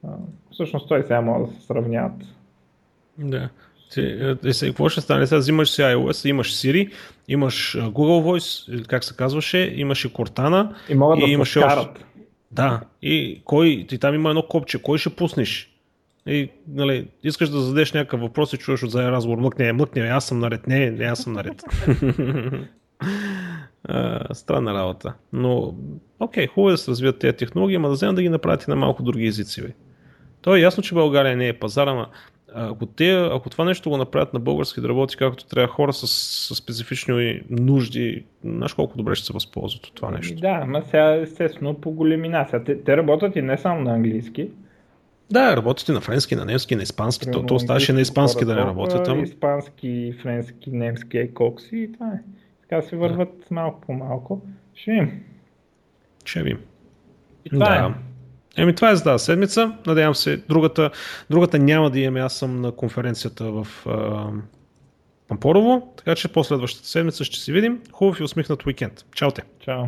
А, 0.04 0.08
всъщност 0.52 0.88
той 0.88 1.02
сега 1.02 1.20
може 1.20 1.44
да 1.44 1.52
се 1.52 1.66
сравняват. 1.66 2.22
Да. 3.18 3.48
Ти, 3.92 4.00
е, 4.46 4.52
сега, 4.52 4.70
какво 4.70 4.88
ще 4.88 5.00
стане? 5.00 5.26
Сега 5.26 5.38
взимаш 5.38 5.70
си 5.70 5.82
iOS, 5.82 6.28
имаш 6.28 6.54
Siri, 6.54 6.92
имаш 7.28 7.76
Google 7.80 8.24
Voice, 8.24 8.86
как 8.86 9.04
се 9.04 9.16
казваше, 9.16 9.72
имаш 9.76 10.04
и 10.04 10.08
Cortana. 10.08 10.74
И 10.88 10.94
могат 10.94 11.18
и 11.18 11.26
да 11.26 11.30
имаш 11.30 11.52
се 11.52 11.60
карат. 11.60 12.04
Да, 12.50 12.80
и 13.02 13.42
кой, 13.44 13.84
ти 13.88 13.98
там 13.98 14.14
има 14.14 14.28
едно 14.28 14.42
копче, 14.42 14.82
кой 14.82 14.98
ще 14.98 15.10
пуснеш? 15.10 15.72
И, 16.26 16.50
нали, 16.68 17.08
искаш 17.22 17.48
да 17.48 17.60
зададеш 17.60 17.92
някакъв 17.92 18.20
въпрос 18.20 18.52
и 18.52 18.56
чуеш 18.56 18.82
от 18.82 18.90
за 18.90 19.12
разговор, 19.12 19.38
мъкне, 19.38 19.72
мъкне, 19.72 20.02
аз 20.02 20.26
съм 20.26 20.38
наред, 20.38 20.66
не, 20.66 20.90
не, 20.90 21.04
аз 21.04 21.18
съм 21.18 21.32
наред. 21.32 21.62
странна 24.32 24.74
работа. 24.74 25.14
Но, 25.32 25.74
окей, 26.20 26.46
хубаво 26.46 26.68
е 26.68 26.72
да 26.72 26.78
се 26.78 26.90
развият 26.90 27.18
тези 27.18 27.36
технологии, 27.36 27.76
ама 27.76 27.88
да 27.88 27.94
вземат 27.94 28.16
да 28.16 28.22
ги 28.22 28.28
направят 28.28 28.64
и 28.64 28.70
на 28.70 28.76
малко 28.76 29.02
други 29.02 29.26
езици. 29.26 29.62
Бе. 29.62 29.68
То 30.40 30.56
е 30.56 30.60
ясно, 30.60 30.82
че 30.82 30.94
България 30.94 31.36
не 31.36 31.48
е 31.48 31.58
пазара, 31.58 31.90
ама 31.90 32.08
ако, 32.54 32.86
те, 32.86 33.28
ако 33.32 33.50
това 33.50 33.64
нещо 33.64 33.90
го 33.90 33.96
направят 33.96 34.34
на 34.34 34.40
български 34.40 34.80
да 34.80 34.88
работи 34.88 35.16
както 35.16 35.46
трябва 35.46 35.68
хора 35.68 35.92
с, 35.92 36.06
с 36.06 36.54
специфични 36.54 37.40
нужди, 37.50 38.24
знаеш 38.44 38.74
колко 38.74 38.96
добре 38.96 39.14
ще 39.14 39.26
се 39.26 39.32
възползват 39.32 39.86
от 39.86 39.94
това 39.94 40.10
нещо. 40.10 40.40
Да, 40.40 40.60
ама 40.62 40.82
сега 40.82 41.14
естествено 41.14 41.74
по 41.74 41.90
големина. 41.90 42.46
Сега, 42.50 42.64
те, 42.64 42.82
те 42.82 42.96
работят 42.96 43.36
и 43.36 43.42
не 43.42 43.58
само 43.58 43.80
на 43.80 43.94
английски. 43.94 44.50
Да, 45.30 45.56
работите 45.56 45.92
на 45.92 46.00
френски, 46.00 46.36
на 46.36 46.44
немски, 46.44 46.76
на 46.76 46.82
испански. 46.82 47.30
То, 47.30 47.46
то 47.46 47.54
оставаше 47.54 47.92
на 47.92 48.00
испански 48.00 48.44
да 48.44 48.54
не 48.54 48.60
работят. 48.60 49.04
Там. 49.04 49.24
Испански, 49.24 50.14
френски, 50.22 50.70
немски, 50.70 51.18
екокси 51.18 51.76
и 51.76 51.92
това 51.92 52.06
е. 52.06 52.18
Така 52.68 52.82
се 52.82 52.96
върват 52.96 53.38
да. 53.38 53.54
малко 53.54 53.80
по 53.80 53.92
малко. 53.92 54.42
Ще 54.74 54.90
видим. 54.90 55.22
Ще 56.24 56.42
видим. 56.42 56.60
И 57.44 57.50
това 57.50 57.68
да. 57.68 57.94
е. 58.56 58.62
Еми 58.62 58.74
това 58.74 58.90
е 58.90 58.96
за 58.96 59.04
тази 59.04 59.24
седмица. 59.24 59.78
Надявам 59.86 60.14
се, 60.14 60.36
другата, 60.36 60.90
другата 61.30 61.58
няма 61.58 61.90
да 61.90 62.00
имаме. 62.00 62.20
Аз 62.20 62.34
съм 62.34 62.60
на 62.60 62.72
конференцията 62.72 63.50
в 63.50 63.66
Пампорово, 65.28 65.92
така 65.96 66.14
че 66.14 66.32
последващата 66.32 66.88
седмица 66.88 67.24
ще 67.24 67.38
си 67.38 67.52
видим. 67.52 67.82
Хубав 67.92 68.20
и 68.20 68.22
усмихнат 68.22 68.66
уикенд. 68.66 69.04
Чао 69.14 69.30
те! 69.30 69.42
Чао! 69.60 69.84